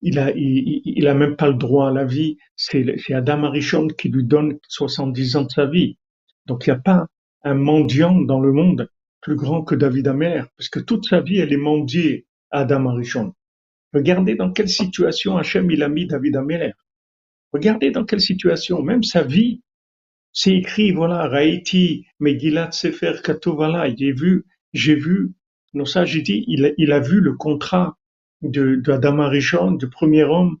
il, 0.00 0.18
a, 0.18 0.30
il, 0.30 1.08
a 1.08 1.14
même 1.14 1.34
pas 1.34 1.48
le 1.48 1.54
droit 1.54 1.88
à 1.88 1.92
la 1.92 2.04
vie. 2.04 2.36
C'est, 2.54 2.84
c'est 2.98 3.14
Adam 3.14 3.42
Arishon 3.44 3.88
qui 3.88 4.10
lui 4.10 4.22
donne 4.22 4.58
70 4.68 5.36
ans 5.36 5.42
de 5.42 5.50
sa 5.50 5.66
vie. 5.66 5.98
Donc 6.46 6.66
il 6.66 6.70
n'y 6.70 6.76
a 6.76 6.80
pas 6.80 7.08
un 7.42 7.54
mendiant 7.54 8.20
dans 8.20 8.40
le 8.40 8.52
monde 8.52 8.88
plus 9.20 9.34
grand 9.34 9.62
que 9.62 9.74
David 9.74 10.06
Amer, 10.06 10.46
parce 10.56 10.68
que 10.68 10.78
toute 10.78 11.06
sa 11.06 11.20
vie, 11.20 11.38
elle 11.38 11.52
est 11.52 11.56
mendiée 11.56 12.26
à 12.50 12.60
Adam 12.60 12.86
Arishon. 12.86 13.34
Regardez 13.94 14.34
dans 14.34 14.50
quelle 14.50 14.68
situation 14.68 15.36
Hachem 15.36 15.70
il 15.70 15.82
a 15.84 15.88
mis 15.88 16.06
David 16.06 16.36
Amer. 16.36 16.74
Regardez 17.52 17.92
dans 17.92 18.04
quelle 18.04 18.20
situation, 18.20 18.82
même 18.82 19.04
sa 19.04 19.22
vie, 19.22 19.62
c'est 20.32 20.56
écrit, 20.56 20.90
voilà, 20.90 21.28
Raïti, 21.28 22.04
Megillat 22.18 22.72
Sefer 22.72 23.12
Katovala, 23.22 23.88
j'ai 23.96 24.10
vu, 24.10 24.46
j'ai 24.72 24.96
vu, 24.96 25.32
non 25.74 25.84
ça 25.84 26.04
j'ai 26.04 26.22
dit, 26.22 26.44
il 26.48 26.92
a, 26.92 26.98
vu 26.98 27.20
le 27.20 27.34
contrat 27.34 27.96
de, 28.42 28.82
Arishon, 29.20 29.70
du 29.70 29.88
premier 29.88 30.24
homme 30.24 30.58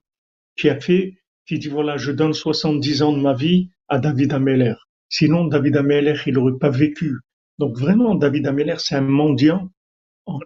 qui 0.56 0.68
a 0.68 0.80
fait, 0.80 1.16
qui 1.44 1.58
dit 1.58 1.68
voilà, 1.68 1.96
je 1.96 2.12
donne 2.12 2.34
70 2.34 3.02
ans 3.02 3.12
de 3.12 3.20
ma 3.20 3.34
vie 3.34 3.70
à 3.88 3.98
David 3.98 4.32
Ameller. 4.32 4.74
Sinon, 5.08 5.46
David 5.46 5.76
Ameller, 5.76 6.14
il 6.26 6.34
n'aurait 6.34 6.58
pas 6.58 6.70
vécu. 6.70 7.16
Donc 7.58 7.76
vraiment, 7.76 8.14
David 8.14 8.46
Ameller, 8.46 8.76
c'est 8.78 8.94
un 8.94 9.00
mendiant 9.00 9.72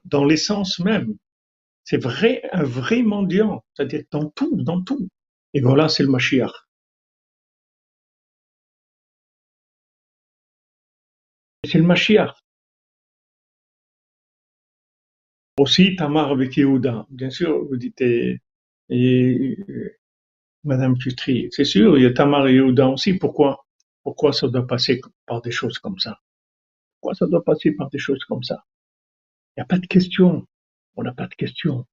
dans 0.06 0.24
l'essence 0.24 0.78
même. 0.78 1.16
C'est 1.88 1.96
vrai, 2.02 2.42
un 2.52 2.64
vrai 2.64 3.00
mendiant, 3.02 3.64
c'est-à-dire 3.72 4.02
dans 4.10 4.28
tout, 4.28 4.62
dans 4.62 4.82
tout. 4.82 5.08
Et 5.54 5.62
voilà, 5.62 5.88
c'est 5.88 6.02
le 6.02 6.10
Mashiach. 6.10 6.52
C'est 11.64 11.78
le 11.78 11.84
Mashiach. 11.84 12.34
Aussi, 15.58 15.96
Tamar 15.96 16.30
avec 16.30 16.58
Yehuda. 16.58 17.06
Bien 17.08 17.30
sûr, 17.30 17.64
vous 17.64 17.78
dites, 17.78 18.02
et, 18.02 18.38
et 18.90 19.56
Madame 20.64 20.98
Tutri, 20.98 21.48
c'est 21.52 21.64
sûr, 21.64 21.96
il 21.96 22.02
y 22.02 22.06
a 22.06 22.12
Tamar 22.12 22.48
et 22.48 22.54
Yehuda 22.54 22.88
aussi. 22.88 23.14
Pourquoi 23.14 23.64
pourquoi 24.02 24.34
ça 24.34 24.46
doit 24.48 24.66
passer 24.66 25.00
par 25.24 25.40
des 25.40 25.52
choses 25.52 25.78
comme 25.78 25.98
ça? 25.98 26.18
Pourquoi 27.00 27.14
ça 27.14 27.26
doit 27.26 27.44
passer 27.44 27.72
par 27.72 27.88
des 27.90 27.98
choses 27.98 28.24
comme 28.26 28.42
ça? 28.42 28.62
Il 29.56 29.60
n'y 29.60 29.62
a 29.62 29.66
pas 29.66 29.78
de 29.78 29.86
question. 29.86 30.46
On 30.98 31.04
n'a 31.04 31.12
pas 31.12 31.28
de 31.28 31.34
question. 31.34 31.86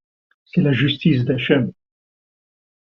C'est 0.45 0.61
la 0.61 0.73
justice 0.73 1.25
d'Hachem. 1.25 1.71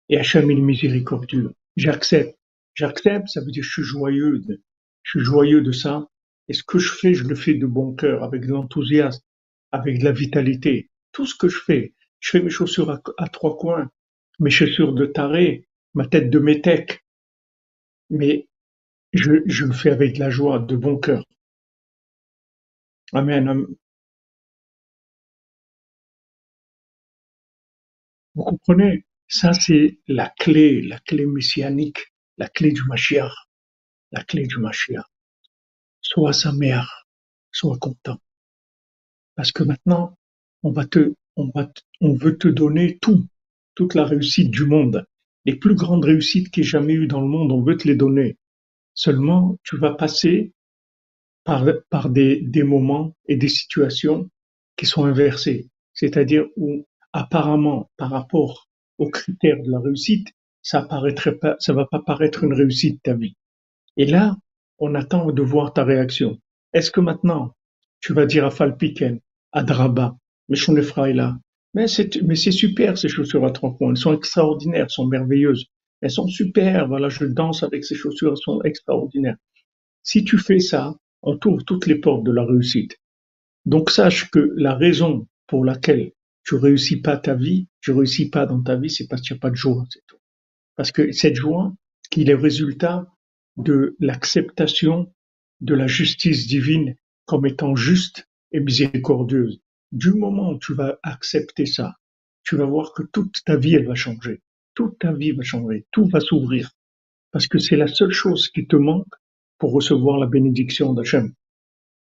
Et 0.07 0.19
Hachem, 0.19 0.51
est 0.51 0.55
miséricordieux. 0.55 1.55
J'accepte. 1.77 2.37
J'accepte, 2.75 3.27
ça 3.27 3.41
veut 3.41 3.49
dire 3.49 3.63
je 3.63 3.71
suis 3.71 3.83
joyeux. 3.83 4.39
Je 5.01 5.09
suis 5.09 5.25
joyeux 5.25 5.61
de 5.61 5.71
ça. 5.71 6.07
Et 6.47 6.53
ce 6.53 6.63
que 6.63 6.77
je 6.77 6.93
fais, 6.93 7.15
je 7.15 7.23
le 7.23 7.33
fais 7.33 7.55
de 7.55 7.65
bon 7.65 7.95
cœur, 7.95 8.23
avec 8.23 8.45
de 8.45 8.51
l'enthousiasme, 8.51 9.23
avec 9.71 9.97
de 9.97 10.03
la 10.03 10.11
vitalité. 10.11 10.91
Tout 11.11 11.25
ce 11.25 11.35
que 11.35 11.47
je 11.47 11.57
fais, 11.57 11.95
je 12.19 12.29
fais 12.29 12.41
mes 12.41 12.51
chaussures 12.51 12.91
à, 12.91 13.29
trois 13.29 13.57
coins, 13.57 13.89
mes 14.39 14.51
chaussures 14.51 14.93
de 14.93 15.07
taré, 15.07 15.65
ma 15.95 16.05
tête 16.05 16.29
de 16.29 16.37
métèque. 16.37 17.03
Mais 18.11 18.47
je, 19.11 19.41
je 19.47 19.65
le 19.65 19.73
fais 19.73 19.89
avec 19.89 20.13
de 20.13 20.19
la 20.19 20.29
joie, 20.29 20.59
de 20.59 20.75
bon 20.75 20.97
cœur. 20.97 21.25
Amen. 23.11 23.65
Vous 28.35 28.43
comprenez? 28.43 29.05
Ça, 29.27 29.53
c'est 29.53 29.99
la 30.07 30.29
clé, 30.29 30.81
la 30.81 30.99
clé 30.99 31.25
messianique, 31.25 32.13
la 32.37 32.49
clé 32.49 32.71
du 32.71 32.83
Mashiach, 32.85 33.33
la 34.11 34.23
clé 34.23 34.45
du 34.45 34.57
Mashiach. 34.57 35.05
Sois 36.01 36.33
sa 36.33 36.51
mère, 36.51 37.07
sois 37.51 37.77
content. 37.77 38.19
Parce 39.35 39.51
que 39.51 39.63
maintenant, 39.63 40.17
on 40.63 40.71
va 40.71 40.85
te, 40.85 41.13
on 41.35 41.49
va, 41.55 41.71
on 42.01 42.13
veut 42.13 42.37
te 42.37 42.47
donner 42.47 42.97
tout, 42.99 43.25
toute 43.75 43.95
la 43.95 44.05
réussite 44.05 44.51
du 44.51 44.65
monde. 44.65 45.05
Les 45.45 45.55
plus 45.55 45.75
grandes 45.75 46.05
réussites 46.05 46.51
qu'il 46.51 46.63
y 46.63 46.67
ait 46.67 46.69
jamais 46.69 46.93
eu 46.93 47.07
dans 47.07 47.21
le 47.21 47.27
monde, 47.27 47.51
on 47.51 47.61
veut 47.61 47.77
te 47.77 47.87
les 47.87 47.95
donner. 47.95 48.37
Seulement, 48.93 49.57
tu 49.63 49.77
vas 49.77 49.93
passer 49.93 50.53
par, 51.43 51.65
par 51.89 52.09
des, 52.09 52.41
des 52.41 52.63
moments 52.63 53.15
et 53.27 53.35
des 53.37 53.47
situations 53.47 54.29
qui 54.75 54.85
sont 54.85 55.05
inversées. 55.05 55.69
C'est-à-dire 55.93 56.45
où, 56.55 56.85
apparemment, 57.13 57.89
par 57.97 58.09
rapport 58.09 58.67
aux 58.97 59.09
critères 59.09 59.61
de 59.63 59.71
la 59.71 59.79
réussite, 59.79 60.27
ça 60.61 60.83
paraîtrait 60.83 61.37
pas, 61.37 61.55
ça 61.59 61.73
va 61.73 61.85
pas 61.85 62.01
paraître 62.05 62.43
une 62.43 62.53
réussite 62.53 63.01
ta 63.03 63.15
vie. 63.15 63.35
Et 63.97 64.05
là, 64.05 64.37
on 64.79 64.95
attend 64.95 65.31
de 65.31 65.41
voir 65.41 65.73
ta 65.73 65.83
réaction. 65.83 66.37
Est-ce 66.73 66.91
que 66.91 67.01
maintenant, 67.01 67.53
tu 67.99 68.13
vas 68.13 68.25
dire 68.25 68.45
à 68.45 68.51
Falpiken, 68.51 69.19
à 69.51 69.63
Draba, 69.63 70.15
mais 70.49 70.57
là, 71.13 71.37
mais 71.73 71.87
c'est, 71.87 72.21
mais 72.23 72.35
c'est 72.35 72.51
super 72.51 72.97
ces 72.97 73.07
chaussures 73.07 73.45
à 73.45 73.51
trois 73.51 73.77
points, 73.77 73.91
elles 73.91 73.97
sont 73.97 74.13
extraordinaires, 74.13 74.83
elles 74.83 74.89
sont 74.89 75.07
merveilleuses. 75.07 75.67
Elles 76.01 76.11
sont 76.11 76.27
super, 76.27 76.87
voilà, 76.87 77.09
je 77.09 77.25
danse 77.25 77.63
avec 77.63 77.85
ces 77.85 77.95
chaussures, 77.95 78.31
elles 78.31 78.43
sont 78.43 78.61
extraordinaires. 78.63 79.37
Si 80.03 80.23
tu 80.23 80.37
fais 80.37 80.59
ça, 80.59 80.95
on 81.21 81.37
t'ouvre 81.37 81.63
toutes 81.63 81.85
les 81.85 81.95
portes 81.95 82.23
de 82.23 82.31
la 82.31 82.43
réussite. 82.43 82.97
Donc 83.65 83.91
sache 83.91 84.29
que 84.31 84.51
la 84.55 84.73
raison 84.73 85.27
pour 85.47 85.63
laquelle 85.63 86.11
tu 86.43 86.55
réussis 86.55 87.01
pas 87.01 87.17
ta 87.17 87.35
vie, 87.35 87.67
tu 87.81 87.91
réussis 87.91 88.29
pas 88.29 88.45
dans 88.45 88.61
ta 88.61 88.75
vie, 88.75 88.89
c'est 88.89 89.07
parce 89.07 89.21
qu'il 89.21 89.33
n'y 89.33 89.39
a 89.39 89.41
pas 89.41 89.49
de 89.49 89.55
joie, 89.55 89.85
c'est 89.89 90.05
tout. 90.07 90.17
Parce 90.75 90.91
que 90.91 91.11
cette 91.11 91.35
joie, 91.35 91.73
qui 92.09 92.21
est 92.21 92.25
le 92.25 92.35
résultat 92.35 93.07
de 93.57 93.95
l'acceptation 93.99 95.13
de 95.59 95.75
la 95.75 95.87
justice 95.87 96.47
divine 96.47 96.95
comme 97.25 97.45
étant 97.45 97.75
juste 97.75 98.27
et 98.51 98.59
miséricordieuse. 98.59 99.61
Du 99.91 100.13
moment 100.13 100.51
où 100.51 100.59
tu 100.59 100.73
vas 100.73 100.97
accepter 101.03 101.65
ça, 101.65 101.95
tu 102.43 102.55
vas 102.55 102.65
voir 102.65 102.93
que 102.93 103.03
toute 103.03 103.43
ta 103.45 103.55
vie, 103.55 103.75
elle 103.75 103.85
va 103.85 103.95
changer 103.95 104.41
toute 104.73 104.99
ta 104.99 105.11
vie 105.11 105.31
va 105.31 105.43
changer, 105.43 105.85
tout 105.91 106.05
va 106.05 106.19
s'ouvrir. 106.19 106.71
Parce 107.31 107.47
que 107.47 107.59
c'est 107.59 107.75
la 107.75 107.87
seule 107.87 108.11
chose 108.11 108.49
qui 108.49 108.67
te 108.67 108.75
manque 108.75 109.13
pour 109.57 109.71
recevoir 109.71 110.17
la 110.17 110.27
bénédiction 110.27 110.93
d'Hachem. 110.93 111.33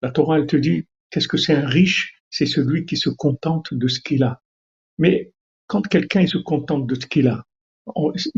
La 0.03 0.11
Torah, 0.11 0.39
elle 0.39 0.47
te 0.47 0.57
dit, 0.57 0.87
qu'est-ce 1.11 1.29
que 1.29 1.37
c'est 1.37 1.55
un 1.55 1.67
riche? 1.67 2.23
C'est 2.37 2.47
celui 2.47 2.85
qui 2.85 2.97
se 2.97 3.11
contente 3.11 3.73
de 3.73 3.87
ce 3.87 4.01
qu'il 4.01 4.25
a. 4.25 4.43
Mais 4.99 5.33
quand 5.69 5.83
quelqu'un 5.83 6.27
se 6.27 6.39
contente 6.39 6.85
de 6.85 6.97
ce 6.97 7.07
qu'il 7.07 7.29
a, 7.29 7.45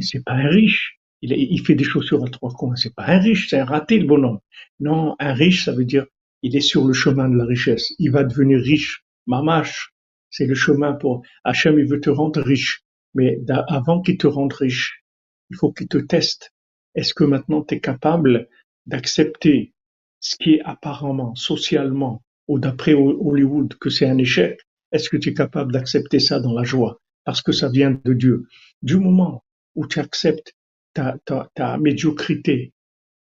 c'est 0.01 0.23
pas 0.23 0.35
un 0.35 0.49
riche. 0.49 0.99
il, 1.23 1.59
fait 1.65 1.75
des 1.75 1.85
chaussures 1.85 2.23
à 2.23 2.29
trois 2.29 2.53
coins. 2.53 2.77
C'est 2.77 2.95
pas 2.95 3.07
un 3.07 3.19
riche, 3.19 3.49
c'est 3.49 3.59
un 3.59 3.65
raté 3.65 3.99
le 3.99 4.07
bonhomme. 4.07 4.41
Non, 4.81 5.17
un 5.19 5.33
riche, 5.33 5.65
ça 5.65 5.73
veut 5.73 5.87
dire 5.87 6.05
il 6.43 6.55
est 6.57 6.69
sur 6.73 6.85
le 6.85 6.93
chemin 6.93 7.31
de 7.31 7.39
la 7.39 7.47
richesse. 7.47 7.95
Il 7.99 8.11
va 8.11 8.23
devenir 8.23 8.59
riche. 8.61 9.03
Mamache, 9.27 9.95
c'est 10.29 10.45
le 10.45 10.55
chemin 10.55 10.93
pour 10.93 11.23
Hachem, 11.43 11.79
il 11.79 11.87
veut 11.87 12.03
te 12.03 12.11
rendre 12.11 12.43
riche. 12.43 12.85
Mais 13.15 13.39
avant 13.49 14.03
qu'il 14.03 14.19
te 14.19 14.27
rende 14.27 14.53
riche, 14.53 15.07
il 15.49 15.57
faut 15.57 15.73
qu'il 15.73 15.89
te 15.89 15.97
teste. 15.97 16.53
Est-ce 16.95 17.15
que 17.15 17.25
maintenant 17.25 17.63
tu 17.63 17.77
es 17.77 17.81
capable 17.81 18.47
d'accepter 18.85 19.73
ce 20.21 20.37
qui 20.37 20.57
est 20.57 20.61
apparemment, 20.67 21.35
socialement, 21.35 22.23
ou 22.49 22.59
d'après 22.59 22.95
Hollywood, 22.95 23.75
que 23.75 23.91
c'est 23.91 24.07
un 24.07 24.19
échec 24.19 24.61
Est-ce 24.93 25.09
que 25.09 25.17
tu 25.17 25.31
es 25.31 25.35
capable 25.35 25.73
d'accepter 25.73 26.21
ça 26.21 26.41
dans 26.41 26.55
la 26.55 26.65
joie? 26.65 27.01
Parce 27.25 27.43
que 27.43 27.53
ça 27.53 27.69
vient 27.69 27.99
de 28.05 28.13
Dieu. 28.13 28.47
Du 28.83 28.99
moment 28.99 29.45
où 29.75 29.87
tu 29.87 29.99
acceptes 29.99 30.55
ta, 30.95 31.17
ta, 31.25 31.51
ta 31.55 31.77
médiocrité 31.79 32.73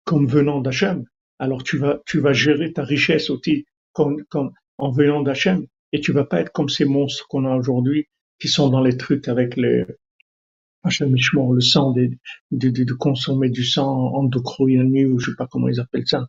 comme 0.04 0.26
venant 0.26 0.60
d'Hachem, 0.60 1.04
alors 1.38 1.62
tu 1.62 1.78
vas, 1.78 2.00
tu 2.06 2.20
vas 2.20 2.32
gérer 2.32 2.72
ta 2.72 2.84
richesse 2.84 3.30
aussi 3.30 3.66
comme, 3.92 4.24
comme 4.30 4.52
en 4.78 4.90
venant 4.90 5.22
d'Hachem 5.22 5.66
et 5.92 6.00
tu 6.00 6.12
vas 6.12 6.24
pas 6.24 6.40
être 6.40 6.52
comme 6.52 6.68
ces 6.68 6.84
monstres 6.84 7.26
qu'on 7.28 7.44
a 7.44 7.56
aujourd'hui 7.56 8.06
qui 8.38 8.48
sont 8.48 8.68
dans 8.68 8.80
les 8.80 8.96
trucs 8.96 9.28
avec 9.28 9.56
les 9.56 9.84
le 10.84 11.60
sang 11.60 11.92
de, 11.92 12.10
de, 12.50 12.70
de, 12.70 12.92
consommer 12.94 13.50
du 13.50 13.64
sang 13.64 14.14
endocrinier 14.14 15.06
ou 15.06 15.18
je 15.18 15.30
sais 15.30 15.36
pas 15.36 15.46
comment 15.46 15.68
ils 15.68 15.80
appellent 15.80 16.06
ça. 16.06 16.26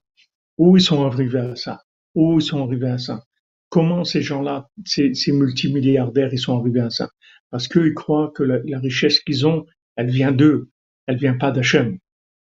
Où 0.57 0.75
ils 0.75 0.81
sont 0.81 1.05
arrivés 1.05 1.39
à 1.39 1.55
ça? 1.55 1.81
Où 2.15 2.39
ils 2.39 2.43
sont 2.43 2.63
arrivés 2.65 2.89
à 2.89 2.97
ça? 2.97 3.23
Comment 3.69 4.03
ces 4.03 4.21
gens-là, 4.21 4.67
ces, 4.85 5.13
multimilliardaires, 5.31 6.33
ils 6.33 6.39
sont 6.39 6.59
arrivés 6.59 6.81
à 6.81 6.89
ça? 6.89 7.09
Parce 7.51 7.67
qu'ils 7.67 7.93
croient 7.93 8.31
que 8.35 8.43
la, 8.43 8.59
la 8.65 8.79
richesse 8.79 9.19
qu'ils 9.19 9.45
ont, 9.45 9.65
elle 9.95 10.09
vient 10.09 10.31
d'eux, 10.31 10.69
elle 11.07 11.17
vient 11.17 11.37
pas 11.37 11.51
d'Hachem. 11.51 11.97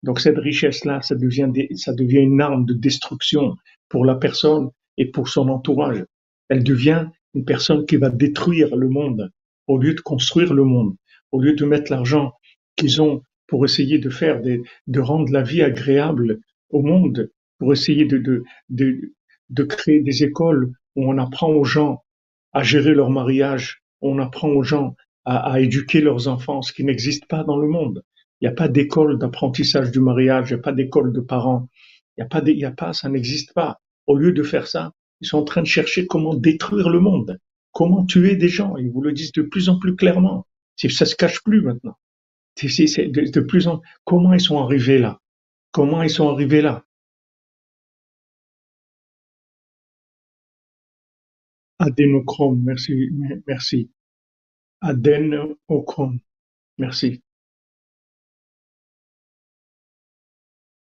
Donc 0.03 0.19
cette 0.19 0.37
richesse-là, 0.37 1.01
ça 1.01 1.15
devient, 1.15 1.51
ça 1.75 1.93
devient 1.93 2.19
une 2.19 2.41
arme 2.41 2.65
de 2.65 2.73
destruction 2.73 3.55
pour 3.89 4.05
la 4.05 4.15
personne 4.15 4.69
et 4.97 5.05
pour 5.05 5.29
son 5.29 5.49
entourage. 5.49 6.03
Elle 6.49 6.63
devient 6.63 7.07
une 7.33 7.45
personne 7.45 7.85
qui 7.85 7.97
va 7.97 8.09
détruire 8.09 8.75
le 8.75 8.89
monde 8.89 9.31
au 9.67 9.77
lieu 9.77 9.93
de 9.93 10.01
construire 10.01 10.53
le 10.53 10.63
monde, 10.63 10.95
au 11.31 11.41
lieu 11.41 11.53
de 11.53 11.65
mettre 11.65 11.91
l'argent 11.91 12.33
qu'ils 12.75 13.01
ont 13.01 13.21
pour 13.47 13.65
essayer 13.65 13.99
de 13.99 14.09
faire 14.09 14.41
des, 14.41 14.61
de 14.87 14.99
rendre 14.99 15.31
la 15.31 15.43
vie 15.43 15.61
agréable 15.61 16.39
au 16.69 16.81
monde, 16.81 17.29
pour 17.59 17.73
essayer 17.73 18.05
de, 18.05 18.17
de, 18.17 18.43
de, 18.69 19.13
de 19.51 19.63
créer 19.63 20.01
des 20.01 20.23
écoles 20.23 20.71
où 20.95 21.09
on 21.09 21.17
apprend 21.17 21.49
aux 21.49 21.63
gens 21.63 22.03
à 22.53 22.63
gérer 22.63 22.93
leur 22.93 23.09
mariage, 23.09 23.81
on 24.01 24.19
apprend 24.19 24.49
aux 24.49 24.63
gens 24.63 24.95
à, 25.25 25.59
éduquer 25.61 26.01
leurs 26.01 26.27
enfants, 26.27 26.61
ce 26.61 26.73
qui 26.73 26.83
n'existe 26.83 27.27
pas 27.27 27.43
dans 27.43 27.57
le 27.57 27.67
monde. 27.67 28.03
Il 28.39 28.47
n'y 28.47 28.51
a 28.51 28.55
pas 28.55 28.67
d'école 28.67 29.19
d'apprentissage 29.19 29.91
du 29.91 29.99
mariage, 29.99 30.49
il 30.49 30.55
n'y 30.55 30.59
a 30.59 30.63
pas 30.63 30.71
d'école 30.71 31.13
de 31.13 31.21
parents, 31.21 31.69
il 32.17 32.21
n'y 32.21 32.25
a 32.25 32.27
pas, 32.27 32.41
il 32.45 32.57
y 32.57 32.65
a 32.65 32.71
pas, 32.71 32.93
ça 32.93 33.07
n'existe 33.07 33.53
pas. 33.53 33.79
Au 34.07 34.17
lieu 34.17 34.31
de 34.31 34.41
faire 34.41 34.67
ça, 34.67 34.93
ils 35.19 35.27
sont 35.27 35.37
en 35.37 35.43
train 35.43 35.61
de 35.61 35.67
chercher 35.67 36.07
comment 36.07 36.33
détruire 36.33 36.89
le 36.89 36.99
monde, 36.99 37.37
comment 37.71 38.03
tuer 38.03 38.35
des 38.35 38.49
gens. 38.49 38.75
Ils 38.77 38.89
vous 38.89 39.01
le 39.01 39.13
disent 39.13 39.31
de 39.33 39.43
plus 39.43 39.69
en 39.69 39.77
plus 39.77 39.95
clairement. 39.95 40.47
Ça 40.75 41.05
se 41.05 41.15
cache 41.15 41.43
plus 41.43 41.61
maintenant. 41.61 41.95
De 42.63 43.39
plus 43.39 43.67
en 43.67 43.81
comment 44.03 44.33
ils 44.33 44.41
sont 44.41 44.59
arrivés 44.59 44.97
là? 44.97 45.19
Comment 45.71 46.01
ils 46.01 46.09
sont 46.09 46.29
arrivés 46.29 46.61
là? 46.61 46.83
Adénochrome, 51.81 52.61
merci, 52.63 53.09
merci. 53.47 53.89
Merci. 56.77 57.21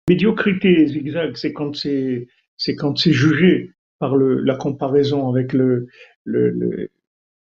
Médiocrité, 0.08 0.86
zigzag, 0.86 1.36
c'est 1.36 1.52
quand 1.52 1.74
c'est, 1.74 2.28
jugé 3.12 3.72
par 3.98 4.14
le, 4.14 4.40
la 4.40 4.54
comparaison 4.54 5.28
avec 5.28 5.52
le, 5.52 5.88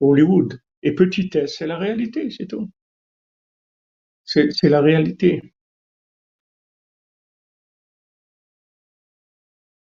Hollywood. 0.01 0.59
Et 0.83 0.95
petitesse, 0.95 1.57
c'est 1.59 1.67
la 1.67 1.77
réalité, 1.77 2.31
c'est 2.31 2.47
tout. 2.47 2.71
C'est, 4.25 4.51
c'est 4.51 4.71
la 4.71 4.81
réalité. 4.81 5.43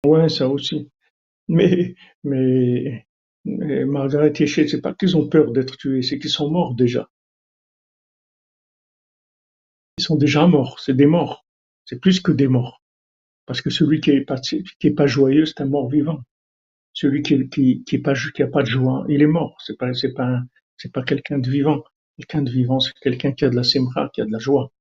Ouais, 0.06 0.30
ça 0.30 0.48
aussi. 0.48 0.90
Mais, 1.50 1.96
mais, 2.24 3.07
mais 3.48 3.86
Margaret 3.86 4.34
Yeshet, 4.38 4.68
c'est 4.68 4.82
pas 4.82 4.94
qu'ils 4.94 5.16
ont 5.18 5.28
peur 5.28 5.52
d'être 5.52 5.78
tués, 5.78 6.02
c'est 6.02 6.20
qu'ils 6.20 6.30
sont 6.30 6.50
morts 6.52 6.76
déjà. 6.76 7.10
Ils 9.98 10.04
sont 10.04 10.18
déjà 10.18 10.46
morts, 10.48 10.80
c'est 10.80 10.96
des 10.96 11.06
morts. 11.06 11.46
C'est 11.86 12.00
plus 12.00 12.20
que 12.20 12.32
des 12.32 12.48
morts. 12.48 12.82
Parce 13.46 13.62
que 13.62 13.70
celui 13.70 14.02
qui 14.02 14.12
est 14.12 14.26
pas, 14.26 14.40
qui 14.40 14.88
est 14.88 14.92
pas 14.92 15.08
joyeux, 15.08 15.46
c'est 15.46 15.62
un 15.62 15.66
mort 15.66 15.90
vivant. 15.90 16.20
Celui 16.94 17.22
qui, 17.22 17.48
qui, 17.50 17.84
qui 17.86 17.96
est 17.96 18.00
pas, 18.00 18.14
qui 18.14 18.44
a 18.44 18.48
pas 18.48 18.64
de 18.64 18.68
joie, 18.68 19.06
il 19.08 19.22
est 19.22 19.28
mort. 19.28 19.58
C'est 19.66 19.78
pas, 19.78 19.94
c'est 19.94 20.14
pas, 20.14 20.42
c'est 20.78 20.92
pas 20.92 21.04
quelqu'un 21.04 21.40
de 21.40 21.50
vivant. 21.50 21.84
Quelqu'un 22.18 22.42
de 22.42 22.52
vivant, 22.52 22.80
c'est 22.80 22.94
quelqu'un 23.02 23.32
qui 23.32 23.46
a 23.46 23.50
de 23.50 23.56
la 23.56 23.64
semra, 23.64 24.10
qui 24.14 24.22
a 24.22 24.26
de 24.26 24.32
la 24.32 24.40
joie. 24.40 24.72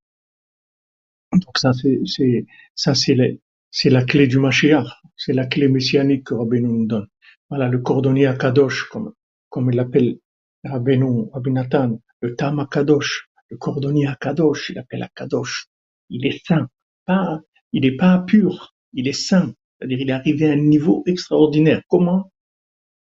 Donc 1.33 1.59
ça, 1.59 1.73
c'est, 1.73 2.01
c'est 2.07 3.15
la, 3.15 3.27
c'est 3.71 3.91
la 3.91 4.05
clé 4.05 4.27
du 4.27 4.39
Mashiach. 4.39 4.89
C'est 5.17 5.35
la 5.35 5.47
clé 5.47 5.69
messianique 5.69 6.25
que 6.25 6.35
Rabbeinu 6.35 6.69
nous 6.69 6.87
donne. 6.87 7.07
Voilà, 7.49 7.69
le 7.69 7.79
cordonnier 7.79 8.27
à 8.27 8.35
Kadosh, 8.35 8.89
comme, 8.89 9.13
comme 9.49 9.71
il 9.71 9.77
l'appelle 9.77 10.19
Rabbeinu, 10.65 11.27
Abinatan, 11.33 12.01
le 12.21 12.35
Tam 12.35 12.67
Kadosh, 12.71 13.29
le 13.51 13.57
cordonnier 13.57 14.07
à 14.07 14.17
Kadosh, 14.17 14.71
il 14.71 14.79
appelle 14.79 15.03
à 15.03 15.09
Kadosh. 15.15 15.69
Il 16.09 16.27
est 16.27 16.45
saint 16.47 16.69
pas, 17.07 17.41
il 17.73 17.83
n'est 17.83 17.97
pas 17.97 18.19
pur, 18.19 18.75
il 18.93 19.09
est 19.09 19.13
saint. 19.13 19.55
C'est-à-dire, 19.79 20.01
il 20.01 20.11
est 20.11 20.13
arrivé 20.13 20.49
à 20.49 20.53
un 20.53 20.57
niveau 20.57 21.03
extraordinaire. 21.07 21.83
Comment? 21.89 22.33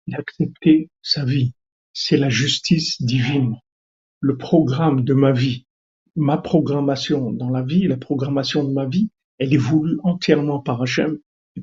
Il 0.07 0.15
a 0.15 0.19
accepté 0.19 0.89
sa 1.01 1.25
vie. 1.25 1.53
C'est 1.93 2.17
la 2.17 2.29
justice 2.29 3.01
divine. 3.01 3.55
Le 4.21 4.37
programme 4.37 5.03
de 5.03 5.13
ma 5.13 5.31
vie, 5.31 5.65
ma 6.15 6.37
programmation 6.37 7.31
dans 7.31 7.49
la 7.49 7.63
vie, 7.63 7.87
la 7.87 7.97
programmation 7.97 8.63
de 8.63 8.73
ma 8.73 8.85
vie, 8.85 9.09
elle 9.37 9.53
est 9.53 9.57
voulue 9.57 9.97
entièrement 10.03 10.59
par 10.59 10.81
Hachem 10.81 11.17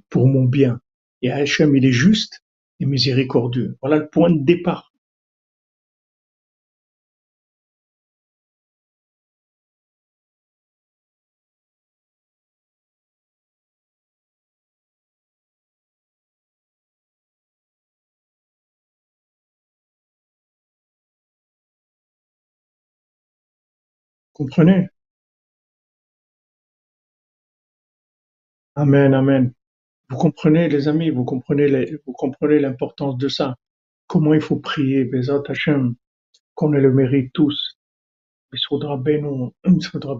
pour 0.08 0.26
mon 0.26 0.44
bien. 0.44 0.80
Et 1.22 1.30
Hachem, 1.30 1.76
il 1.76 1.84
est 1.84 1.92
juste 1.92 2.42
et 2.80 2.86
miséricordieux. 2.86 3.76
Voilà 3.82 3.98
le 3.98 4.08
point 4.08 4.30
de 4.30 4.44
départ. 4.44 4.92
Comprenez? 24.32 24.88
Amen, 28.76 29.12
amen. 29.14 29.54
Vous 30.08 30.16
comprenez, 30.16 30.68
les 30.68 30.88
amis, 30.88 31.10
vous 31.10 31.24
comprenez, 31.24 31.96
vous 32.06 32.12
comprenez 32.12 32.58
l'importance 32.60 33.16
de 33.18 33.28
ça. 33.28 33.56
Comment 34.06 34.34
il 34.34 34.40
faut 34.40 34.56
prier, 34.56 35.04
Bezat 35.04 35.42
Hashem, 35.48 35.94
qu'on 36.54 36.72
ait 36.74 36.80
le 36.80 36.92
mérite 36.92 37.32
tous. 37.32 37.78
faudra 38.68 39.02
faudra 39.90 40.18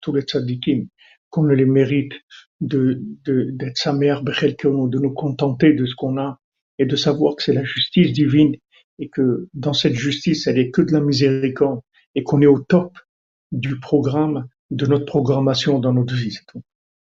tous 0.00 0.12
les 0.14 0.22
tzadikim, 0.22 0.86
qu'on 1.28 1.48
ait 1.50 1.56
le 1.56 1.66
mérite 1.66 2.12
de, 2.60 3.00
de, 3.24 3.50
d'être 3.52 3.78
sa 3.78 3.92
mère, 3.92 4.22
de 4.22 4.98
nous 4.98 5.12
contenter 5.12 5.72
de 5.72 5.86
ce 5.86 5.94
qu'on 5.94 6.18
a 6.18 6.40
et 6.78 6.86
de 6.86 6.96
savoir 6.96 7.36
que 7.36 7.42
c'est 7.42 7.52
la 7.52 7.64
justice 7.64 8.12
divine 8.12 8.56
et 8.98 9.08
que 9.08 9.48
dans 9.54 9.72
cette 9.72 9.94
justice, 9.94 10.46
elle 10.46 10.58
est 10.58 10.70
que 10.70 10.82
de 10.82 10.92
la 10.92 11.00
miséricorde 11.00 11.80
et 12.14 12.22
qu'on 12.22 12.42
est 12.42 12.46
au 12.46 12.60
top 12.60 12.98
du 13.52 13.80
programme, 13.80 14.46
de 14.70 14.86
notre 14.86 15.04
programmation 15.04 15.78
dans 15.80 15.92
notre 15.92 16.14
vie. 16.14 16.38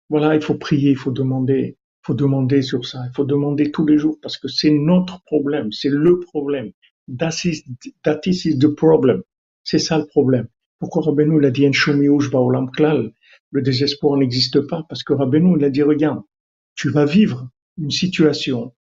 Voilà, 0.08 0.34
il 0.34 0.42
faut 0.42 0.54
prier, 0.54 0.90
il 0.90 0.96
faut 0.96 1.10
demander, 1.10 1.76
faut 2.02 2.14
demander 2.14 2.62
sur 2.62 2.86
ça, 2.86 3.00
il 3.06 3.14
faut 3.14 3.24
demander 3.24 3.70
tous 3.70 3.86
les 3.86 3.98
jours 3.98 4.18
parce 4.22 4.38
que 4.38 4.48
c'est 4.48 4.70
notre 4.70 5.22
problème, 5.24 5.70
c'est 5.72 5.90
le 5.90 6.20
problème. 6.20 6.70
That 7.18 7.30
is, 7.44 8.58
the 8.58 8.68
problem. 8.68 9.22
C'est 9.64 9.78
ça 9.78 9.98
le 9.98 10.06
problème. 10.06 10.46
Pourquoi 10.78 11.02
Rabbeinu 11.02 11.40
l'a 11.40 11.50
dit 11.50 11.68
Baolam 12.32 12.70
Klal 12.70 13.12
Le 13.50 13.62
désespoir 13.62 14.16
n'existe 14.16 14.60
pas 14.60 14.84
parce 14.88 15.02
que 15.02 15.12
Rabbeinu 15.12 15.56
il 15.58 15.64
a 15.64 15.70
dit 15.70 15.82
regarde, 15.82 16.22
tu 16.74 16.88
vas 16.88 17.04
vivre 17.04 17.50
une 17.76 17.90
situation 17.90 18.72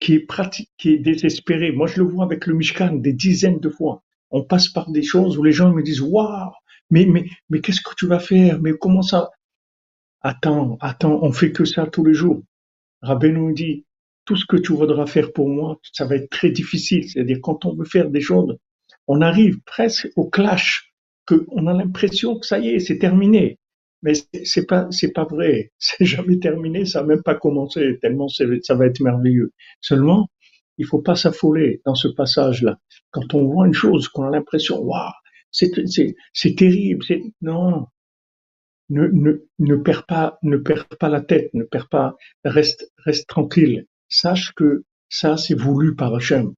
qui 0.00 0.14
est 0.14 0.26
pratique, 0.26 0.70
qui 0.76 0.90
est 0.90 0.98
désespérée. 0.98 1.72
Moi, 1.72 1.86
je 1.86 2.02
le 2.02 2.08
vois 2.08 2.24
avec 2.24 2.46
le 2.46 2.54
Mishkan 2.54 2.96
des 2.96 3.12
dizaines 3.12 3.60
de 3.60 3.68
fois. 3.68 4.02
On 4.30 4.44
passe 4.44 4.68
par 4.68 4.90
des 4.90 5.02
choses 5.02 5.38
où 5.38 5.42
les 5.42 5.52
gens 5.52 5.72
me 5.72 5.82
disent 5.82 6.00
waouh, 6.00 6.52
mais, 6.90 7.06
mais, 7.06 7.26
mais 7.48 7.60
qu'est-ce 7.60 7.80
que 7.80 7.94
tu 7.96 8.06
vas 8.06 8.18
faire? 8.18 8.60
Mais 8.60 8.72
comment 8.78 9.02
ça? 9.02 9.30
Attends, 10.20 10.76
attends, 10.80 11.18
on 11.22 11.32
fait 11.32 11.52
que 11.52 11.64
ça 11.64 11.86
tous 11.86 12.04
les 12.04 12.14
jours. 12.14 12.42
Rabbi 13.02 13.30
nous 13.30 13.52
dit, 13.52 13.84
tout 14.24 14.36
ce 14.36 14.44
que 14.46 14.56
tu 14.56 14.72
voudras 14.72 15.06
faire 15.06 15.32
pour 15.32 15.48
moi, 15.48 15.80
ça 15.92 16.04
va 16.04 16.16
être 16.16 16.30
très 16.30 16.50
difficile. 16.50 17.08
C'est-à-dire, 17.08 17.38
quand 17.42 17.64
on 17.64 17.74
veut 17.74 17.84
faire 17.84 18.10
des 18.10 18.20
choses, 18.20 18.56
on 19.06 19.22
arrive 19.22 19.60
presque 19.64 20.08
au 20.16 20.28
clash, 20.28 20.92
que 21.26 21.46
on 21.50 21.66
a 21.66 21.72
l'impression 21.72 22.38
que 22.38 22.46
ça 22.46 22.58
y 22.58 22.68
est, 22.68 22.80
c'est 22.80 22.98
terminé. 22.98 23.58
Mais 24.02 24.12
c'est 24.44 24.66
pas, 24.66 24.86
c'est 24.90 25.12
pas 25.12 25.24
vrai. 25.24 25.72
C'est 25.78 26.04
jamais 26.04 26.38
terminé, 26.38 26.84
ça 26.84 27.00
n'a 27.00 27.06
même 27.06 27.22
pas 27.22 27.34
commencé, 27.34 27.98
tellement 28.00 28.28
ça 28.28 28.74
va 28.74 28.86
être 28.86 29.00
merveilleux. 29.00 29.52
Seulement, 29.80 30.28
il 30.78 30.86
faut 30.86 31.02
pas 31.02 31.16
s'affoler 31.16 31.80
dans 31.84 31.94
ce 31.94 32.08
passage-là. 32.08 32.78
Quand 33.10 33.34
on 33.34 33.46
voit 33.46 33.66
une 33.66 33.74
chose, 33.74 34.08
qu'on 34.08 34.24
a 34.24 34.30
l'impression, 34.30 34.80
waouh, 34.80 35.10
c'est, 35.50 35.70
c'est, 35.86 36.14
c'est 36.32 36.54
terrible, 36.54 37.04
c'est, 37.06 37.22
non. 37.42 37.86
Ne, 38.90 39.08
ne, 39.08 39.32
ne 39.58 39.76
perds 39.76 40.06
pas, 40.06 40.38
ne 40.42 40.56
perds 40.56 40.88
pas 40.88 41.08
la 41.10 41.20
tête, 41.20 41.52
ne 41.52 41.64
perds 41.64 41.88
pas, 41.88 42.16
reste, 42.44 42.90
reste 43.04 43.28
tranquille. 43.28 43.86
Sache 44.08 44.52
que 44.54 44.84
ça, 45.10 45.36
c'est 45.36 45.54
voulu 45.54 45.94
par 45.94 46.14
Hachem. 46.14 46.54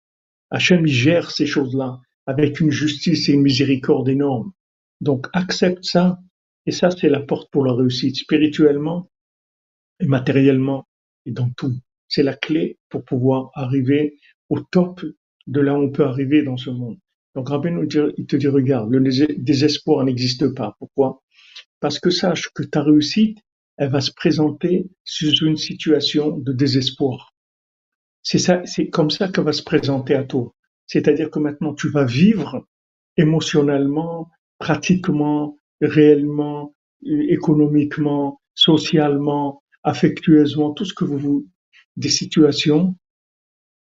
Hachem, 0.50 0.86
il 0.86 0.92
gère 0.92 1.30
ces 1.30 1.46
choses-là 1.46 2.00
avec 2.26 2.60
une 2.60 2.70
justice 2.70 3.28
et 3.28 3.32
une 3.32 3.42
miséricorde 3.42 4.08
énorme. 4.08 4.52
Donc, 5.00 5.26
accepte 5.32 5.84
ça. 5.84 6.18
Et 6.66 6.72
ça, 6.72 6.90
c'est 6.90 7.08
la 7.08 7.20
porte 7.20 7.50
pour 7.50 7.64
la 7.64 7.72
réussite 7.72 8.16
spirituellement 8.16 9.10
et 9.98 10.06
matériellement 10.06 10.86
et 11.26 11.32
dans 11.32 11.50
tout. 11.50 11.74
C'est 12.08 12.22
la 12.22 12.34
clé 12.34 12.78
pour 12.88 13.04
pouvoir 13.04 13.50
arriver 13.54 14.18
au 14.48 14.60
top 14.60 15.04
de 15.46 15.60
là 15.60 15.74
où 15.74 15.82
on 15.82 15.90
peut 15.90 16.04
arriver 16.04 16.42
dans 16.42 16.56
ce 16.56 16.70
monde. 16.70 16.98
Donc, 17.34 17.48
Rabbi 17.48 17.70
nous 17.70 17.86
dit, 17.86 17.98
il 18.16 18.26
te 18.26 18.36
dit, 18.36 18.48
regarde, 18.48 18.90
le 18.90 19.00
désespoir 19.38 20.04
n'existe 20.04 20.54
pas. 20.54 20.74
Pourquoi? 20.78 21.22
Parce 21.80 21.98
que 21.98 22.10
sache 22.10 22.50
que 22.54 22.62
ta 22.62 22.82
réussite, 22.82 23.38
elle 23.76 23.90
va 23.90 24.00
se 24.00 24.12
présenter 24.12 24.90
sous 25.04 25.44
une 25.46 25.56
situation 25.56 26.36
de 26.36 26.52
désespoir. 26.52 27.34
C'est 28.22 28.38
ça, 28.38 28.62
c'est 28.66 28.88
comme 28.88 29.10
ça 29.10 29.28
qu'elle 29.28 29.44
va 29.44 29.52
se 29.52 29.62
présenter 29.62 30.14
à 30.14 30.24
toi. 30.24 30.54
C'est-à-dire 30.86 31.30
que 31.30 31.38
maintenant 31.38 31.74
tu 31.74 31.88
vas 31.88 32.04
vivre 32.04 32.66
émotionnellement, 33.16 34.30
pratiquement, 34.58 35.56
réellement, 35.80 36.74
économiquement, 37.02 38.40
socialement, 38.54 39.62
affectueusement, 39.82 40.72
tout 40.72 40.84
ce 40.84 40.94
que 40.94 41.04
vous 41.04 41.48
des 41.96 42.10
situations 42.10 42.96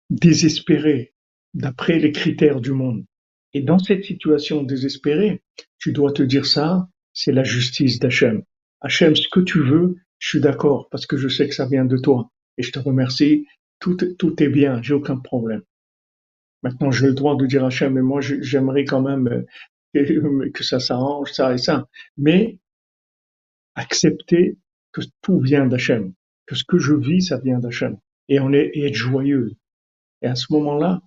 désespérées 0.09 1.13
d'après 1.53 1.99
les 1.99 2.11
critères 2.11 2.61
du 2.61 2.71
monde. 2.71 3.05
Et 3.53 3.61
dans 3.61 3.79
cette 3.79 4.03
situation 4.03 4.63
désespérée, 4.63 5.43
tu 5.77 5.91
dois 5.91 6.11
te 6.11 6.23
dire 6.23 6.45
ça, 6.45 6.87
c'est 7.13 7.31
la 7.31 7.43
justice 7.43 7.99
d'Hachem. 7.99 8.43
Hachem, 8.81 9.15
ce 9.15 9.27
que 9.31 9.39
tu 9.39 9.61
veux, 9.63 9.95
je 10.19 10.29
suis 10.29 10.39
d'accord 10.41 10.89
parce 10.89 11.05
que 11.05 11.17
je 11.17 11.27
sais 11.27 11.47
que 11.47 11.55
ça 11.55 11.67
vient 11.67 11.85
de 11.85 11.97
toi. 11.97 12.29
Et 12.57 12.63
je 12.63 12.71
te 12.71 12.79
remercie, 12.79 13.47
tout, 13.79 13.97
tout 14.17 14.43
est 14.43 14.49
bien, 14.49 14.81
j'ai 14.81 14.93
aucun 14.93 15.17
problème. 15.17 15.61
Maintenant, 16.61 16.91
j'ai 16.91 17.07
le 17.07 17.13
droit 17.13 17.35
de 17.35 17.45
dire 17.45 17.65
Hachem, 17.65 17.93
mais 17.93 18.01
moi, 18.01 18.21
j'aimerais 18.21 18.85
quand 18.85 19.01
même 19.01 19.45
euh, 19.95 20.49
que 20.53 20.63
ça 20.63 20.79
s'arrange, 20.79 21.31
ça 21.31 21.53
et 21.53 21.57
ça. 21.57 21.87
Mais 22.17 22.57
accepter 23.75 24.57
que 24.91 25.01
tout 25.21 25.39
vient 25.39 25.65
d'Hachem, 25.65 26.13
que 26.45 26.55
ce 26.55 26.63
que 26.63 26.77
je 26.77 26.93
vis, 26.93 27.21
ça 27.21 27.37
vient 27.39 27.59
d'Hachem. 27.59 27.97
Et 28.29 28.39
on 28.39 28.53
est, 28.53 28.71
et 28.73 28.87
être 28.87 28.95
joyeux. 28.95 29.51
Et 30.21 30.27
à 30.27 30.35
ce 30.35 30.51
moment-là, 30.53 31.01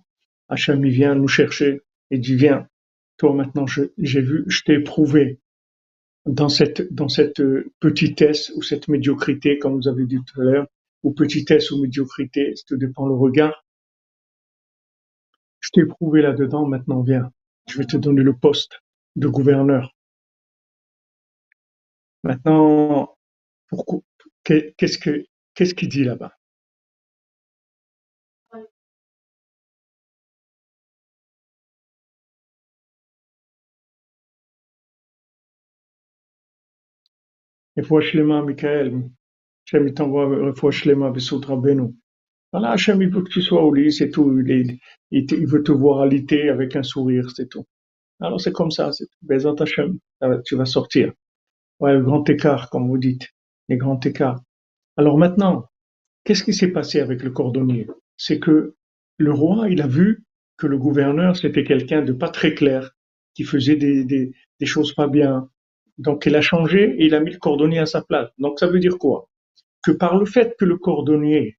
Hachem, 0.49 0.85
il 0.85 0.91
vient 0.91 1.15
nous 1.15 1.27
chercher 1.27 1.81
et 2.11 2.19
dit, 2.19 2.35
viens, 2.35 2.67
toi 3.17 3.33
maintenant, 3.33 3.65
j'ai 3.65 4.21
vu, 4.21 4.43
je 4.47 4.61
t'ai 4.63 4.79
prouvé 4.79 5.39
dans 6.27 6.49
cette, 6.49 6.93
dans 6.93 7.07
euh, 7.39 7.73
petitesse 7.79 8.51
ou 8.55 8.61
cette 8.61 8.87
médiocrité, 8.87 9.57
comme 9.59 9.75
vous 9.75 9.87
avez 9.87 10.05
dit 10.05 10.19
tout 10.25 10.41
à 10.41 10.43
l'heure, 10.43 10.67
ou 11.03 11.13
petitesse 11.13 11.71
ou 11.71 11.81
médiocrité, 11.81 12.53
ça 12.55 12.75
dépend 12.75 13.07
le 13.07 13.15
regard, 13.15 13.65
je 15.59 15.69
t'ai 15.71 15.85
prouvé 15.85 16.21
là-dedans, 16.21 16.65
maintenant 16.65 17.01
viens, 17.01 17.31
je 17.67 17.77
vais 17.77 17.85
te 17.85 17.97
donner 17.97 18.23
le 18.23 18.35
poste 18.35 18.81
de 19.15 19.27
gouverneur. 19.27 19.93
Maintenant, 22.23 23.15
pourquoi, 23.67 24.01
qu'est-ce 24.43 24.97
que, 24.97 25.25
qu'est-ce 25.53 25.73
qu'il 25.73 25.89
dit 25.89 26.03
là-bas? 26.03 26.36
Michael, 37.77 38.23
Michael, 38.23 39.03
Hachem 39.65 39.93
t'envoie 39.93 41.11
Bessoud 41.11 41.45
Rabbeinu. 41.45 41.93
Voilà, 42.51 42.71
Hachem, 42.71 43.01
il 43.01 43.09
veut 43.09 43.21
que 43.21 43.29
tu 43.29 43.41
sois 43.41 43.63
au 43.63 43.73
lit, 43.73 43.91
c'est 43.91 44.09
tout. 44.09 44.39
Il, 45.11 45.47
veut 45.47 45.63
te 45.63 45.71
voir 45.71 46.01
alité 46.01 46.49
avec 46.49 46.75
un 46.75 46.83
sourire, 46.83 47.29
c'est 47.35 47.49
tout. 47.49 47.65
Alors 48.19 48.41
c'est 48.41 48.51
comme 48.51 48.71
ça, 48.71 48.91
c'est 48.91 49.05
tout. 49.05 49.61
Hachem, 49.61 49.99
tu 50.43 50.55
vas 50.55 50.65
sortir. 50.65 51.13
Ouais, 51.79 51.93
le 51.93 52.01
grand 52.01 52.27
écart, 52.29 52.69
comme 52.71 52.87
vous 52.87 52.97
dites, 52.97 53.27
les 53.69 53.77
grands 53.77 53.99
écarts. 53.99 54.41
Alors 54.95 55.17
maintenant, 55.19 55.69
qu'est-ce 56.23 56.43
qui 56.43 56.53
s'est 56.53 56.71
passé 56.71 56.99
avec 56.99 57.21
le 57.21 57.29
cordonnier? 57.29 57.87
C'est 58.15 58.39
que 58.39 58.73
le 59.17 59.31
roi, 59.31 59.69
il 59.69 59.81
a 59.81 59.87
vu 59.87 60.23
que 60.57 60.65
le 60.65 60.79
gouverneur, 60.79 61.37
c'était 61.37 61.63
quelqu'un 61.63 62.01
de 62.01 62.13
pas 62.13 62.29
très 62.29 62.55
clair, 62.55 62.91
qui 63.35 63.43
faisait 63.43 63.75
des 63.75 64.65
choses 64.65 64.95
pas 64.95 65.07
bien. 65.07 65.47
Donc 65.97 66.25
il 66.25 66.35
a 66.35 66.41
changé 66.41 66.95
et 66.97 67.05
il 67.05 67.15
a 67.15 67.19
mis 67.19 67.31
le 67.31 67.37
cordonnier 67.39 67.79
à 67.79 67.85
sa 67.85 68.01
place. 68.01 68.29
Donc 68.37 68.59
ça 68.59 68.67
veut 68.67 68.79
dire 68.79 68.97
quoi? 68.97 69.29
Que 69.83 69.91
par 69.91 70.17
le 70.17 70.25
fait 70.25 70.55
que 70.57 70.65
le 70.65 70.77
cordonnier 70.77 71.57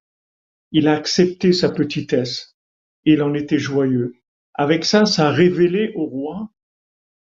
il 0.73 0.89
a 0.89 0.95
accepté 0.95 1.53
sa 1.53 1.71
petitesse, 1.71 2.57
il 3.05 3.23
en 3.23 3.35
était 3.35 3.59
joyeux. 3.59 4.15
Avec 4.55 4.85
ça, 4.85 5.07
ça 5.07 5.29
a 5.29 5.31
révélé 5.31 5.93
au 5.95 6.05
roi 6.05 6.51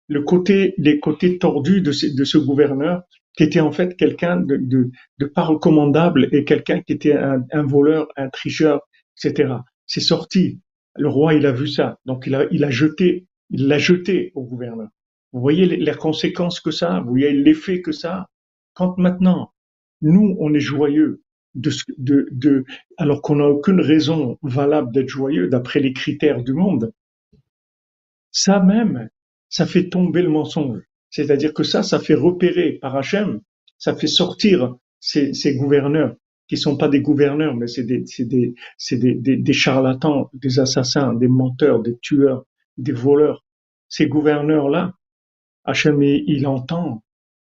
le 0.07 0.21
côté, 0.21 0.73
les 0.77 0.99
côtés 0.99 1.39
tordus 1.39 1.81
de 1.81 1.91
ce, 1.91 2.37
gouverneur, 2.37 3.03
qui 3.35 3.43
était 3.43 3.59
en 3.59 3.71
fait 3.71 3.95
quelqu'un 3.95 4.37
de, 4.37 4.57
de, 5.17 5.25
pas 5.25 5.43
recommandable 5.43 6.29
et 6.31 6.43
quelqu'un 6.43 6.81
qui 6.81 6.93
était 6.93 7.13
un, 7.13 7.43
un, 7.51 7.63
voleur, 7.63 8.07
un 8.15 8.29
tricheur, 8.29 8.81
etc. 9.17 9.55
C'est 9.87 10.01
sorti. 10.01 10.59
Le 10.95 11.09
roi, 11.09 11.33
il 11.33 11.45
a 11.45 11.51
vu 11.51 11.67
ça. 11.67 11.97
Donc, 12.05 12.27
il 12.27 12.35
a, 12.35 12.45
il 12.51 12.63
a 12.63 12.69
jeté, 12.69 13.25
il 13.49 13.67
l'a 13.67 13.79
jeté 13.79 14.31
au 14.35 14.43
gouverneur. 14.43 14.89
Vous 15.33 15.41
voyez 15.41 15.65
les, 15.65 15.93
conséquences 15.93 16.59
que 16.59 16.71
ça, 16.71 16.99
vous 17.01 17.09
voyez 17.09 17.33
l'effet 17.33 17.81
que 17.81 17.91
ça. 17.91 18.29
Quand 18.73 18.97
maintenant, 18.97 19.51
nous, 20.01 20.37
on 20.39 20.53
est 20.53 20.59
joyeux, 20.59 21.21
alors 22.97 23.21
qu'on 23.21 23.35
n'a 23.35 23.47
aucune 23.47 23.81
raison 23.81 24.37
valable 24.41 24.93
d'être 24.93 25.09
joyeux 25.09 25.47
d'après 25.47 25.79
les 25.79 25.93
critères 25.93 26.43
du 26.43 26.53
monde, 26.53 26.93
ça 28.31 28.59
même, 28.59 29.09
ça 29.49 29.65
fait 29.65 29.89
tomber 29.89 30.21
le 30.21 30.29
mensonge. 30.29 30.81
C'est-à-dire 31.09 31.53
que 31.53 31.63
ça, 31.63 31.83
ça 31.83 31.99
fait 31.99 32.15
repérer 32.15 32.73
par 32.73 32.95
Hachem, 32.95 33.41
ça 33.77 33.95
fait 33.95 34.07
sortir 34.07 34.75
ces, 34.99 35.33
ces 35.33 35.55
gouverneurs 35.55 36.15
qui 36.47 36.57
sont 36.57 36.77
pas 36.77 36.87
des 36.89 37.01
gouverneurs, 37.01 37.55
mais 37.55 37.67
c'est 37.67 37.83
des, 37.83 39.53
charlatans, 39.53 40.29
des 40.33 40.59
assassins, 40.59 41.13
des 41.13 41.27
menteurs, 41.27 41.81
des 41.81 41.97
tueurs, 41.99 42.45
des 42.77 42.91
voleurs. 42.91 43.43
Ces 43.89 44.07
gouverneurs-là, 44.07 44.93
Hachem, 45.65 46.01
il 46.01 46.45
entend, 46.45 47.03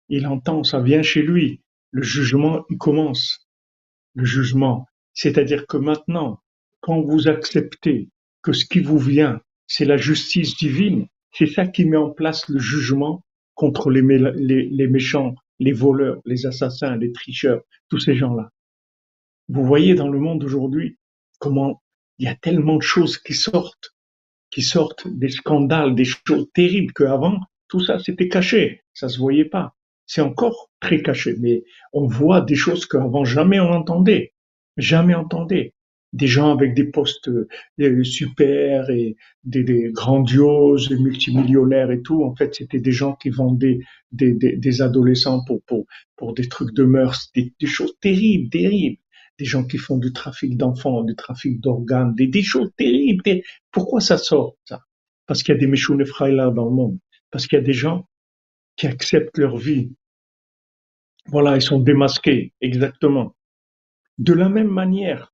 il 0.10 0.28
entend, 0.28 0.64
ça 0.64 0.82
vient 0.82 1.02
chez 1.02 1.22
lui. 1.22 1.62
Le 1.92 2.02
jugement, 2.02 2.66
il 2.70 2.78
commence 2.78 3.48
le 4.16 4.26
jugement. 4.26 4.86
C'est-à-dire 5.14 5.68
que 5.68 5.78
maintenant, 5.78 6.40
quand 6.82 7.02
vous 7.02 7.28
acceptez 7.28 8.10
que 8.42 8.54
ce 8.54 8.66
qui 8.66 8.80
vous 8.80 9.00
vient, 9.00 9.42
c'est 9.68 9.86
la 9.86 9.98
justice 9.98 10.58
divine, 10.58 11.08
c'est 11.32 11.48
ça 11.48 11.68
qui 11.68 11.86
met 11.86 11.98
en 11.98 12.10
place 12.10 12.48
le 12.50 12.60
jugement 12.60 13.24
contre 13.54 13.92
les, 13.92 14.02
les, 14.02 14.88
méchants, 14.88 15.36
les 15.60 15.74
voleurs, 15.74 16.22
les 16.26 16.46
assassins, 16.46 16.96
les 16.96 17.12
tricheurs, 17.12 17.62
tous 17.90 18.00
ces 18.00 18.16
gens-là. 18.16 18.50
Vous 19.50 19.66
voyez 19.66 19.96
dans 19.96 20.08
le 20.08 20.20
monde 20.20 20.44
aujourd'hui 20.44 20.98
comment 21.40 21.82
il 22.18 22.26
y 22.26 22.28
a 22.30 22.36
tellement 22.36 22.78
de 22.78 22.82
choses 22.82 23.18
qui 23.18 23.34
sortent, 23.34 23.96
qui 24.50 24.62
sortent 24.62 25.08
des 25.08 25.30
scandales, 25.30 25.96
des 25.96 26.06
choses 26.06 26.48
terribles 26.54 26.94
qu'avant, 26.94 27.40
tout 27.70 27.80
ça 27.80 28.00
c'était 28.00 28.28
caché, 28.28 28.82
ça 28.94 29.08
se 29.08 29.18
voyait 29.18 29.46
pas 29.46 29.76
c'est 30.10 30.22
encore 30.22 30.72
très 30.80 31.04
caché, 31.04 31.36
mais 31.40 31.64
on 31.94 32.08
voit 32.08 32.42
des 32.42 32.56
choses 32.56 32.88
qu'avant 32.88 33.26
jamais 33.26 33.60
on 33.60 33.72
entendait, 33.72 34.34
jamais 34.76 35.14
entendait. 35.14 35.74
Des 36.12 36.26
gens 36.26 36.52
avec 36.52 36.74
des 36.74 36.86
postes 36.86 37.30
euh, 37.30 38.04
super 38.04 38.90
et 38.90 39.16
des, 39.44 39.92
grandioses, 39.92 40.90
multimillionnaires 40.90 41.92
et 41.92 42.02
tout. 42.02 42.24
En 42.24 42.36
fait, 42.36 42.56
c'était 42.56 42.80
des 42.80 42.92
gens 42.92 43.14
qui 43.14 43.30
vendaient 43.30 43.78
des, 44.12 44.34
des, 44.34 44.82
adolescents 44.82 45.44
pour, 45.46 45.62
pour, 46.16 46.34
des 46.34 46.50
trucs 46.50 46.74
de 46.74 46.84
mœurs, 46.84 47.32
des, 47.36 47.54
choses 47.68 47.94
terribles, 48.02 48.50
terribles. 48.50 48.98
Des 49.38 49.46
gens 49.46 49.64
qui 49.64 49.78
font 49.78 50.00
du 50.00 50.12
trafic 50.12 50.58
d'enfants, 50.58 51.04
du 51.04 51.16
trafic 51.16 51.62
d'organes, 51.62 52.16
des, 52.16 52.26
des 52.26 52.42
choses 52.42 52.72
terribles. 52.76 53.22
Pourquoi 53.72 54.02
ça 54.02 54.18
sort, 54.18 54.56
ça? 54.66 54.82
Parce 55.28 55.44
qu'il 55.44 55.54
y 55.54 55.58
a 55.58 55.62
des 55.62 55.68
là 55.68 56.50
dans 56.50 56.66
le 56.66 56.72
monde. 56.72 56.98
Parce 57.32 57.48
qu'il 57.48 57.58
y 57.58 57.62
a 57.62 57.66
des 57.66 57.74
gens 57.74 58.08
qui 58.76 58.88
acceptent 58.88 59.38
leur 59.38 59.58
vie 59.58 59.92
voilà, 61.32 61.56
ils 61.56 61.62
sont 61.62 61.80
démasqués, 61.80 62.54
exactement. 62.62 63.36
De 64.18 64.34
la 64.34 64.50
même 64.50 64.70
manière, 64.70 65.32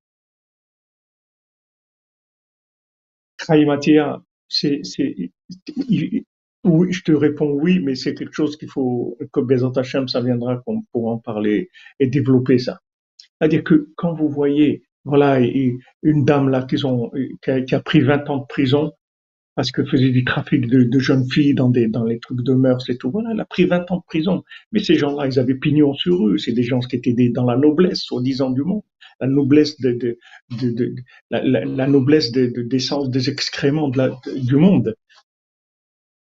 Kraïmatia, 3.38 4.22
c'est, 4.50 4.82
c'est, 4.84 5.32
Oui, 6.64 6.92
je 6.92 7.04
te 7.04 7.12
réponds 7.12 7.52
oui, 7.52 7.80
mais 7.80 7.96
c'est 7.96 8.14
quelque 8.14 8.34
chose 8.34 8.58
qu'il 8.58 8.70
faut 8.70 9.18
que 9.32 9.40
Bezat 9.40 9.72
Hashem, 9.76 10.08
ça 10.08 10.22
viendra 10.22 10.58
qu'on 10.58 10.82
pourra 10.92 11.14
en 11.14 11.20
parler 11.20 11.70
et 12.00 12.08
développer 12.08 12.58
ça. 12.60 12.80
C'est-à-dire 13.40 13.64
que 13.64 13.90
quand 13.96 14.14
vous 14.14 14.30
voyez, 14.30 14.84
voilà, 15.04 15.40
une 15.40 16.26
dame 16.26 16.50
là 16.50 16.66
qui 16.66 17.76
a 17.76 17.80
pris 17.82 18.02
20 18.02 18.30
ans 18.30 18.38
de 18.40 18.46
prison 18.48 18.92
parce 19.56 19.72
que 19.72 19.86
faisait 19.86 20.10
du 20.10 20.26
trafic 20.26 20.68
de, 20.68 21.00
jeunes 21.00 21.30
filles 21.30 21.54
dans 21.54 21.70
les 21.70 22.20
trucs 22.20 22.42
de 22.42 22.54
mœurs 22.54 22.90
et 22.90 22.98
tout. 22.98 23.10
Voilà, 23.10 23.30
elle 23.32 23.40
a 23.40 23.46
pris 23.46 23.66
20 23.66 23.90
ans 23.92 23.98
de 23.98 24.04
prison. 24.06 24.44
Mais 24.72 24.80
ces 24.80 24.96
gens-là, 24.96 25.28
ils 25.28 25.40
avaient 25.40 25.56
pignon 25.56 25.94
sur 25.94 26.28
eux. 26.28 26.38
C'est 26.38 26.52
des 26.52 26.64
gens 26.64 26.80
qui 26.80 26.98
étaient 26.98 27.14
des, 27.14 27.30
dans 27.30 27.46
la 27.46 27.56
noblesse, 27.56 28.02
soi-disant 28.02 28.52
du 28.52 28.64
monde, 28.64 28.84
la 29.22 29.28
noblesse 29.28 29.80
de, 29.80 29.94
de, 29.94 30.18
de, 30.52 30.96
la, 31.30 31.88
noblesse 31.88 32.32
de, 32.32 32.48
de, 32.48 33.08
des 33.08 33.30
excréments 33.30 33.90
du 33.90 34.56
monde. 34.58 34.96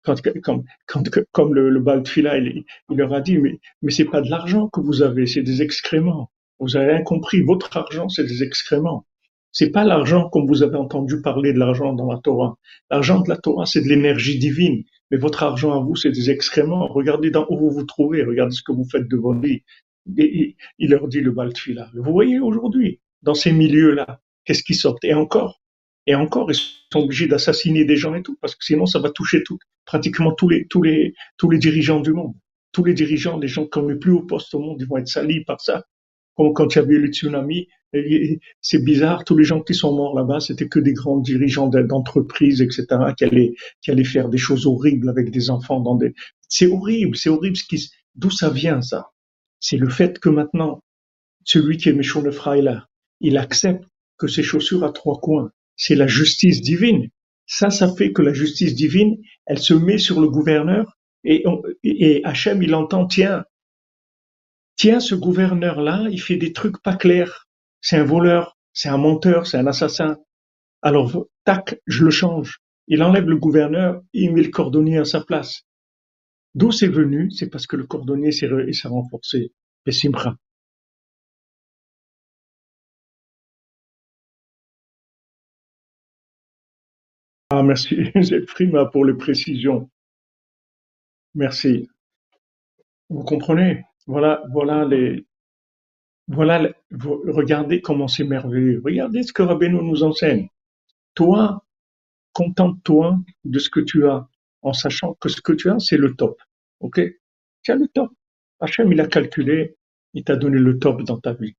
Comme 0.03 1.53
le, 1.53 1.69
le 1.69 1.83
il 2.15 2.65
leur 2.97 3.13
a 3.13 3.21
dit, 3.21 3.37
mais, 3.37 3.59
mais 3.81 3.91
c'est 3.91 4.05
pas 4.05 4.21
de 4.21 4.29
l'argent 4.29 4.69
que 4.69 4.79
vous 4.79 5.01
avez, 5.01 5.27
c'est 5.27 5.43
des 5.43 5.61
excréments. 5.61 6.31
Vous 6.59 6.77
avez 6.77 6.93
rien 6.93 7.03
compris. 7.03 7.41
Votre 7.41 7.75
argent, 7.75 8.07
c'est 8.09 8.23
des 8.23 8.43
excréments. 8.43 9.05
C'est 9.51 9.71
pas 9.71 9.83
l'argent 9.83 10.29
comme 10.29 10.45
vous 10.45 10.63
avez 10.63 10.75
entendu 10.75 11.21
parler 11.21 11.53
de 11.53 11.59
l'argent 11.59 11.93
dans 11.93 12.11
la 12.11 12.19
Torah. 12.19 12.57
L'argent 12.91 13.19
de 13.21 13.29
la 13.29 13.37
Torah, 13.37 13.65
c'est 13.65 13.81
de 13.81 13.87
l'énergie 13.87 14.37
divine. 14.37 14.83
Mais 15.11 15.17
votre 15.17 15.41
argent 15.43 15.73
à 15.73 15.79
vous, 15.79 15.95
c'est 15.95 16.11
des 16.11 16.29
excréments. 16.29 16.87
Regardez 16.87 17.31
dans 17.31 17.47
où 17.49 17.57
vous 17.57 17.71
vous 17.71 17.83
trouvez. 17.83 18.23
Regardez 18.23 18.53
ce 18.53 18.61
que 18.61 18.71
vous 18.71 18.85
faites 18.89 19.07
de 19.07 19.17
votre 19.17 19.39
vie. 19.39 19.63
Et, 20.17 20.55
il 20.77 20.89
leur 20.91 21.07
dit 21.07 21.21
le 21.21 21.31
Baltfila. 21.31 21.89
Vous 21.95 22.11
voyez 22.11 22.39
aujourd'hui, 22.39 22.99
dans 23.23 23.33
ces 23.33 23.51
milieux-là, 23.51 24.21
qu'est-ce 24.45 24.63
qui 24.63 24.75
sort? 24.75 24.97
Et 25.03 25.13
encore, 25.13 25.61
et 26.05 26.15
encore, 26.15 26.51
ils 26.51 26.55
sont 26.55 26.99
obligés 26.99 27.27
d'assassiner 27.27 27.85
des 27.85 27.95
gens 27.95 28.13
et 28.15 28.23
tout, 28.23 28.37
parce 28.41 28.55
que 28.55 28.63
sinon, 28.63 28.85
ça 28.85 28.99
va 28.99 29.09
toucher 29.09 29.43
tout, 29.43 29.59
pratiquement 29.85 30.33
tous 30.33 30.49
les, 30.49 30.67
tous 30.67 30.81
les, 30.81 31.13
tous 31.37 31.49
les 31.49 31.57
dirigeants 31.57 31.99
du 31.99 32.13
monde. 32.13 32.35
Tous 32.71 32.83
les 32.83 32.93
dirigeants, 32.93 33.37
les 33.39 33.47
gens 33.47 33.65
qui 33.65 33.79
ont 33.79 33.87
les 33.87 33.97
plus 33.97 34.11
hauts 34.11 34.25
postes 34.25 34.53
au 34.53 34.59
monde, 34.59 34.77
ils 34.79 34.87
vont 34.87 34.97
être 34.97 35.07
salis 35.07 35.43
par 35.43 35.59
ça 35.59 35.83
quand 36.55 36.75
il 36.75 36.77
y 36.77 36.81
avait 36.81 36.97
le 36.97 37.07
tsunami. 37.07 37.67
C'est 38.61 38.83
bizarre, 38.83 39.23
tous 39.23 39.35
les 39.35 39.43
gens 39.43 39.61
qui 39.61 39.73
sont 39.73 39.95
morts 39.95 40.15
là-bas, 40.15 40.39
c'était 40.39 40.67
que 40.67 40.79
des 40.79 40.93
grands 40.93 41.17
dirigeants 41.17 41.67
d'entreprises, 41.67 42.61
etc., 42.61 42.85
qui 43.17 43.23
allaient, 43.23 44.03
faire 44.03 44.29
des 44.29 44.37
choses 44.37 44.67
horribles 44.67 45.09
avec 45.09 45.31
des 45.31 45.49
enfants 45.49 45.79
dans 45.79 45.95
des. 45.95 46.13
C'est 46.47 46.67
horrible, 46.67 47.15
c'est 47.15 47.29
horrible. 47.29 47.57
D'où 48.15 48.29
ça 48.29 48.49
vient 48.49 48.81
ça? 48.81 49.09
C'est 49.59 49.77
le 49.77 49.89
fait 49.89 50.19
que 50.19 50.29
maintenant, 50.29 50.81
celui 51.43 51.77
qui 51.77 51.89
est 51.89 51.93
méchant 51.93 52.21
de 52.21 52.31
là, 52.61 52.85
il 53.21 53.37
accepte 53.37 53.85
que 54.17 54.27
ses 54.27 54.43
chaussures 54.43 54.83
à 54.83 54.91
trois 54.91 55.19
coins, 55.19 55.51
c'est 55.75 55.95
la 55.95 56.07
justice 56.07 56.61
divine. 56.61 57.09
Ça, 57.47 57.71
ça 57.71 57.93
fait 57.95 58.11
que 58.11 58.21
la 58.21 58.33
justice 58.33 58.75
divine, 58.75 59.17
elle 59.45 59.57
se 59.57 59.73
met 59.73 59.97
sur 59.97 60.21
le 60.21 60.29
gouverneur 60.29 60.95
et, 61.23 61.43
et 61.83 62.21
Hachem, 62.23 62.61
il 62.61 62.75
entend, 62.75 63.07
tiens, 63.07 63.43
Tiens, 64.79 65.01
ce 65.01 65.13
gouverneur-là, 65.13 66.07
il 66.09 66.21
fait 66.21 66.37
des 66.37 66.53
trucs 66.53 66.81
pas 66.81 66.95
clairs. 66.95 67.49
C'est 67.81 67.97
un 67.97 68.05
voleur, 68.05 68.57
c'est 68.71 68.87
un 68.87 68.95
menteur, 68.95 69.45
c'est 69.45 69.57
un 69.57 69.67
assassin. 69.67 70.17
Alors, 70.81 71.25
tac, 71.43 71.81
je 71.85 72.05
le 72.05 72.11
change. 72.11 72.61
Il 72.87 73.03
enlève 73.03 73.27
le 73.27 73.35
gouverneur 73.35 74.01
et 74.13 74.21
il 74.23 74.33
met 74.33 74.41
le 74.41 74.51
cordonnier 74.51 74.97
à 74.97 75.03
sa 75.03 75.19
place. 75.19 75.63
D'où 76.55 76.71
c'est 76.71 76.87
venu? 76.87 77.29
C'est 77.29 77.49
parce 77.49 77.67
que 77.67 77.75
le 77.75 77.85
cordonnier 77.87 78.31
s'est 78.31 78.47
renforcé. 78.85 79.51
Ah, 87.49 87.63
merci, 87.63 87.97
Prima, 88.47 88.85
pour 88.85 89.03
les 89.03 89.13
précisions. 89.13 89.89
Merci. 91.35 91.89
Vous 93.09 93.23
comprenez? 93.23 93.83
Voilà, 94.09 94.41
voilà 94.51 94.85
les, 94.85 95.27
voilà, 96.27 96.73
regardez 96.91 97.79
comment 97.79 98.07
c'est 98.07 98.23
merveilleux. 98.23 98.81
Regardez 98.83 99.21
ce 99.21 99.31
que 99.31 99.43
Rabbeinu 99.43 99.83
nous 99.83 100.01
enseigne. 100.01 100.49
Toi, 101.13 101.63
contente-toi 102.33 103.19
de 103.45 103.59
ce 103.59 103.69
que 103.69 103.79
tu 103.79 104.07
as, 104.07 104.27
en 104.63 104.73
sachant 104.73 105.13
que 105.21 105.29
ce 105.29 105.41
que 105.41 105.53
tu 105.53 105.69
as, 105.69 105.77
c'est 105.77 105.97
le 105.97 106.15
top. 106.15 106.41
Ok? 106.79 106.99
Tu 107.61 107.71
as 107.71 107.75
le 107.75 107.87
top. 107.87 108.11
Hachem, 108.59 108.91
il 108.91 108.99
a 108.99 109.05
calculé, 109.05 109.77
il 110.15 110.23
t'a 110.23 110.37
donné 110.37 110.57
le 110.57 110.79
top 110.79 111.03
dans 111.03 111.19
ta 111.19 111.33
vie. 111.33 111.55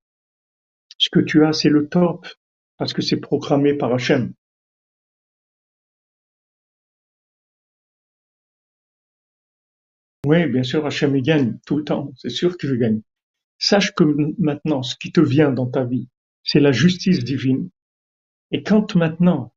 Ce 0.98 1.08
que 1.08 1.20
tu 1.20 1.44
as, 1.44 1.52
c'est 1.52 1.70
le 1.70 1.88
top, 1.88 2.26
parce 2.78 2.92
que 2.92 3.00
c'est 3.00 3.18
programmé 3.18 3.74
par 3.74 3.94
Hachem. 3.94 4.32
Oui, 10.30 10.46
bien 10.46 10.62
sûr, 10.62 10.86
Hachem 10.86 11.16
il 11.16 11.22
gagne 11.22 11.58
tout 11.66 11.76
le 11.76 11.82
temps, 11.82 12.12
c'est 12.14 12.30
sûr 12.30 12.56
qu'il 12.56 12.72
gagne. 12.78 13.00
Sache 13.58 13.92
que 13.96 14.04
maintenant, 14.38 14.84
ce 14.84 14.94
qui 14.94 15.10
te 15.10 15.20
vient 15.20 15.50
dans 15.50 15.66
ta 15.66 15.82
vie, 15.82 16.08
c'est 16.44 16.60
la 16.60 16.70
justice 16.70 17.24
divine. 17.24 17.68
Et 18.52 18.62
quand 18.62 18.94
maintenant 18.94 19.52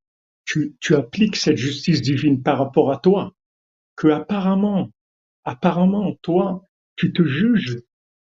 tu, 0.45 0.74
appliques 0.95 1.36
cette 1.36 1.57
justice 1.57 2.01
divine 2.01 2.41
par 2.41 2.57
rapport 2.57 2.91
à 2.91 2.97
toi, 2.97 3.36
que 3.95 4.07
apparemment, 4.07 4.89
apparemment, 5.43 6.17
toi, 6.24 6.63
tu 6.95 7.13
te 7.13 7.21
juges 7.21 7.78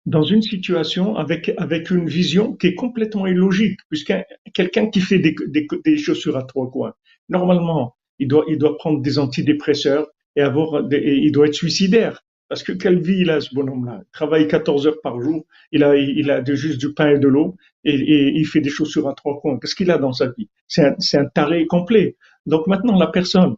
dans 0.06 0.24
une 0.24 0.42
situation 0.42 1.16
avec, 1.16 1.54
avec 1.56 1.90
une 1.90 2.10
vision 2.10 2.54
qui 2.54 2.68
est 2.68 2.76
complètement 2.76 3.28
illogique, 3.28 3.80
puisque 3.88 4.14
quelqu'un 4.54 4.90
qui 4.90 5.00
fait 5.00 5.20
des, 5.20 5.34
des, 5.48 5.68
des, 5.86 5.98
chaussures 5.98 6.36
à 6.36 6.44
trois 6.44 6.70
coins, 6.70 6.96
normalement, 7.30 7.96
il 8.20 8.28
doit, 8.28 8.44
il 8.50 8.58
doit 8.58 8.76
prendre 8.76 9.02
des 9.02 9.20
antidépresseurs, 9.20 10.10
et 10.36 10.42
avoir 10.42 10.84
il 10.92 11.32
doit 11.32 11.48
être 11.48 11.54
suicidaire. 11.54 12.22
Parce 12.48 12.62
que 12.62 12.74
quelle 12.74 13.02
vie 13.02 13.22
il 13.22 13.32
a 13.32 13.42
ce 13.42 13.54
bonhomme-là? 13.56 14.02
Il 14.04 14.12
travaille 14.12 14.48
14 14.48 14.86
heures 14.86 15.02
par 15.02 15.20
jour, 15.20 15.46
il 15.72 15.84
a, 15.84 15.96
il 15.96 16.30
a 16.30 16.44
juste 16.54 16.80
du 16.80 16.94
pain 16.94 17.10
et 17.10 17.20
de 17.20 17.28
l'eau, 17.28 17.56
et, 17.84 17.96
il 18.36 18.46
fait 18.46 18.62
des 18.62 18.70
chaussures 18.70 19.10
à 19.10 19.14
trois 19.14 19.40
coins. 19.40 19.58
Qu'est-ce 19.60 19.76
qu'il 19.76 19.90
a 19.90 19.98
dans 19.98 20.14
sa 20.14 20.28
vie? 20.28 20.48
C'est 20.68 20.86
un, 20.86 20.96
un 21.20 21.26
taré 21.26 21.66
complet. 21.66 22.18
Donc 22.46 22.68
maintenant, 22.68 22.98
la 23.00 23.08
personne 23.08 23.56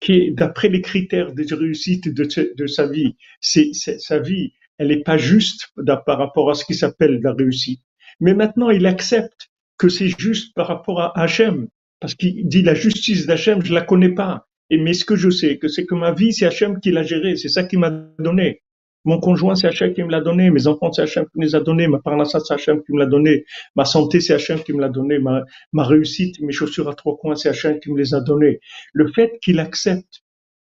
qui 0.00 0.32
d'après 0.32 0.68
les 0.68 0.80
critères 0.80 1.34
de 1.34 1.54
réussite 1.54 2.08
de, 2.08 2.26
de 2.56 2.66
sa 2.66 2.86
vie, 2.86 3.16
c'est 3.40 3.72
sa 3.74 4.18
vie, 4.18 4.54
elle 4.78 4.88
n'est 4.88 5.02
pas 5.02 5.18
juste 5.18 5.68
par 6.06 6.18
rapport 6.18 6.50
à 6.50 6.54
ce 6.54 6.64
qui 6.64 6.74
s'appelle 6.74 7.20
la 7.22 7.34
réussite. 7.34 7.82
Mais 8.18 8.34
maintenant, 8.34 8.70
il 8.70 8.86
accepte 8.86 9.50
que 9.76 9.88
c'est 9.88 10.08
juste 10.18 10.54
par 10.54 10.68
rapport 10.68 11.00
à 11.00 11.18
Hachem, 11.20 11.68
parce 12.00 12.14
qu'il 12.14 12.48
dit 12.48 12.62
la 12.62 12.74
justice 12.74 13.26
d'Hachem, 13.26 13.62
je 13.62 13.74
la 13.74 13.82
connais 13.82 14.14
pas. 14.14 14.46
Et 14.70 14.78
mais 14.78 14.94
ce 14.94 15.04
que 15.04 15.16
je 15.16 15.30
sais, 15.30 15.58
que 15.58 15.68
c'est 15.68 15.84
que 15.84 15.94
ma 15.94 16.12
vie, 16.12 16.32
c'est 16.32 16.46
Hachem 16.46 16.80
qui 16.80 16.92
l'a 16.92 17.02
gérée, 17.02 17.36
c'est 17.36 17.48
ça 17.48 17.64
qui 17.64 17.76
m'a 17.76 17.90
donné. 18.18 18.62
Mon 19.04 19.18
conjoint, 19.18 19.54
c'est 19.54 19.66
Hachem 19.66 19.94
qui 19.94 20.02
me 20.02 20.10
l'a 20.10 20.20
donné. 20.20 20.50
Mes 20.50 20.66
enfants, 20.66 20.92
c'est 20.92 21.02
Hachem 21.02 21.24
qui 21.24 21.38
me 21.38 21.44
les 21.44 21.54
a 21.54 21.60
donnés. 21.60 21.88
Ma 21.88 22.00
parnassa, 22.00 22.38
c'est 22.40 22.54
Hachem 22.54 22.82
qui 22.82 22.92
me 22.92 22.98
l'a 22.98 23.06
donné. 23.06 23.44
Ma 23.74 23.84
santé, 23.84 24.20
c'est 24.20 24.34
Hachem 24.34 24.62
qui 24.62 24.72
me 24.72 24.80
l'a 24.80 24.90
donné. 24.90 25.18
Ma, 25.18 25.84
réussite, 25.84 26.38
mes 26.40 26.52
chaussures 26.52 26.88
à 26.88 26.94
trois 26.94 27.16
coins, 27.16 27.34
c'est 27.34 27.48
Hachem 27.48 27.80
qui 27.80 27.90
me 27.90 27.98
les 27.98 28.14
a 28.14 28.20
données. 28.20 28.60
Le 28.92 29.10
fait 29.10 29.38
qu'il 29.42 29.58
accepte 29.58 30.22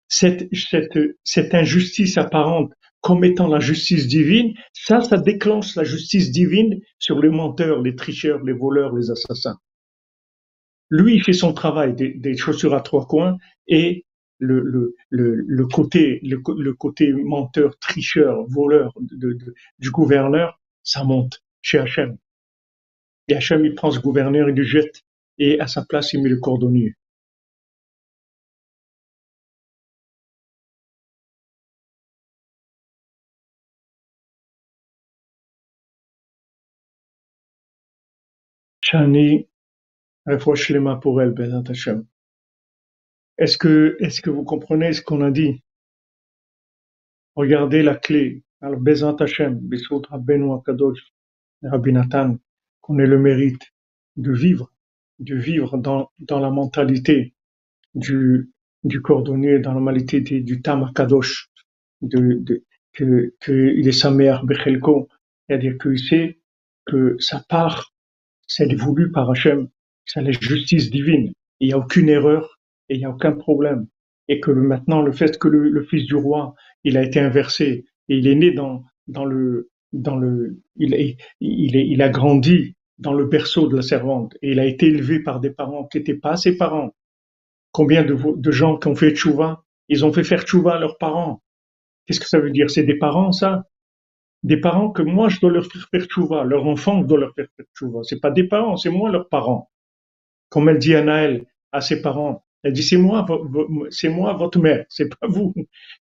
cette, 0.07 0.47
cette, 0.53 0.99
cette 1.23 1.55
injustice 1.55 2.17
apparente 2.17 2.71
comme 3.01 3.23
étant 3.23 3.47
la 3.47 3.59
justice 3.59 4.07
divine, 4.07 4.53
ça, 4.73 5.01
ça 5.01 5.17
déclenche 5.17 5.75
la 5.75 5.83
justice 5.83 6.31
divine 6.31 6.79
sur 6.99 7.19
les 7.19 7.29
menteurs, 7.29 7.81
les 7.81 7.95
tricheurs, 7.95 8.43
les 8.43 8.53
voleurs, 8.53 8.95
les 8.95 9.09
assassins. 9.09 9.57
Lui, 10.91 11.15
il 11.15 11.23
fait 11.23 11.33
son 11.33 11.53
travail 11.53 11.95
des, 11.95 12.37
chaussures 12.37 12.75
à 12.75 12.81
trois 12.81 13.07
coins 13.07 13.37
et 13.67 14.05
le, 14.39 14.61
le, 14.61 14.95
le, 15.09 15.65
côté, 15.67 16.19
le, 16.23 16.73
côté 16.73 17.13
menteur, 17.13 17.77
tricheur, 17.79 18.43
voleur 18.47 18.93
du 19.79 19.91
gouverneur, 19.91 20.59
ça 20.83 21.03
monte 21.03 21.41
chez 21.61 21.79
Hachem. 21.79 22.17
Et 23.27 23.35
Hachem, 23.35 23.65
il 23.65 23.75
prend 23.75 23.91
ce 23.91 23.99
gouverneur, 23.99 24.49
il 24.49 24.55
le 24.55 24.63
jette 24.63 25.03
et 25.37 25.59
à 25.59 25.67
sa 25.67 25.85
place, 25.85 26.13
il 26.13 26.21
met 26.23 26.29
le 26.29 26.39
cordonnier. 26.39 26.95
Chani 38.83 39.47
mains 40.25 40.95
pour 40.97 41.21
elle. 41.21 41.33
Est-ce 43.37 43.57
que, 43.57 43.97
est-ce 43.99 44.21
que 44.21 44.29
vous 44.29 44.43
comprenez 44.43 44.93
ce 44.93 45.01
qu'on 45.01 45.21
a 45.21 45.31
dit? 45.31 45.63
Regardez 47.35 47.81
la 47.81 47.95
clé. 47.95 48.43
Alors, 48.61 48.79
Bezat 48.79 49.15
Hashem, 49.19 49.57
Besot 49.59 50.03
Rabbeinu 50.09 50.53
Akadosh, 50.53 50.99
Rabbi 51.63 51.93
Nathan, 51.93 52.37
qu'on 52.81 52.99
ait 52.99 53.07
le 53.07 53.17
mérite 53.17 53.73
de 54.17 54.31
vivre, 54.31 54.71
de 55.19 55.35
vivre 55.35 55.77
dans, 55.77 56.11
dans 56.19 56.39
la 56.39 56.51
mentalité 56.51 57.33
du, 57.95 58.51
du 58.83 59.01
cordonnier, 59.01 59.59
dans 59.59 59.73
la 59.73 59.79
mentalité 59.79 60.41
du 60.41 60.61
Tam 60.61 60.83
Akadosh, 60.83 61.49
de, 62.01 62.37
de, 62.41 62.63
que, 62.93 63.33
que 63.39 63.73
il 63.75 63.87
est 63.87 63.93
sa 63.93 64.11
mère 64.11 64.45
Bechelko, 64.45 65.09
c'est-à-dire 65.47 65.77
qu'il 65.79 65.99
sait 65.99 66.39
que 66.85 67.15
sa 67.19 67.39
part, 67.39 67.93
c'est 68.47 68.71
voulu 68.75 69.11
par 69.11 69.29
Hachem, 69.31 69.69
c'est 70.05 70.21
la 70.21 70.31
justice 70.31 70.89
divine. 70.89 71.31
Il 71.59 71.67
n'y 71.67 71.73
a 71.73 71.77
aucune 71.77 72.09
erreur 72.09 72.59
et 72.89 72.95
il 72.95 72.99
n'y 72.99 73.05
a 73.05 73.09
aucun 73.09 73.33
problème. 73.33 73.87
et 74.27 74.39
que 74.39 74.51
maintenant 74.51 75.01
le 75.01 75.11
fait 75.11 75.37
que 75.37 75.47
le, 75.47 75.83
fils 75.83 76.05
du 76.05 76.15
roi, 76.15 76.55
il 76.83 76.97
a 76.97 77.03
été 77.03 77.19
inversé 77.19 77.85
et 78.09 78.17
il 78.17 78.27
est 78.27 78.35
né 78.35 78.51
dans 78.51 79.25
le 79.25 79.69
dans 79.93 80.15
le 80.15 80.61
il 80.77 82.01
a 82.01 82.09
grandi 82.09 82.75
dans 82.97 83.13
le 83.13 83.25
berceau 83.25 83.67
de 83.67 83.75
la 83.75 83.81
servante 83.81 84.35
et 84.41 84.51
il 84.51 84.59
a 84.59 84.65
été 84.65 84.87
élevé 84.87 85.19
par 85.19 85.39
des 85.39 85.49
parents 85.49 85.85
qui 85.85 85.97
n'étaient 85.97 86.15
pas 86.17 86.37
ses 86.37 86.55
parents. 86.55 86.95
Combien 87.71 88.03
de, 88.03 88.15
de 88.35 88.51
gens 88.51 88.77
qui 88.77 88.87
ont 88.87 88.95
fait 88.95 89.11
tchouva, 89.15 89.63
ils 89.89 90.05
ont 90.05 90.13
fait 90.13 90.23
faire 90.23 90.43
tchouva 90.43 90.75
à 90.75 90.79
leurs 90.79 90.97
parents. 90.97 91.41
Qu'est-ce 92.05 92.19
que 92.19 92.27
ça 92.27 92.39
veut 92.39 92.51
dire? 92.51 92.69
C'est 92.69 92.83
des 92.83 92.97
parents, 92.97 93.31
ça? 93.31 93.65
Des 94.43 94.57
parents 94.57 94.91
que 94.91 95.01
moi, 95.01 95.29
je 95.29 95.39
dois 95.39 95.51
leur 95.51 95.65
faire 95.65 95.87
faire 95.89 96.05
tchouva. 96.05 96.43
Leur 96.43 96.65
enfant, 96.67 97.01
je 97.01 97.07
dois 97.07 97.19
leur 97.19 97.33
faire 97.33 97.47
faire 97.55 97.65
tchouva. 97.75 98.03
C'est 98.03 98.19
pas 98.19 98.31
des 98.31 98.47
parents, 98.47 98.77
c'est 98.77 98.89
moi 98.89 99.11
leurs 99.11 99.29
parents. 99.29 99.69
Comme 100.51 100.67
elle 100.67 100.79
dit 100.79 100.95
à 100.95 101.01
Naël, 101.01 101.45
à 101.71 101.79
ses 101.79 102.01
parents, 102.01 102.43
elle 102.63 102.73
dit, 102.73 102.83
c'est 102.83 102.97
moi, 102.97 103.25
c'est 103.89 104.09
moi 104.09 104.33
votre 104.33 104.59
mère, 104.59 104.85
c'est 104.89 105.07
pas 105.07 105.27
vous. 105.27 105.55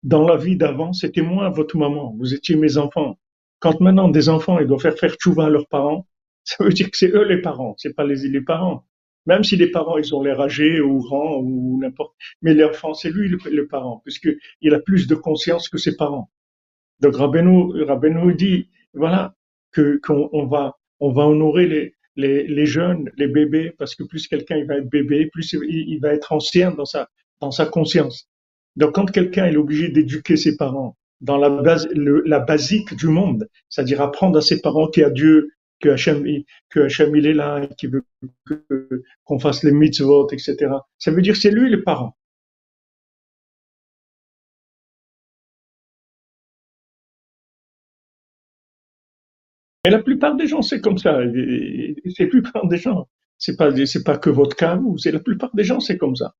Dans 0.02 0.26
la 0.26 0.36
vie 0.36 0.56
d'avant, 0.56 0.92
c'était 0.92 1.22
moi 1.22 1.48
votre 1.48 1.78
maman. 1.78 2.14
Vous 2.18 2.34
étiez 2.34 2.56
mes 2.56 2.76
enfants. 2.76 3.18
Quand 3.60 3.80
maintenant 3.80 4.08
des 4.08 4.28
enfants, 4.28 4.58
ils 4.58 4.66
doivent 4.66 4.80
faire 4.80 4.98
faire 4.98 5.14
tchouva 5.14 5.46
à 5.46 5.48
leurs 5.48 5.68
parents, 5.68 6.08
ça 6.44 6.64
veut 6.64 6.72
dire 6.72 6.90
que 6.90 6.96
c'est 6.96 7.10
eux 7.14 7.22
les 7.24 7.40
parents, 7.40 7.76
c'est 7.78 7.94
pas 7.94 8.04
les, 8.04 8.40
parents. 8.40 8.84
Même 9.26 9.44
si 9.44 9.54
les 9.54 9.70
parents, 9.70 9.96
ils 9.96 10.12
ont 10.12 10.22
l'air 10.22 10.40
âgés 10.40 10.80
ou 10.80 10.98
grands 10.98 11.36
ou 11.36 11.78
n'importe, 11.80 12.12
mais 12.42 12.52
l'enfant, 12.52 12.94
c'est 12.94 13.10
lui 13.10 13.28
le, 13.28 13.66
parent, 13.68 14.02
puisqu'il 14.04 14.74
a 14.74 14.80
plus 14.80 15.06
de 15.06 15.14
conscience 15.14 15.68
que 15.68 15.78
ses 15.78 15.96
parents. 15.96 16.30
Donc 16.98 17.14
Rabbeinu, 17.14 17.84
Rabbeinu 17.84 18.34
dit, 18.34 18.68
voilà, 18.92 19.36
que 19.70 20.00
qu'on 20.02 20.46
va, 20.46 20.76
on 20.98 21.12
va 21.12 21.28
honorer 21.28 21.68
les, 21.68 21.94
les, 22.16 22.46
les, 22.46 22.66
jeunes, 22.66 23.10
les 23.16 23.28
bébés, 23.28 23.72
parce 23.78 23.94
que 23.94 24.04
plus 24.04 24.26
quelqu'un 24.28 24.64
va 24.66 24.76
être 24.76 24.88
bébé, 24.90 25.26
plus 25.26 25.52
il, 25.52 25.98
va 26.00 26.12
être 26.12 26.32
ancien 26.32 26.70
dans 26.72 26.84
sa, 26.84 27.08
dans 27.40 27.50
sa 27.50 27.66
conscience. 27.66 28.28
Donc 28.76 28.94
quand 28.94 29.10
quelqu'un 29.10 29.46
est 29.46 29.56
obligé 29.56 29.88
d'éduquer 29.88 30.36
ses 30.36 30.56
parents 30.56 30.96
dans 31.20 31.36
la 31.36 31.50
base, 31.50 31.88
le, 31.94 32.22
la 32.26 32.40
basique 32.40 32.94
du 32.96 33.06
monde, 33.06 33.48
c'est-à-dire 33.68 34.00
apprendre 34.00 34.38
à 34.38 34.42
ses 34.42 34.60
parents 34.60 34.88
qu'il 34.88 35.02
y 35.02 35.06
a 35.06 35.10
Dieu, 35.10 35.50
que 35.80 35.90
Hachem, 35.90 36.24
que 36.70 36.80
Hachem 36.80 37.14
il 37.16 37.26
est 37.26 37.34
là, 37.34 37.66
qui 37.76 37.88
veut 37.88 38.04
qu'on 39.24 39.38
fasse 39.38 39.62
les 39.62 39.72
mitzvot, 39.72 40.28
etc. 40.30 40.56
Ça 40.98 41.10
veut 41.10 41.22
dire 41.22 41.36
c'est 41.36 41.50
lui 41.50 41.70
le 41.70 41.82
parent. 41.82 42.16
La 49.92 49.98
plupart 50.02 50.36
des 50.36 50.46
gens, 50.46 50.62
c'est 50.62 50.80
comme 50.80 50.98
ça. 50.98 51.12
C'est 52.14 52.24
la 52.24 52.30
plupart 52.34 52.66
des 52.68 52.78
gens. 52.78 53.08
C'est 53.38 53.56
pas, 53.56 53.68
c'est 53.92 54.04
pas 54.04 54.18
que 54.18 54.30
votre 54.30 54.56
cas, 54.56 54.76
vous. 54.76 54.96
C'est 54.98 55.12
la 55.12 55.20
plupart 55.20 55.50
des 55.54 55.64
gens, 55.64 55.80
c'est 55.80 55.98
comme 55.98 56.16
ça. 56.16 56.34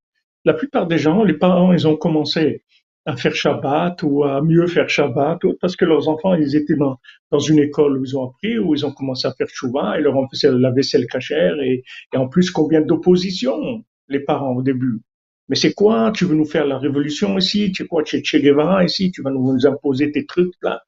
La 0.45 0.55
plupart 0.55 0.87
des 0.87 0.99
gens, 0.99 1.23
les 1.25 1.39
parents, 1.47 1.73
ils 1.73 1.87
ont 1.87 1.97
commencé 1.97 2.63
à 3.05 3.17
faire 3.17 3.35
Shabbat 3.35 4.03
ou 4.05 4.25
à 4.25 4.43
mieux 4.43 4.67
faire 4.69 4.89
Shabbat 4.89 5.41
parce 5.61 5.77
que 5.77 5.85
leurs 5.85 6.09
enfants, 6.09 6.35
ils 6.35 6.55
étaient 6.57 6.77
dans, 6.77 6.97
dans 7.33 7.41
une 7.41 7.59
école 7.59 7.99
où 7.99 8.05
ils 8.05 8.17
ont 8.17 8.25
appris, 8.29 8.59
où 8.59 8.75
ils 8.75 8.87
ont 8.87 8.93
commencé 8.93 9.27
à 9.27 9.33
faire 9.33 9.49
Chouva 9.51 9.99
et 9.99 10.03
leur 10.03 10.17
ont 10.17 10.29
fait 10.29 10.51
la 10.51 10.71
vaisselle 10.71 11.07
cachère 11.07 11.61
et, 11.61 11.83
et 12.15 12.17
en 12.17 12.29
plus 12.29 12.51
combien 12.51 12.81
d'opposition 12.81 13.85
les 14.09 14.21
parents 14.21 14.55
au 14.55 14.63
début. 14.63 15.01
Mais 15.49 15.57
c'est 15.57 15.75
quoi? 15.75 16.13
Tu 16.15 16.25
veux 16.25 16.37
nous 16.37 16.45
faire 16.55 16.67
la 16.67 16.79
révolution 16.79 17.37
ici? 17.39 17.73
Tu 17.73 17.83
es 17.83 17.87
quoi? 17.87 18.05
Tu 18.05 18.17
es 18.17 18.23
Che 18.25 18.37
Guevara 18.37 18.85
ici? 18.85 19.11
Tu 19.11 19.23
vas 19.23 19.31
nous 19.33 19.67
imposer 19.67 20.13
tes 20.13 20.25
trucs 20.27 20.55
là? 20.63 20.83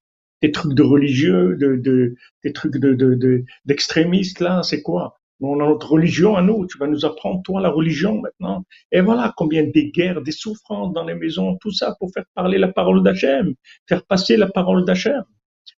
Tes 0.45 0.53
trucs 0.53 0.75
de 0.75 0.83
religieux, 0.83 1.57
de, 1.59 1.77
de, 1.77 2.17
des 2.45 2.53
trucs 2.53 2.77
de, 2.77 2.93
de, 2.93 3.45
d'extrémistes 3.65 4.41
là 4.41 4.63
C'est 4.63 4.83
quoi? 4.83 5.17
On 5.41 5.59
a 5.59 5.67
notre 5.67 5.93
religion 5.93 6.37
à 6.37 6.43
nous, 6.43 6.67
tu 6.67 6.77
vas 6.77 6.87
nous 6.87 7.07
apprendre, 7.07 7.41
toi, 7.43 7.63
la 7.63 7.71
religion 7.71 8.21
maintenant. 8.21 8.63
Et 8.93 9.01
voilà 9.01 9.33
combien 9.39 9.63
des 9.63 9.91
guerres, 9.91 10.21
des 10.21 10.33
souffrances 10.33 10.93
dans 10.93 11.05
les 11.05 11.15
maisons, 11.15 11.57
tout 11.63 11.71
ça 11.71 11.97
pour 11.99 12.11
faire 12.13 12.27
parler 12.35 12.59
la 12.59 12.69
parole 12.69 13.03
d'Hachem, 13.03 13.55
faire 13.89 14.05
passer 14.05 14.37
la 14.37 14.47
parole 14.47 14.85
d'Hachem. 14.85 15.25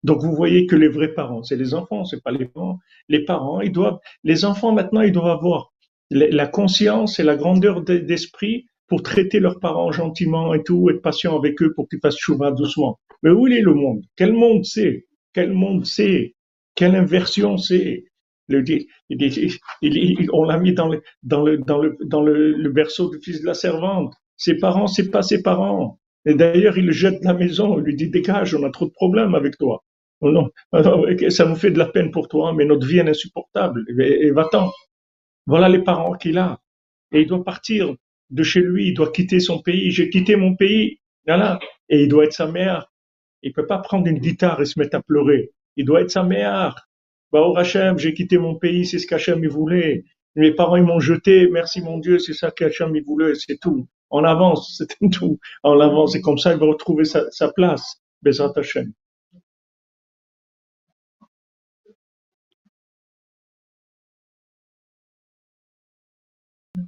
Donc 0.01 0.23
vous 0.23 0.33
voyez 0.33 0.65
que 0.65 0.75
les 0.75 0.87
vrais 0.87 1.13
parents, 1.13 1.43
c'est 1.43 1.57
les 1.57 1.75
enfants, 1.75 2.03
c'est 2.03 2.23
pas 2.23 2.31
les 2.31 2.45
parents. 2.45 2.79
Les 3.07 3.23
parents, 3.23 3.61
ils 3.61 3.71
doivent, 3.71 3.99
les 4.23 4.45
enfants 4.45 4.71
maintenant, 4.71 5.01
ils 5.01 5.11
doivent 5.11 5.37
avoir 5.37 5.73
la 6.09 6.47
conscience 6.47 7.19
et 7.19 7.23
la 7.23 7.35
grandeur 7.35 7.83
d'esprit 7.83 8.65
pour 8.87 9.01
traiter 9.03 9.39
leurs 9.39 9.59
parents 9.59 9.91
gentiment 9.91 10.53
et 10.53 10.63
tout, 10.63 10.89
être 10.89 11.01
patient 11.01 11.37
avec 11.37 11.61
eux 11.61 11.73
pour 11.73 11.89
qu'ils 11.89 11.99
fassent 11.99 12.17
chouva 12.17 12.51
doucement. 12.51 12.99
Mais 13.23 13.31
où 13.31 13.47
est 13.47 13.61
le 13.61 13.73
monde? 13.73 14.03
Quel 14.15 14.33
monde 14.33 14.65
c'est? 14.65 15.05
Quel 15.33 15.51
monde 15.53 15.85
c'est? 15.85 16.35
Quelle 16.75 16.95
inversion 16.95 17.57
c'est? 17.57 18.03
On 20.33 20.43
l'a 20.43 20.59
mis 20.59 20.73
dans 20.73 20.89
le, 21.43 22.69
berceau 22.69 23.09
du 23.09 23.19
fils 23.19 23.41
de 23.41 23.45
la 23.45 23.53
servante. 23.53 24.13
Ses 24.37 24.57
parents, 24.57 24.87
c'est 24.87 25.09
pas 25.09 25.23
ses 25.23 25.41
parents. 25.41 25.99
Et 26.25 26.35
d'ailleurs, 26.35 26.77
il 26.77 26.85
le 26.85 26.91
jette 26.91 27.21
de 27.21 27.25
la 27.25 27.33
maison. 27.33 27.79
Il 27.79 27.85
lui 27.85 27.95
dit, 27.95 28.09
dégage, 28.09 28.53
on 28.53 28.63
a 28.63 28.69
trop 28.69 28.85
de 28.85 28.91
problèmes 28.91 29.35
avec 29.35 29.57
toi. 29.57 29.83
Oh 30.21 30.31
non, 30.31 30.49
ça 31.29 31.45
nous 31.45 31.55
fait 31.55 31.71
de 31.71 31.77
la 31.77 31.87
peine 31.87 32.11
pour 32.11 32.27
toi, 32.27 32.53
mais 32.53 32.65
notre 32.65 32.87
vie 32.87 32.99
est 32.99 33.09
insupportable. 33.09 33.83
Et, 33.99 34.31
va-t'en. 34.31 34.71
Voilà 35.45 35.69
les 35.69 35.83
parents 35.83 36.13
qu'il 36.13 36.37
a. 36.37 36.59
Et 37.11 37.21
il 37.21 37.27
doit 37.27 37.43
partir 37.43 37.95
de 38.29 38.43
chez 38.43 38.61
lui. 38.61 38.87
Il 38.89 38.93
doit 38.93 39.11
quitter 39.11 39.39
son 39.39 39.61
pays. 39.61 39.91
J'ai 39.91 40.09
quitté 40.09 40.35
mon 40.35 40.55
pays. 40.55 40.99
Voilà. 41.25 41.59
Et 41.89 42.03
il 42.03 42.07
doit 42.07 42.25
être 42.25 42.33
sa 42.33 42.47
mère. 42.47 42.91
Il 43.41 43.53
peut 43.53 43.67
pas 43.67 43.79
prendre 43.79 44.07
une 44.07 44.19
guitare 44.19 44.61
et 44.61 44.65
se 44.65 44.79
mettre 44.79 44.97
à 44.97 45.01
pleurer. 45.01 45.51
Il 45.75 45.85
doit 45.85 46.01
être 46.01 46.11
sa 46.11 46.23
mère. 46.23 46.87
Bah, 47.31 47.41
oh 47.43 47.57
Hachem, 47.57 47.97
j'ai 47.99 48.13
quitté 48.13 48.37
mon 48.37 48.55
pays, 48.55 48.85
c'est 48.85 48.97
ce 48.97 49.07
qu'Hachem 49.07 49.45
voulait. 49.47 50.05
Mes 50.35 50.51
parents 50.51 50.77
ils 50.77 50.83
m'ont 50.83 50.99
jeté, 50.99 51.49
merci 51.49 51.81
mon 51.81 51.97
Dieu, 51.97 52.19
c'est 52.19 52.33
ça 52.33 52.51
qu'Hachem 52.51 52.97
voulait, 53.05 53.35
c'est 53.35 53.57
tout. 53.57 53.87
On 54.09 54.23
avance, 54.23 54.75
c'est 54.77 55.09
tout. 55.11 55.39
On 55.63 55.79
avance 55.79 56.15
et 56.15 56.21
comme 56.21 56.37
ça 56.37 56.53
il 56.53 56.59
va 56.59 56.65
retrouver 56.67 57.03
sa, 57.05 57.51
place. 57.55 58.01
Bezat 58.21 58.53
Hachem. 58.55 58.93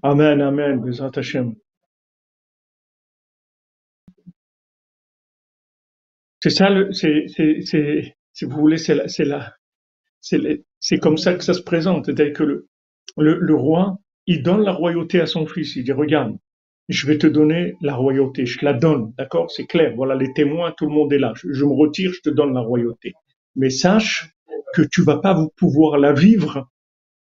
Amen, 0.04 0.41
amen, 0.41 0.80
Bezat 0.82 1.12
Hachem. 1.18 1.56
C'est 6.41 6.52
ça, 6.52 6.70
si 6.93 8.45
vous 8.45 8.58
voulez, 8.58 8.78
c'est 8.78 8.98
c'est 10.80 11.00
comme 11.00 11.18
ça 11.18 11.36
que 11.36 11.43
ça 11.43 11.54
se 11.54 11.62
présente. 11.64 12.06
C'est-à-dire 12.06 12.34
que 12.34 12.43
le, 12.43 12.68
le, 13.18 13.56
roi, 13.56 13.98
il 14.28 14.43
donne 14.43 14.64
la 14.64 14.74
royauté 14.74 15.20
à 15.22 15.26
son 15.26 15.48
fils. 15.48 15.76
Il 15.76 15.84
dit, 15.84 15.91
regarde, 15.91 16.38
je 16.89 17.08
vais 17.08 17.18
te 17.18 17.28
donner 17.28 17.76
la 17.82 17.95
royauté, 17.95 18.45
je 18.45 18.64
la 18.64 18.74
donne, 18.74 19.14
d'accord? 19.18 19.52
C'est 19.52 19.68
clair, 19.68 19.93
voilà 19.95 20.16
les 20.16 20.32
témoins, 20.34 20.74
tout 20.78 20.86
le 20.86 20.93
monde 20.93 21.12
est 21.14 21.20
là. 21.20 21.34
Je, 21.36 21.66
me 21.66 21.74
retire, 21.74 22.14
je 22.14 22.22
te 22.22 22.30
donne 22.30 22.54
la 22.54 22.62
royauté. 22.62 23.14
Mais 23.56 23.70
sache 23.70 24.30
que 24.74 24.84
tu 24.84 25.04
vas 25.04 25.20
pas 25.20 25.38
pouvoir 25.58 25.98
la 26.00 26.14
vivre 26.14 26.70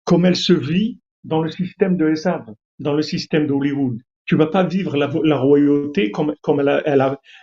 comme 0.06 0.26
elle 0.26 0.38
se 0.38 0.54
vit 0.54 1.01
dans 1.24 1.42
le 1.42 1.52
système 1.52 1.98
de 1.98 2.10
Esav, 2.10 2.46
dans 2.80 2.94
le 2.94 3.02
système 3.02 3.48
d'Hollywood. 3.48 4.00
Tu 4.26 4.36
vas 4.36 4.48
pas 4.48 4.64
vivre 4.64 4.96
la, 4.98 5.38
royauté 5.38 6.12
comme, 6.12 6.34
comme 6.42 6.60
elle, 6.60 6.84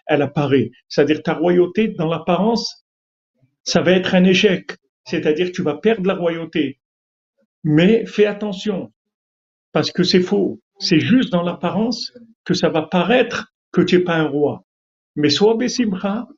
elle, 0.07 0.23
apparaît. 0.23 0.71
C'est-à-dire 0.89 1.23
ta 1.23 1.35
royauté, 1.35 1.89
dans 1.89 2.09
l'apparence, 2.09 2.87
ça 3.65 3.83
va 3.83 3.93
être 3.93 4.15
un 4.15 4.25
échec 4.25 4.79
c'est-à-dire 5.09 5.53
tu 5.53 5.63
vas 5.63 5.77
perdre 5.77 6.07
la 6.07 6.15
royauté. 6.15 6.79
Mais 7.65 8.05
fais 8.05 8.27
attention, 8.27 8.93
parce 9.73 9.91
que 9.91 10.03
c'est 10.03 10.21
faux. 10.21 10.61
C'est 10.79 11.01
juste 11.01 11.33
dans 11.33 11.43
l'apparence 11.43 12.13
que 12.45 12.55
ça 12.55 12.69
va 12.69 12.83
paraître 12.83 13.53
que 13.73 13.81
tu 13.81 13.97
n'es 13.97 14.05
pas 14.05 14.17
un 14.17 14.29
roi. 14.29 14.65
Mais 15.17 15.31
sois 15.31 15.57
Bessimra, 15.57 16.29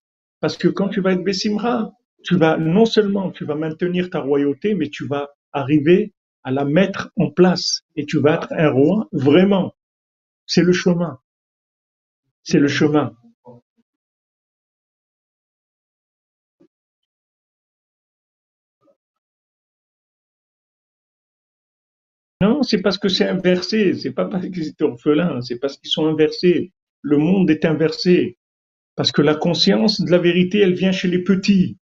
parce 0.41 0.57
que 0.57 0.68
quand 0.68 0.88
tu 0.88 1.01
vas 1.01 1.12
être 1.12 1.24
Bessimra, 1.24 1.91
tu 2.22 2.36
vas 2.36 2.57
non 2.59 2.84
seulement 2.84 3.30
tu 3.30 3.45
vas 3.45 3.57
maintenir 3.57 4.09
ta 4.09 4.20
royauté, 4.20 4.74
mais 4.74 4.88
tu 4.88 5.07
vas 5.07 5.28
arriver 5.53 6.12
à 6.45 6.51
la 6.51 6.64
mettre 6.64 7.11
en 7.16 7.30
place 7.30 7.82
et 7.97 8.07
tu 8.07 8.18
vas 8.18 8.34
être 8.34 8.53
un 8.53 8.70
roi 8.70 9.09
vraiment. 9.12 9.74
C'est 10.47 10.62
le 10.62 10.72
chemin. 10.72 11.18
C'est 12.43 12.59
le 12.59 12.68
chemin. 12.68 13.14
Non, 22.43 22.62
c'est 22.62 22.80
parce 22.80 22.99
que 22.99 23.09
c'est 23.09 23.28
inversé. 23.28 23.95
C'est 23.95 24.12
pas 24.12 24.26
parce 24.26 24.47
qu'ils 24.49 24.68
étaient 24.68 24.84
orphelins, 24.84 25.41
c'est 25.43 25.59
parce 25.59 25.76
qu'ils 25.76 25.91
sont 25.91 26.07
inversés. 26.07 26.72
Le 27.03 27.18
monde 27.18 27.51
est 27.51 27.64
inversé. 27.64 28.38
Parce 28.97 29.12
que 29.12 29.22
la 29.22 29.34
conscience 29.34 30.01
de 30.01 30.11
la 30.11 30.18
vérité, 30.18 30.61
elle 30.61 30.74
vient 30.74 30.93
chez 30.93 31.09
les 31.09 31.22
petits, 31.24 31.78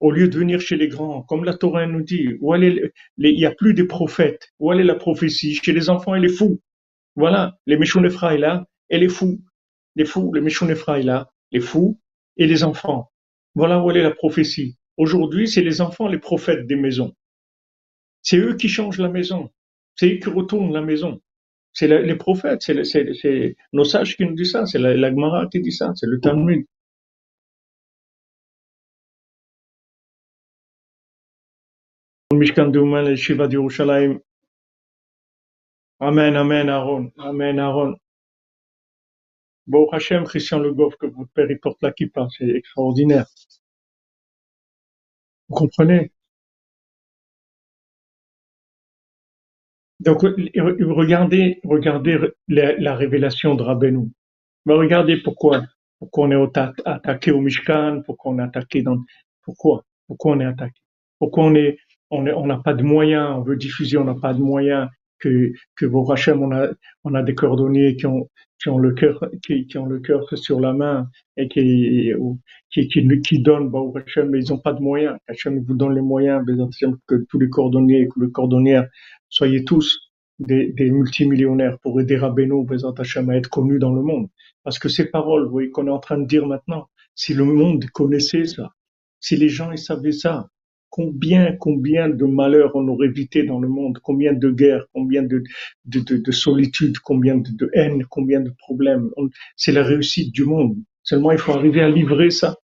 au 0.00 0.10
lieu 0.10 0.28
de 0.28 0.38
venir 0.38 0.60
chez 0.60 0.76
les 0.76 0.88
grands. 0.88 1.22
Comme 1.22 1.44
la 1.44 1.54
Torah 1.54 1.86
nous 1.86 2.02
dit, 2.02 2.36
où 2.40 2.54
il 2.54 2.90
n'y 3.18 3.44
a 3.44 3.52
plus 3.52 3.74
des 3.74 3.84
prophètes. 3.84 4.48
Où 4.58 4.72
est 4.72 4.82
la 4.82 4.94
prophétie 4.94 5.54
Chez 5.54 5.72
les 5.72 5.90
enfants, 5.90 6.14
elle 6.14 6.24
est 6.24 6.36
fou. 6.36 6.60
Voilà, 7.16 7.58
les 7.66 7.76
méchants 7.76 8.00
là, 8.00 8.66
elle 8.88 9.02
est 9.02 9.08
fou. 9.08 9.40
Les 9.96 10.04
fous, 10.04 10.32
les 10.32 10.40
méchants 10.40 10.66
là, 10.66 11.30
les 11.52 11.60
fous 11.60 12.00
et 12.36 12.46
les 12.46 12.64
enfants. 12.64 13.10
Voilà 13.54 13.82
où 13.82 13.90
est 13.90 14.02
la 14.02 14.12
prophétie. 14.12 14.76
Aujourd'hui, 14.96 15.48
c'est 15.48 15.62
les 15.62 15.80
enfants 15.80 16.08
les 16.08 16.18
prophètes 16.18 16.66
des 16.66 16.76
maisons. 16.76 17.14
C'est 18.22 18.38
eux 18.38 18.54
qui 18.54 18.68
changent 18.68 18.98
la 18.98 19.08
maison. 19.08 19.50
C'est 19.96 20.14
eux 20.14 20.18
qui 20.18 20.28
retournent 20.28 20.72
la 20.72 20.82
maison. 20.82 21.20
C'est 21.72 21.88
les 21.88 22.16
prophètes, 22.16 22.62
c'est 22.62 23.56
nos 23.72 23.84
sages 23.84 24.16
qui 24.16 24.24
nous 24.24 24.34
disent 24.34 24.52
ça, 24.52 24.66
c'est 24.66 24.78
la, 24.78 24.96
la 24.96 25.46
qui 25.52 25.60
dit 25.60 25.72
ça, 25.72 25.92
c'est 25.94 26.06
le 26.06 26.20
Talmud. 26.20 26.64
Mishkan 32.40 32.72
Douman, 32.72 33.14
Shiva 33.16 33.46
d'Yerushalayim. 33.46 34.18
Amen, 36.00 36.36
Amen, 36.36 36.70
Aaron. 36.70 37.12
Amen, 37.18 37.58
Aaron. 37.58 37.96
Bon 39.66 39.86
Hachem, 39.92 40.24
Christian 40.24 40.60
Le 40.60 40.72
Goff, 40.72 40.96
que 40.96 41.06
votre 41.06 41.30
père 41.32 41.50
il 41.50 41.60
porte 41.60 41.82
la 41.82 41.92
kippa, 41.92 42.26
c'est 42.30 42.48
extraordinaire. 42.48 43.26
Vous 45.48 45.54
comprenez? 45.54 46.12
Donc 50.00 50.22
regardez, 50.22 51.60
regardez 51.62 52.18
la, 52.48 52.74
la 52.78 52.96
révélation 52.96 53.54
de 53.54 53.62
Rabbeinu. 53.62 54.08
Mais 54.64 54.72
regardez 54.72 55.18
pourquoi, 55.18 55.66
pourquoi 55.98 56.26
on 56.26 56.30
est 56.30 56.58
attaqué 56.86 57.32
au 57.32 57.40
Mishkan, 57.42 58.00
pourquoi 58.06 58.32
on 58.32 58.38
est 58.38 58.42
attaqué 58.42 58.80
dans, 58.80 58.96
pourquoi, 59.42 59.84
pourquoi 60.06 60.32
on 60.32 60.40
est 60.40 60.46
attaqué, 60.46 60.80
pourquoi 61.18 61.44
on 61.44 61.54
est, 61.54 61.78
on 62.10 62.46
n'a 62.46 62.58
pas 62.58 62.74
de 62.74 62.82
moyens, 62.82 63.36
on 63.36 63.42
veut 63.42 63.56
diffuser, 63.56 63.96
on 63.96 64.04
n'a 64.04 64.14
pas 64.14 64.34
de 64.34 64.40
moyens, 64.40 64.88
que, 65.20 65.52
que 65.76 65.86
vos 65.86 66.10
Hachem, 66.10 66.42
on 66.42 66.50
a, 66.52 66.68
on 67.04 67.14
a 67.14 67.22
des 67.22 67.34
cordonniers 67.34 67.96
qui 67.96 68.06
ont, 68.06 68.28
qui 68.60 68.68
ont 68.68 68.78
le 68.78 68.92
cœur, 68.92 69.24
qui, 69.44 69.66
qui 69.66 69.78
ont 69.78 69.86
le 69.86 70.00
cœur 70.00 70.26
sur 70.36 70.60
la 70.60 70.72
main 70.72 71.08
et 71.36 71.48
qui, 71.48 72.12
qui, 72.70 72.88
qui, 72.88 73.20
qui 73.20 73.42
donnent, 73.42 73.70
bah, 73.70 73.80
mais 74.28 74.42
ils 74.42 74.50
n'ont 74.50 74.58
pas 74.58 74.72
de 74.72 74.80
moyens. 74.80 75.16
Hachem 75.28 75.60
vous 75.60 75.74
donne 75.74 75.94
les 75.94 76.00
moyens, 76.00 76.44
que 77.06 77.16
tous 77.28 77.38
les 77.38 77.48
cordonniers, 77.48 78.08
que 78.08 78.24
les 78.24 78.30
cordonnières, 78.30 78.88
soyez 79.28 79.64
tous 79.64 80.10
des, 80.38 80.72
des 80.72 80.90
multimillionnaires 80.90 81.78
pour 81.80 82.00
aider 82.00 82.16
Rabbeinu, 82.16 82.66
Hachem, 82.98 83.30
à 83.30 83.36
être 83.36 83.48
connus 83.48 83.78
dans 83.78 83.92
le 83.92 84.02
monde. 84.02 84.28
Parce 84.64 84.78
que 84.78 84.88
ces 84.88 85.06
paroles, 85.06 85.44
vous 85.44 85.52
voyez, 85.52 85.70
qu'on 85.70 85.86
est 85.86 85.90
en 85.90 86.00
train 86.00 86.18
de 86.18 86.26
dire 86.26 86.46
maintenant, 86.46 86.88
si 87.14 87.34
le 87.34 87.44
monde 87.44 87.84
connaissait 87.90 88.46
ça, 88.46 88.70
si 89.20 89.36
les 89.36 89.48
gens 89.48 89.70
ils 89.70 89.78
savaient 89.78 90.12
ça, 90.12 90.48
combien, 90.90 91.56
combien 91.56 92.08
de 92.08 92.24
malheurs 92.24 92.72
on 92.74 92.86
aurait 92.88 93.06
évité 93.06 93.44
dans 93.44 93.60
le 93.60 93.68
monde, 93.68 93.98
combien 94.02 94.32
de 94.32 94.50
guerres, 94.50 94.86
combien 94.92 95.22
de, 95.22 95.42
de, 95.86 96.00
de, 96.00 96.16
de 96.16 96.32
solitude, 96.32 96.98
combien 96.98 97.36
de, 97.36 97.50
de, 97.50 97.70
haine, 97.72 98.04
combien 98.10 98.40
de 98.40 98.50
problèmes. 98.58 99.10
C'est 99.56 99.72
la 99.72 99.82
réussite 99.82 100.32
du 100.32 100.44
monde. 100.44 100.76
Seulement, 101.02 101.32
il 101.32 101.38
faut 101.38 101.52
arriver 101.52 101.80
à 101.80 101.88
livrer 101.88 102.30
ça. 102.30 102.56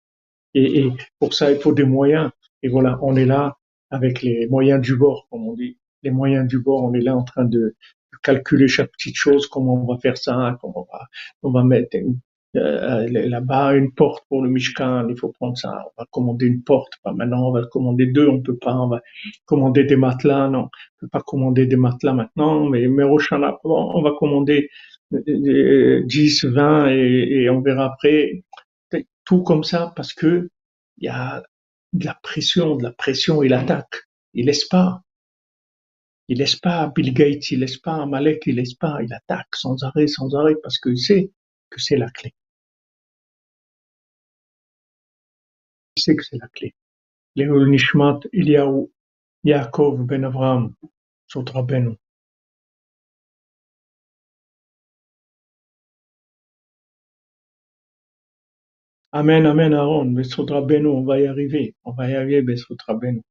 Et, 0.55 0.81
et, 0.81 0.93
pour 1.19 1.35
ça, 1.35 1.53
il 1.53 1.59
faut 1.59 1.73
des 1.73 1.85
moyens. 1.85 2.31
Et 2.63 2.69
voilà, 2.69 2.99
on 3.03 3.17
est 3.17 3.27
là 3.27 3.57
avec 3.91 4.23
les 4.23 4.47
moyens 4.49 4.81
du 4.81 4.97
bord, 4.97 5.27
comme 5.31 5.47
on 5.47 5.55
dit. 5.55 5.79
Les 6.03 6.11
moyens 6.11 6.47
du 6.47 6.59
bord, 6.59 6.85
on 6.85 6.93
est 6.93 7.01
là 7.01 7.17
en 7.17 7.23
train 7.23 7.45
de, 7.45 7.77
calculer 8.25 8.67
chaque 8.67 8.91
petite 8.91 9.17
chose, 9.17 9.47
comment 9.47 9.75
on 9.75 9.87
va 9.87 10.01
faire 10.01 10.17
ça, 10.17 10.59
comment 10.61 10.89
on 10.89 10.93
va, 10.93 11.07
on 11.43 11.51
va 11.51 11.63
mettre 11.63 11.97
euh, 12.57 13.07
là-bas 13.09 13.75
une 13.75 13.93
porte 13.93 14.25
pour 14.29 14.43
le 14.43 14.51
Mishkan, 14.51 15.09
il 15.09 15.19
faut 15.19 15.31
prendre 15.31 15.57
ça, 15.57 15.85
on 15.87 16.03
va 16.03 16.07
commander 16.11 16.47
une 16.47 16.63
porte, 16.63 16.93
pas 17.03 17.13
maintenant, 17.13 17.49
on 17.49 17.53
va 17.53 17.65
commander 17.67 18.07
deux, 18.07 18.29
on 18.29 18.41
peut 18.41 18.57
pas, 18.57 18.75
on 18.75 18.89
va 18.89 19.01
commander 19.47 19.85
des 19.85 19.97
matelas, 19.97 20.49
non, 20.49 20.65
on 20.65 21.01
peut 21.01 21.09
pas 21.09 21.21
commander 21.21 21.67
des 21.67 21.77
matelas 21.77 22.13
maintenant, 22.13 22.69
mais, 22.69 22.87
mais 22.89 23.05
on 23.05 24.03
va 24.03 24.13
commander 24.19 24.69
10, 25.11 26.45
20 26.45 26.89
et, 26.91 27.43
et 27.43 27.51
on 27.51 27.61
verra 27.61 27.87
après, 27.87 28.45
tout 29.25 29.43
comme 29.43 29.65
ça 29.65 29.93
parce 29.97 30.13
que 30.13 30.51
il 30.99 31.07
y 31.07 31.09
a 31.09 31.43
de 31.93 32.05
la 32.05 32.15
pression, 32.23 32.77
de 32.77 32.83
la 32.83 32.93
pression, 32.93 33.43
il 33.43 33.53
attaque, 33.55 34.05
il 34.33 34.47
laisse 34.47 34.67
pas, 34.67 35.03
il 36.29 36.39
laisse 36.39 36.57
pas 36.57 36.93
Bill 36.95 37.13
Gates, 37.13 37.51
il 37.51 37.61
laisse 37.61 37.79
pas 37.79 38.07
Malek, 38.07 38.43
il 38.47 38.57
laisse 38.57 38.75
pas, 38.75 38.99
il 39.03 39.13
attaque 39.13 39.55
sans 39.55 39.83
arrêt, 39.83 40.07
sans 40.07 40.35
arrêt 40.35 40.57
parce 40.63 40.79
qu'il 40.79 40.99
sait 40.99 41.31
que 41.71 41.81
c'est 41.81 41.97
la 41.97 42.11
clé. 42.11 42.33
C'est 46.05 46.17
que 46.17 46.25
c'est 46.25 46.39
la 46.39 46.49
clé. 46.49 46.75
Léol 47.37 47.71
Nishmat 47.71 48.21
Eliyahu 48.33 48.91
Yaakov 49.45 50.05
ben 50.05 50.25
Avraham, 50.25 50.75
Sot 51.27 51.45
Rabbeinu. 51.51 51.97
Amen, 59.13 59.47
Amen, 59.47 59.73
Aaron, 59.75 60.07
Besot 60.07 60.47
Rabbeinu, 60.47 60.89
on 60.89 61.05
va 61.05 61.21
y 61.21 61.27
arriver, 61.27 61.75
on 61.85 61.93
va 61.93 62.11
y 62.11 62.15
arriver, 62.15 62.43
Besot 62.43 62.77
Rabbeinu. 62.87 63.23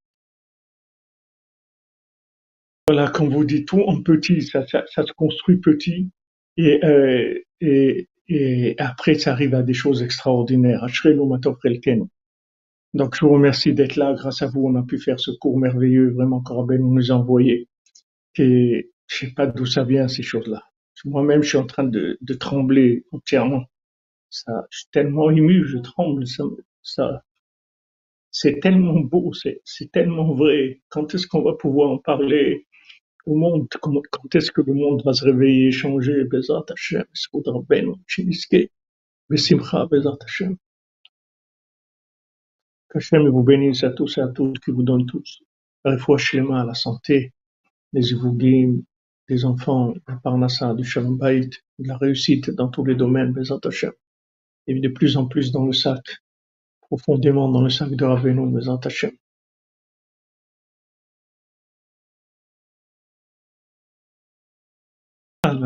Voilà, 2.88 3.10
quand 3.10 3.28
vous 3.28 3.44
dites 3.46 3.68
tout 3.68 3.82
en 3.82 4.02
petit, 4.02 4.42
ça, 4.42 4.66
se 4.66 5.14
construit 5.14 5.58
petit, 5.58 6.10
et, 6.58 6.84
euh, 6.86 7.40
et, 7.62 8.08
et 8.28 8.76
après 8.78 9.16
ça 9.16 9.32
arrive 9.32 9.56
à 9.56 9.64
des 9.64 9.74
choses 9.74 10.04
extraordinaires. 10.04 10.86
Donc, 12.94 13.16
je 13.16 13.26
vous 13.26 13.34
remercie 13.34 13.74
d'être 13.74 13.96
là. 13.96 14.14
Grâce 14.14 14.42
à 14.42 14.48
vous, 14.48 14.66
on 14.66 14.76
a 14.76 14.84
pu 14.84 15.00
faire 15.00 15.20
ce 15.20 15.32
cours 15.32 15.58
merveilleux, 15.60 16.12
vraiment, 16.12 16.42
Corben 16.42 16.82
nous 16.82 17.12
a 17.12 17.16
envoyé. 17.16 17.68
Et 18.38 18.92
je 19.08 19.18
sais 19.18 19.34
pas 19.34 19.48
d'où 19.48 19.66
ça 19.66 19.84
vient, 19.84 20.08
ces 20.08 20.24
choses-là. 20.24 20.64
Moi-même, 21.06 21.44
je 21.44 21.50
suis 21.50 21.58
en 21.58 21.66
train 21.66 21.84
de, 21.84 22.18
de 22.22 22.34
trembler 22.34 23.06
entièrement. 23.12 23.66
Ça, 24.30 24.66
je 24.70 24.80
suis 24.80 24.88
tellement 24.92 25.30
ému, 25.32 25.66
je 25.66 25.78
tremble. 25.78 26.26
Ça, 26.28 26.44
ça 26.82 27.24
c'est 28.34 28.60
tellement 28.60 29.00
beau, 29.00 29.32
c'est, 29.34 29.62
tellement 29.92 30.34
vrai. 30.34 30.82
Quand 30.90 31.14
est-ce 31.14 31.28
qu'on 31.28 31.44
va 31.44 31.54
pouvoir 31.54 31.92
en 31.92 31.98
parler 32.00 32.68
au 33.26 33.36
monde? 33.36 33.68
Quand, 33.80 33.94
est-ce 34.34 34.52
que 34.52 34.62
le 34.62 34.74
monde 34.74 35.04
va 35.06 35.14
se 35.14 35.24
réveiller, 35.24 35.72
changer? 35.72 36.24
Bezat 36.26 36.66
Hashem, 36.70 37.06
Ben, 37.70 37.94
Chiniske, 38.08 38.72
Bezat 39.30 40.18
Hashem. 40.26 40.58
Qu'Hachem 42.93 43.29
vous 43.29 43.43
bénisse 43.43 43.85
à 43.85 43.91
tous 43.91 44.19
et 44.19 44.21
à 44.21 44.29
toutes, 44.29 44.59
qui 44.61 44.71
vous 44.71 44.83
donne 44.83 45.07
tous 45.07 45.43
la 45.85 45.99
foi 45.99 46.19
schéma, 46.19 46.65
la 46.65 46.75
santé, 46.75 47.33
les 47.93 48.13
Ivougim, 48.13 48.83
des 49.29 49.45
enfants, 49.45 49.95
la 50.07 50.17
parnassa, 50.17 50.75
du 50.75 50.85
shalom 50.85 51.19
de 51.19 51.51
la 51.79 51.97
réussite 51.97 52.51
dans 52.51 52.69
tous 52.69 52.85
les 52.85 52.95
domaines, 52.95 53.33
Bezat 53.33 53.61
Hashem. 53.65 53.93
Et 54.67 54.79
de 54.81 54.89
plus 54.89 55.17
en 55.17 55.27
plus 55.27 55.53
dans 55.53 55.65
le 55.65 55.73
sac, 55.73 56.05
profondément 56.81 57.51
dans 57.51 57.63
le 57.63 57.71
sac 57.71 57.91
de 57.91 58.05
Ravenu, 58.05 58.51
Bezat 58.53 58.81
Hashem. 58.85 59.13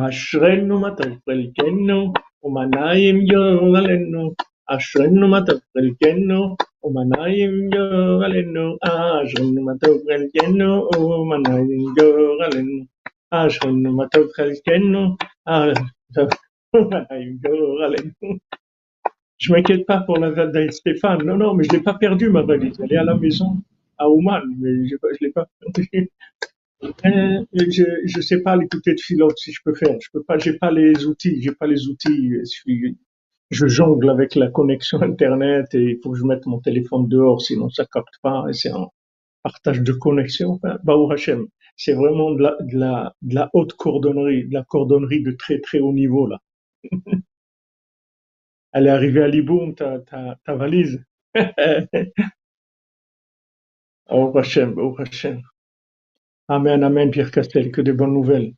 אשרנו 0.09 0.81
מה 0.81 0.97
טוב 0.97 1.19
חלקנו, 1.27 2.13
ומנעים 2.43 3.17
יורלנו, 3.21 4.35
عشرن 4.70 5.20
متق 5.34 5.62
الجن 5.78 6.32
ومن 6.84 7.12
ينجو 7.42 7.86
غلن 8.22 8.56
عشرن 8.84 9.56
متق 9.68 10.06
الجن 10.20 10.62
ومن 10.98 11.44
ينجو 11.72 12.10
غلن 12.42 12.70
عشرن 13.34 13.84
متق 14.00 14.36
الجن 14.48 14.96
ومن 16.76 17.06
ينجو 17.12 17.56
غلن 17.80 18.12
Je 19.40 19.54
m'inquiète 19.54 19.86
pas 19.86 20.00
pour 20.02 20.18
la 20.18 20.32
date 20.32 20.52
d'Aïd 20.52 20.72
Stéphane. 20.72 21.24
Non, 21.24 21.38
non, 21.38 21.54
mais 21.54 21.64
je 21.64 21.72
l'ai 21.74 21.84
pas 21.84 21.94
perdu 21.94 22.30
ma 22.30 22.42
valise. 22.42 22.76
Elle 22.84 22.94
est 22.94 22.98
à 22.98 23.04
la 23.04 23.16
maison, 23.16 23.62
à 24.00 24.10
Oman, 24.10 24.44
mais 24.58 24.88
je, 24.88 24.96
je 24.96 25.26
l'ai 25.26 25.32
pas 25.32 25.48
perdue. 25.60 26.10
Euh, 27.06 27.44
je 27.54 27.84
je 28.06 28.22
sais 28.22 28.42
pas 28.42 28.56
l'écouter 28.56 28.94
de 28.96 29.00
filote 29.00 29.38
si 29.38 29.52
je 29.52 29.62
peux 29.64 29.74
faire. 29.76 29.96
Je 30.02 30.10
peux 30.14 30.24
pas. 30.24 30.38
J'ai 30.38 30.54
pas 30.54 30.72
les 30.72 31.06
outils. 31.06 31.42
J'ai 31.42 31.52
pas 31.52 31.68
les 31.68 31.88
outils. 31.88 32.34
Euh, 32.34 32.40
je 32.42 32.46
suis 32.46 32.98
je 33.50 33.68
jongle 33.68 34.10
avec 34.10 34.36
la 34.36 34.48
connexion 34.50 35.02
internet 35.02 35.74
et 35.74 35.84
il 35.84 36.00
faut 36.02 36.12
que 36.12 36.18
je 36.18 36.24
mette 36.26 36.46
mon 36.46 36.60
téléphone 36.60 37.08
dehors, 37.08 37.42
sinon 37.42 37.70
ça 37.70 37.86
capte 37.86 38.16
pas 38.22 38.46
et 38.50 38.54
c'est 38.54 38.72
un 38.72 38.88
partage 39.44 39.82
de 39.82 39.94
connexion. 39.94 40.60
Hashem, 41.12 41.48
c'est 41.78 41.94
vraiment 41.94 42.32
de 42.32 42.44
la, 42.44 43.50
haute 43.54 43.74
cordonnerie, 43.74 44.48
de 44.48 44.54
la 44.54 44.64
cordonnerie 44.64 45.22
de 45.24 45.32
très 45.32 45.60
très 45.60 45.80
haut 45.80 45.94
niveau 45.94 46.28
là. 46.28 46.40
Elle 48.74 48.88
est 48.88 48.90
arrivée 48.92 49.24
à 49.24 49.28
Liboum, 49.28 49.76
ta, 49.76 50.00
ta, 50.02 50.38
ta 50.44 50.56
valise. 50.56 51.04
Baou 54.10 54.38
Hashem, 54.38 54.74
Baou 54.74 54.96
Hashem. 55.00 55.42
Amen, 56.50 56.84
amen, 56.84 57.12
Pierre 57.12 57.32
Castel, 57.32 57.72
que 57.72 57.82
de 57.82 57.92
bonnes 57.94 58.14
nouvelles. 58.14 58.54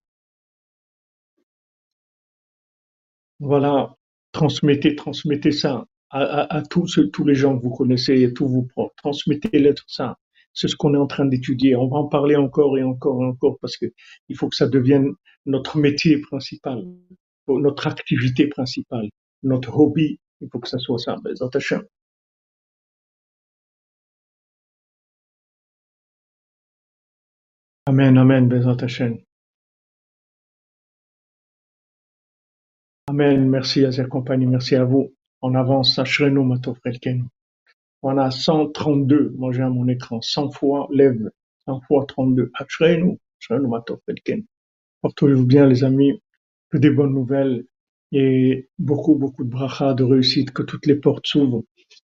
Voilà, 3.40 3.96
transmettez, 4.32 4.95
transmettez 4.95 5.51
ça 5.51 5.86
à, 6.11 6.63
tous, 6.69 6.99
tous 7.13 7.25
les 7.25 7.36
gens 7.36 7.57
que 7.57 7.63
vous 7.63 7.75
connaissez, 7.75 8.25
à 8.25 8.32
tous 8.32 8.47
vos 8.47 8.63
proches. 8.63 8.91
Transmettez-leur 8.97 9.75
ça. 9.88 10.17
C'est 10.53 10.67
ce 10.67 10.75
qu'on 10.75 10.93
est 10.95 10.97
en 10.97 11.07
train 11.07 11.25
d'étudier. 11.25 11.75
On 11.75 11.88
va 11.88 11.97
en 11.97 12.07
parler 12.07 12.36
encore 12.36 12.77
et 12.77 12.84
encore 12.84 13.23
et 13.23 13.27
encore 13.27 13.59
parce 13.61 13.77
que 13.77 13.86
il 14.27 14.36
faut 14.36 14.49
que 14.49 14.55
ça 14.55 14.67
devienne 14.67 15.13
notre 15.45 15.77
métier 15.77 16.19
principal, 16.19 16.84
notre 17.47 17.88
activité 17.88 18.47
principale, 18.47 19.09
notre 19.43 19.77
hobby. 19.77 20.19
Il 20.41 20.49
faut 20.51 20.59
que 20.59 20.67
ça 20.67 20.80
soit 20.80 20.97
ça. 20.99 21.17
Amen, 27.86 28.17
amen, 28.17 28.47
Bezat 28.47 28.84
Hashem. 28.84 29.28
Amen. 33.10 33.49
Merci 33.49 33.86
à 33.86 34.03
compagnie. 34.03 34.45
Merci 34.45 34.76
à 34.76 34.84
vous. 34.84 35.16
On 35.41 35.55
avance. 35.55 35.97
Ashrenu 35.97 36.45
Matov 36.45 36.78
Relkenu. 36.86 37.24
On 38.03 38.16
a 38.20 38.30
132. 38.30 39.34
Moi, 39.36 39.51
j'ai 39.51 39.64
à 39.64 39.70
mon 39.70 39.88
écran. 39.88 40.22
100 40.22 40.51
fois 40.51 40.88
lève. 40.91 41.32
100 41.66 41.82
fois 41.88 42.05
32. 42.07 42.51
Ashrenu. 42.53 43.18
Ashrenu 43.41 43.68
Matov 43.68 43.97
Relkenu. 44.07 44.45
Portez-vous 45.01 45.43
bien, 45.43 45.66
les 45.66 45.84
amis. 45.84 46.22
Que 46.70 46.78
des 46.78 46.91
bonnes 46.91 47.16
nouvelles 47.16 47.66
et 48.12 48.70
beaucoup, 48.78 49.16
beaucoup 49.16 49.43
de 49.43 49.49
bracha, 49.49 49.95
de 49.95 50.03
réussite, 50.03 50.51
que 50.51 50.62
toutes 50.62 50.86
les 50.86 50.97
portes 50.97 51.26
s'ouvrent. 51.26 51.64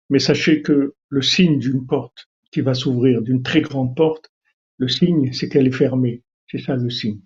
Mais 0.08 0.20
sachez 0.20 0.62
que 0.62 0.94
le 1.08 1.22
signe 1.22 1.58
d'une 1.58 1.84
porte 1.84 2.28
qui 2.52 2.60
va 2.60 2.74
s'ouvrir, 2.74 3.22
d'une 3.22 3.42
très 3.42 3.60
grande 3.60 3.96
porte, 3.96 4.30
le 4.78 4.86
signe, 4.86 5.32
c'est 5.32 5.48
qu'elle 5.48 5.66
est 5.66 5.72
fermée. 5.72 6.22
C'est 6.46 6.58
ça 6.58 6.76
le 6.76 6.90
signe. 6.90 7.18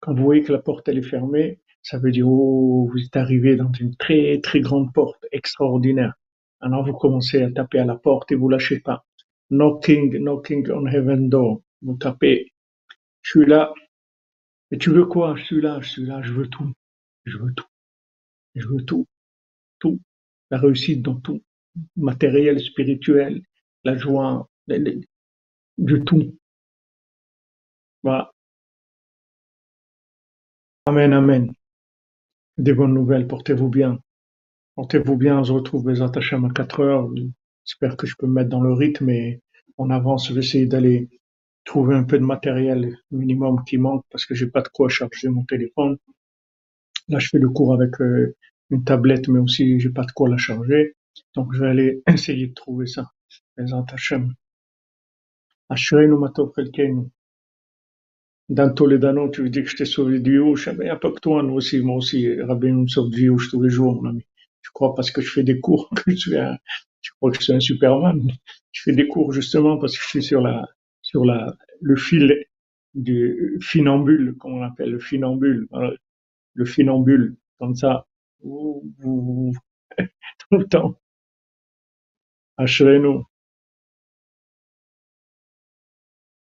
Quand 0.00 0.14
vous 0.14 0.24
voyez 0.24 0.42
que 0.42 0.52
la 0.52 0.58
porte 0.60 0.88
elle 0.88 0.96
est 0.96 1.02
fermée, 1.02 1.60
ça 1.82 1.98
veut 1.98 2.10
dire 2.10 2.28
oh 2.28 2.88
vous 2.90 2.98
êtes 2.98 3.16
arrivé 3.16 3.56
dans 3.56 3.72
une 3.72 3.94
très 3.96 4.40
très 4.40 4.60
grande 4.60 4.92
porte 4.92 5.26
extraordinaire. 5.32 6.14
Alors 6.60 6.84
vous 6.84 6.92
commencez 6.92 7.42
à 7.42 7.50
taper 7.50 7.78
à 7.78 7.84
la 7.84 7.96
porte 7.96 8.32
et 8.32 8.34
vous 8.34 8.48
lâchez 8.48 8.80
pas. 8.80 9.04
Knocking, 9.50 10.18
knocking 10.18 10.70
on 10.70 10.86
heaven 10.86 11.28
door. 11.28 11.62
Vous 11.82 11.96
tapez. 11.96 12.52
Je 13.22 13.30
suis 13.30 13.46
là. 13.46 13.72
Et 14.70 14.78
tu 14.78 14.90
veux 14.90 15.06
quoi? 15.06 15.34
Je 15.36 15.44
suis 15.44 15.60
là, 15.60 15.80
je 15.80 15.90
suis 15.90 16.04
là, 16.04 16.22
je 16.22 16.32
veux 16.32 16.48
tout. 16.48 16.72
Je 17.24 17.38
veux 17.38 17.52
tout. 17.54 17.66
Je 18.54 18.66
veux 18.68 18.84
tout. 18.84 19.06
Tout. 19.78 20.00
La 20.50 20.58
réussite 20.58 21.02
dans 21.02 21.16
tout. 21.16 21.42
Matériel, 21.96 22.60
spirituel, 22.60 23.42
la 23.84 23.96
joie, 23.96 24.48
du 25.78 26.04
tout. 26.04 26.36
Voilà. 28.02 28.32
Amen, 30.86 31.12
amen. 31.12 31.52
Des 32.60 32.74
bonnes 32.74 32.92
nouvelles, 32.92 33.26
portez-vous 33.26 33.70
bien. 33.70 34.00
Portez-vous 34.74 35.16
bien, 35.16 35.38
on 35.38 35.44
se 35.44 35.52
retrouve 35.52 35.88
les 35.88 36.02
attachés 36.02 36.36
à 36.36 36.48
4 36.54 36.80
heures. 36.80 37.08
J'espère 37.64 37.96
que 37.96 38.06
je 38.06 38.14
peux 38.18 38.26
me 38.26 38.34
mettre 38.34 38.50
dans 38.50 38.60
le 38.60 38.74
rythme 38.74 39.08
et 39.08 39.40
on 39.78 39.88
avance. 39.88 40.28
Je 40.28 40.34
vais 40.34 40.40
essayer 40.40 40.66
d'aller 40.66 41.08
trouver 41.64 41.94
un 41.94 42.04
peu 42.04 42.18
de 42.18 42.24
matériel 42.24 42.98
minimum 43.10 43.64
qui 43.64 43.78
manque 43.78 44.04
parce 44.10 44.26
que 44.26 44.34
j'ai 44.34 44.46
pas 44.46 44.60
de 44.60 44.68
quoi 44.68 44.90
charger 44.90 45.30
mon 45.30 45.42
téléphone. 45.46 45.96
Là, 47.08 47.18
je 47.18 47.30
fais 47.30 47.38
le 47.38 47.48
cours 47.48 47.72
avec 47.72 47.98
euh, 48.02 48.36
une 48.68 48.84
tablette, 48.84 49.28
mais 49.28 49.38
aussi 49.38 49.80
j'ai 49.80 49.88
pas 49.88 50.04
de 50.04 50.12
quoi 50.12 50.28
la 50.28 50.36
charger. 50.36 50.96
Donc, 51.36 51.54
je 51.54 51.60
vais 51.62 51.68
aller 51.70 52.02
essayer 52.08 52.48
de 52.48 52.52
trouver 52.52 52.86
ça. 52.86 53.10
Les 53.56 53.72
attachés. 53.72 54.18
Ashrenu 55.70 56.18
matov. 56.18 56.52
Dans 58.50 58.74
Toledano, 58.74 59.28
tu 59.30 59.48
dire 59.48 59.62
que 59.64 59.70
je 59.70 59.76
t'ai 59.76 59.84
sauvé 59.84 60.18
du 60.18 60.34
Youch, 60.36 60.66
mais 60.68 60.74
il 60.80 60.84
n'y 60.86 60.90
a 60.90 60.96
pas 60.96 61.12
que 61.12 61.20
toi, 61.20 61.42
nous 61.44 61.54
aussi, 61.54 61.80
moi 61.82 61.96
aussi, 61.96 62.40
Rabbi 62.42 62.72
me 62.72 62.86
sauve 62.88 63.08
du 63.10 63.26
Youch 63.26 63.48
tous 63.48 63.62
les 63.62 63.70
jours, 63.70 64.02
mon 64.02 64.10
ami. 64.10 64.26
Tu 64.62 64.70
crois 64.72 64.92
parce 64.96 65.10
que 65.12 65.20
je 65.22 65.30
fais 65.30 65.44
des 65.44 65.60
cours 65.60 65.88
que 65.96 66.10
je 66.10 66.16
suis 66.16 66.36
un, 66.36 66.58
tu 67.00 67.12
crois 67.12 67.30
que 67.30 67.36
je 67.38 67.44
suis 67.44 67.52
un 67.52 67.60
superman. 67.60 68.20
Je 68.72 68.82
fais 68.82 68.92
des 68.92 69.06
cours 69.06 69.32
justement 69.32 69.78
parce 69.78 69.96
que 69.96 70.02
je 70.02 70.08
suis 70.08 70.22
sur 70.24 70.40
la, 70.42 70.68
sur 71.02 71.24
la, 71.24 71.56
le 71.80 71.94
fil 71.96 72.44
du 72.94 73.56
finambule, 73.62 74.34
comme 74.40 74.54
on 74.54 74.62
appelle, 74.62 74.90
le 74.90 74.98
finambule, 74.98 75.68
voilà, 75.70 75.92
le 76.54 76.66
finambule, 76.66 77.36
comme 77.58 77.76
ça, 77.76 78.06
tout 78.42 78.84
le 80.52 80.64
temps. 80.68 81.00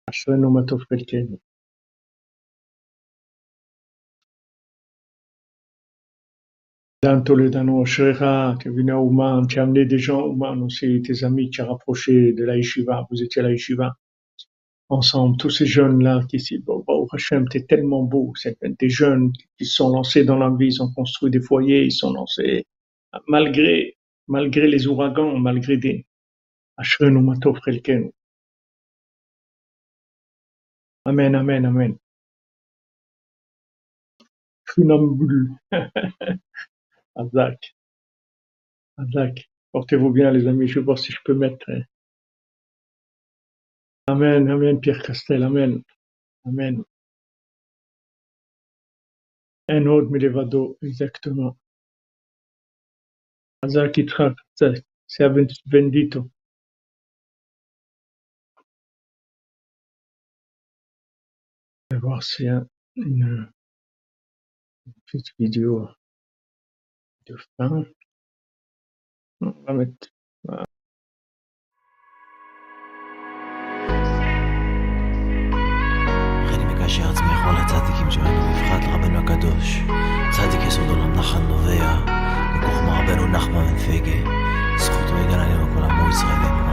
Ashrenu, 0.08 0.50
matov. 0.52 0.82
Dan 7.08 7.24
Toledano, 7.24 7.86
Shrera, 7.86 8.58
tu 8.60 8.68
es 8.68 8.72
venu 8.72 8.92
à 8.92 9.00
Ouman, 9.00 9.48
tu 9.48 9.60
as 9.60 9.64
amené 9.64 9.86
des 9.86 9.98
gens 9.98 10.20
à 10.20 10.28
Ouman 10.28 10.62
aussi, 10.62 11.02
tes 11.02 11.24
amis, 11.24 11.50
tu 11.50 11.62
as 11.62 11.66
rapproché 11.66 12.34
de 12.34 12.44
la 12.44 12.58
yeshiva, 12.58 13.08
vous 13.10 13.24
étiez 13.24 13.40
à 13.42 13.44
la 13.44 13.52
yeshiva 13.52 13.96
ensemble, 14.90 15.38
tous 15.38 15.50
ces 15.50 15.66
jeunes-là 15.66 16.24
qui 16.28 16.36
disent, 16.36 16.62
bon, 16.66 16.84
bon, 16.86 17.08
Hachem, 17.14 17.48
t'es 17.48 17.64
tellement 17.64 18.04
beau, 18.04 18.34
c'est 18.36 18.58
des 18.62 18.90
jeunes 18.90 19.32
qui 19.58 19.64
sont 19.66 19.90
lancés 19.90 20.26
dans 20.26 20.36
la 20.38 20.50
vie, 20.50 20.68
ils 20.68 20.84
ont 20.84 20.92
construit 20.92 21.32
des 21.32 21.40
foyers, 21.40 21.86
ils 21.86 21.94
sont 21.94 22.12
lancés, 22.12 22.66
malgré, 23.30 23.96
malgré 24.28 24.68
les 24.68 24.86
ouragans, 24.88 25.40
malgré 25.40 25.78
des. 25.78 26.06
Amen, 31.06 31.36
amen, 31.36 31.66
amen. 31.66 31.96
Funambule. 34.66 35.52
Azak, 37.18 37.76
Azak. 38.98 39.50
Portez-vous 39.74 40.12
bien, 40.12 40.32
les 40.32 40.48
amis, 40.48 40.68
je 40.68 40.80
vais 40.80 40.86
voir 40.86 40.98
si 41.00 41.12
je 41.12 41.20
peux 41.26 41.34
mettre. 41.34 41.70
hein. 41.70 41.82
Amen, 44.08 44.50
amen, 44.50 44.80
Pierre 44.80 45.04
Castel, 45.04 45.44
amen, 45.44 45.84
amen. 46.46 46.84
Un 49.70 49.86
autre 49.88 50.10
Milevado, 50.10 50.78
exactement. 50.82 51.58
Azak 53.64 53.98
Yitzhak, 53.98 54.36
c'est 55.08 55.30
Ben- 55.30 55.48
Bendito. 55.66 56.30
Je 61.92 61.96
vais 61.98 62.02
voir 62.02 62.24
s'il 62.24 62.46
y 62.46 62.50
a 62.50 62.66
une 62.96 63.52
petite 65.06 65.34
vidéo 65.40 65.90
dürften. 67.28 67.96
Hm, 69.42 69.66
damit 69.66 70.12
war 70.44 70.66
כאשר 76.88 77.10
עצמי 77.10 77.28
יכול 77.28 77.56
שלנו 78.12 78.40
בבחירת 78.50 78.84
רבנו 78.94 79.18
הקדוש, 79.20 79.80
צדיק 80.32 80.68
יסוד 80.68 80.90
עולם 80.90 81.14
נחל 81.14 81.40
נובע, 81.40 81.96
מכוח 82.56 82.82
מרבנו 82.86 83.28
נחמן 83.28 83.66
בן 83.66 83.78
זכותו 84.78 85.18
יגן 85.18 85.40
עלינו 85.40 85.68
כל 85.74 85.84
עמו 85.84 86.10
ישראלינו 86.10 86.67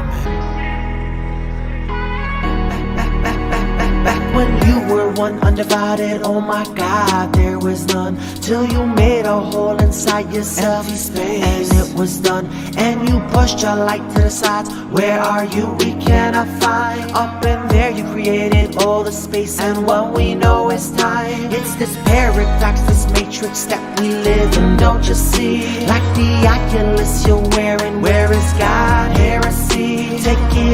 when 4.34 4.50
you 4.66 4.94
were 4.94 5.10
one 5.12 5.38
undivided, 5.40 6.22
oh 6.22 6.40
my 6.40 6.64
God, 6.74 7.32
there 7.34 7.58
was 7.58 7.86
none. 7.86 8.16
Till 8.40 8.64
you 8.66 8.86
made 8.86 9.26
a 9.26 9.40
hole 9.40 9.78
inside 9.80 10.32
yourself, 10.32 10.84
Empty 10.84 10.96
space, 10.96 11.70
and 11.70 11.88
it 11.88 11.98
was 11.98 12.18
done. 12.18 12.46
And 12.76 13.08
you 13.08 13.20
pushed 13.30 13.62
your 13.62 13.76
light 13.76 14.06
to 14.14 14.22
the 14.22 14.30
sides. 14.30 14.70
Where 14.90 15.20
are 15.20 15.44
you? 15.44 15.66
We 15.80 15.92
cannot 16.00 16.48
find. 16.62 17.10
Up 17.12 17.44
in 17.44 17.66
there, 17.68 17.90
you 17.90 18.04
created 18.12 18.76
all 18.76 19.02
the 19.02 19.12
space, 19.12 19.60
and 19.60 19.86
what 19.86 20.12
we 20.12 20.34
know 20.34 20.70
is 20.70 20.90
time. 20.92 21.52
It's 21.52 21.74
this 21.76 21.96
paradox, 22.04 22.80
this 22.82 23.06
matrix 23.12 23.64
that 23.64 24.00
we 24.00 24.08
live 24.08 24.56
in. 24.56 24.76
Don't 24.76 25.06
you 25.08 25.14
see? 25.14 25.86
Like 25.86 26.06
the 26.14 26.30
Oculus 26.46 27.26
you're 27.26 27.48
wearing, 27.56 28.02
where 28.02 28.32
is 28.32 28.52
God? 28.54 29.16
Heresy. 29.16 30.18
Take 30.22 30.38
it 30.66 30.73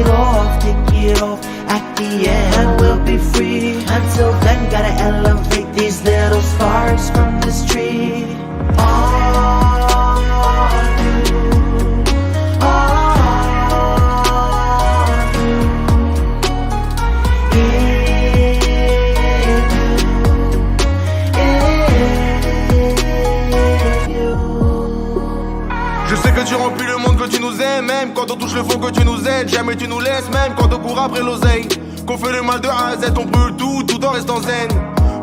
après 31.03 31.21
l'oseille. 31.21 31.67
Qu'on 32.05 32.17
fait 32.17 32.31
le 32.31 32.41
mal 32.41 32.61
de 32.61 32.67
A 32.67 32.87
à 32.87 32.97
Z, 32.97 33.13
on 33.17 33.25
brûle 33.25 33.55
tout, 33.57 33.83
tout 33.83 34.03
en 34.03 34.11
restant 34.11 34.41
zen. 34.41 34.69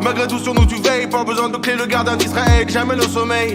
Malgré 0.02 0.26
tout, 0.26 0.38
sur 0.38 0.54
nous 0.54 0.66
tu 0.66 0.76
veilles, 0.76 1.08
pas 1.08 1.24
besoin 1.24 1.48
de 1.48 1.56
clé, 1.56 1.74
le 1.74 1.86
gardien 1.86 2.16
d'Israël, 2.16 2.68
jamais 2.68 2.96
le 2.96 3.02
sommeil. 3.02 3.54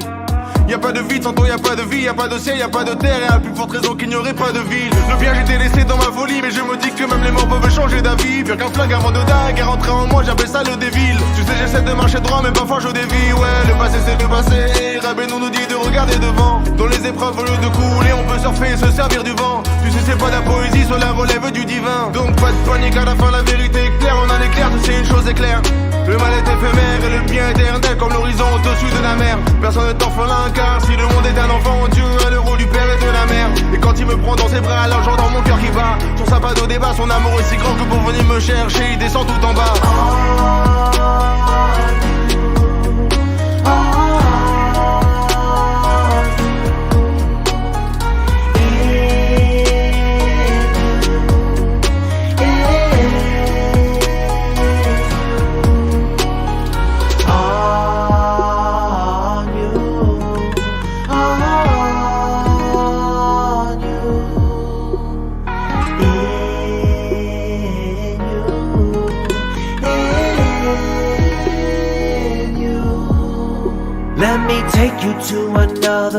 Y 0.68 0.74
a 0.74 0.80
pas 0.80 0.92
de 0.92 1.02
vide, 1.02 1.24
sans 1.24 1.34
toi 1.34 1.48
y 1.48 1.52
a 1.52 1.58
pas 1.58 1.76
de 1.76 1.84
vie, 1.84 2.04
y 2.04 2.08
a 2.08 2.14
pas 2.14 2.28
de 2.28 2.40
ciel, 2.40 2.58
y 2.58 2.62
a 2.62 2.70
pas 2.70 2.84
de 2.84 2.94
terre, 2.94 3.20
et 3.22 3.34
à 3.34 3.40
plus 3.40 3.54
forte 3.54 3.72
raison 3.72 3.96
qu'il 3.96 4.08
n'y 4.10 4.16
aurait 4.16 4.34
pas 4.34 4.52
de 4.52 4.60
ville. 4.60 4.90
Le 5.10 5.16
bien 5.20 5.34
j'étais 5.36 5.58
laissé 5.58 5.84
dans 5.84 5.98
ma 5.98 6.12
folie, 6.12 6.42
mais 6.42 6.52
je 6.52 6.62
me 6.62 6.78
dis 6.78 6.90
que 6.92 7.04
même 7.04 7.24
les 7.24 7.32
morts 7.32 7.48
peuvent 7.48 7.70
changer. 7.74 8.02
d'avis. 8.02 8.44
Pire 8.44 8.58
qu'un 8.58 8.70
flingue 8.70 8.94
avant 8.94 9.12
de 9.12 9.20
dingue 9.20 9.58
et 9.58 9.62
rentrer 9.62 9.92
en 9.92 10.08
moi, 10.08 10.24
j'appelle 10.26 10.48
ça 10.48 10.64
le 10.64 10.76
dévil. 10.78 11.18
Tu 11.36 11.44
sais, 11.44 11.58
j'essaie 11.60 11.82
de 11.82 11.92
marcher 11.94 12.20
droit, 12.22 12.42
mais 12.44 12.52
parfois 12.52 12.80
je 12.80 12.88
dévie. 12.88 13.34
Ouais, 13.34 13.68
le 13.68 13.74
passé 13.78 13.98
c'est 14.06 14.22
le 14.22 14.28
passé. 14.28 15.00
Rabé 15.02 15.28
nous 15.28 15.50
dit 15.50 15.68
de 15.68 15.76
regarder 15.76 16.16
devant. 16.18 16.62
Dans 16.78 16.88
les 16.88 17.08
épreuves, 17.08 17.38
au 17.38 17.44
lieu 17.44 17.58
de 17.58 17.68
couler, 17.68 18.14
on 18.14 18.24
peut 18.24 18.40
surfer 18.40 18.74
et 18.74 18.78
se 18.78 18.90
servir 18.92 19.24
du 19.24 19.32
vent. 19.32 19.62
Tu 19.84 19.92
sais, 19.92 20.00
c'est 20.06 20.18
pas 20.18 20.28
de 20.28 20.36
la 20.36 20.42
poésie, 20.42 20.86
cela 20.90 21.12
relève 21.12 21.52
du 21.52 21.66
divin. 21.66 22.10
Donc 22.14 22.36
pas 22.38 22.52
de 22.52 22.70
panique, 22.70 22.96
à 22.96 23.06
la 23.06 23.16
fin, 23.16 23.32
la 23.32 23.42
vérité 23.44 23.80
est 23.86 24.00
claire. 24.00 24.16
On 24.26 24.30
a 24.30 24.40
l'éclair, 24.40 24.70
sais, 24.84 24.98
une 24.98 25.06
chose 25.06 25.28
est 25.28 25.34
claire. 25.34 25.62
Le 26.08 26.18
mal 26.18 26.34
est 26.34 26.42
éphémère 26.42 27.06
et 27.06 27.18
le 27.18 27.32
bien 27.32 27.50
éternel 27.50 27.98
comme 27.98 28.12
l'horizon 28.12 28.46
au-dessus 28.56 28.92
de 28.98 29.04
la 29.04 29.16
mer. 29.16 29.38
Personne 29.62 29.88
ne 29.88 29.94
t'orphelin 29.94 30.50
car 30.54 30.82
si 30.86 30.96
le 30.96 31.04
monde 31.04 31.26
est 31.26 31.40
un 31.40 31.50
enfant, 31.50 31.88
Dieu 31.92 32.04
a 32.28 32.30
le 32.30 32.40
rôle 32.40 32.58
du 32.58 32.66
père 32.68 32.84
et 32.84 33.06
de 33.06 33.12
la 33.12 33.26
mère. 33.26 33.50
Et 33.74 33.78
quand 33.78 33.98
il 33.98 34.06
me 34.06 34.18
prend 34.18 34.36
dans 34.36 34.50
ses 34.50 34.60
bras, 34.60 34.82
alors 34.82 35.04
j'entends 35.04 35.30
mon 35.30 35.42
cœur 35.42 35.60
qui 35.60 35.70
bat. 35.70 35.98
Son 36.18 36.26
sapin 36.26 36.54
de 36.54 36.68
débat, 36.68 36.94
son 36.96 37.10
amour 37.10 37.40
est 37.40 37.44
si 37.44 37.56
grand 37.56 37.74
que 37.76 37.84
pour 37.84 38.00
venir 38.02 38.24
me 38.26 38.40
chercher, 38.40 38.94
il 38.94 38.98
descend 39.00 39.26
tout 39.28 39.46
en 39.46 39.54
bas. 39.54 39.74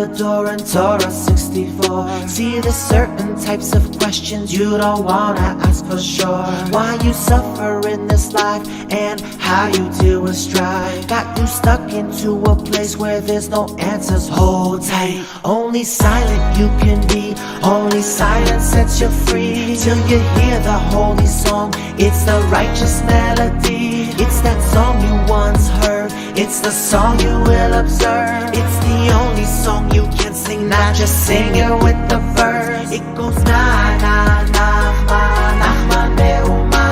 In 0.04 0.58
Torah 0.58 1.10
64. 1.10 2.28
See 2.28 2.60
the 2.60 2.72
certain 2.72 3.40
types 3.40 3.74
of 3.74 3.82
questions 3.98 4.52
you 4.52 4.76
don't 4.76 5.04
wanna 5.04 5.56
ask 5.62 5.84
for 5.86 5.98
sure. 5.98 6.44
Why 6.70 6.98
you 7.02 7.12
suffer 7.12 7.86
in 7.88 8.06
this 8.06 8.32
life 8.32 8.66
and 8.92 9.20
how 9.40 9.68
you 9.68 9.88
deal 10.00 10.20
with 10.20 10.36
strife. 10.36 11.08
Got 11.08 11.38
you 11.38 11.46
stuck 11.46 11.92
into 11.92 12.42
a 12.44 12.54
place 12.54 12.96
where 12.96 13.20
there's 13.20 13.48
no 13.48 13.64
answers. 13.78 14.28
Hold 14.28 14.82
tight. 14.82 15.24
Only 15.44 15.84
silent 15.84 16.58
you 16.58 16.68
can 16.82 17.00
be. 17.08 17.34
Only 17.62 18.02
silence 18.02 18.64
sets 18.64 19.00
you 19.00 19.08
free. 19.08 19.76
Till 19.76 20.00
you 20.10 20.18
hear 20.36 20.58
the 20.60 20.78
holy 20.92 21.26
song. 21.26 21.72
It's 21.96 22.24
the 22.24 22.38
righteous 22.52 23.02
melody. 23.04 24.10
It's 24.22 24.40
that 24.42 24.60
song 24.72 25.00
you 25.06 25.32
once 25.32 25.68
heard. 25.80 26.10
It's 26.36 26.60
the 26.60 26.70
song 26.70 27.18
you 27.20 27.34
will 27.48 27.72
observe. 27.74 28.50
It's 28.52 28.76
the 28.84 28.93
the 29.04 29.12
only 29.12 29.44
song 29.44 29.90
you 29.92 30.02
can 30.18 30.34
sing. 30.34 30.68
Not 30.68 30.94
just 30.94 31.26
sing 31.26 31.54
it 31.54 31.74
with 31.82 31.98
the 32.08 32.18
verse. 32.36 32.90
It 32.90 33.04
goes 33.14 33.36
na 33.44 33.62
na 34.04 34.16
na 34.56 34.68
ma 35.08 35.22
na 35.60 35.70
ma 35.90 36.86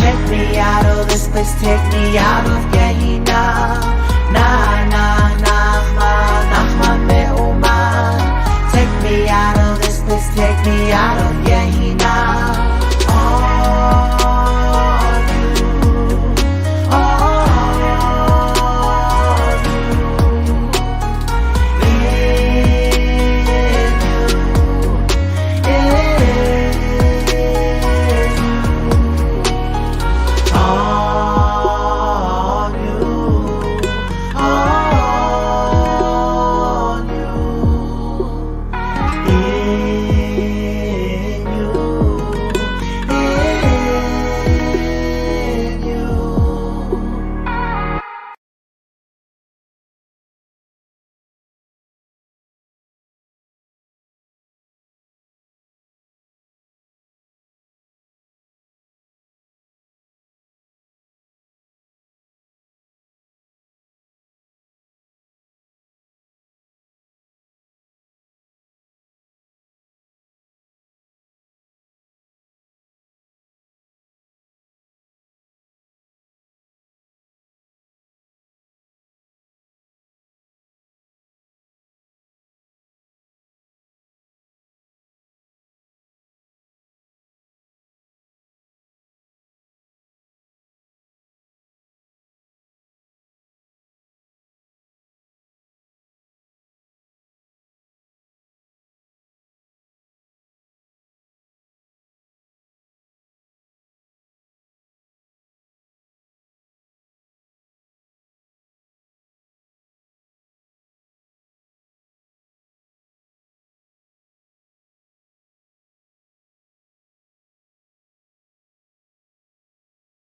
Take 0.00 0.22
me 0.30 0.58
out 0.58 0.86
of 0.86 1.08
this 1.08 1.28
place, 1.28 1.54
take 1.60 1.84
me 1.94 2.18
out 2.18 2.46
of 2.54 2.62
Gehenna. 2.72 3.42
Na 4.34 4.48
na 4.94 5.04
na 5.44 5.56
ma 5.98 6.12
na 6.52 6.60
ma 6.80 7.76
Take 8.72 8.94
me 9.04 9.28
out 9.28 9.58
of 9.58 9.80
this 9.82 10.00
place, 10.02 10.28
take 10.34 10.60
me 10.66 10.92
out 10.92 11.18
of 11.26 11.32
Gehenna. 11.46 11.81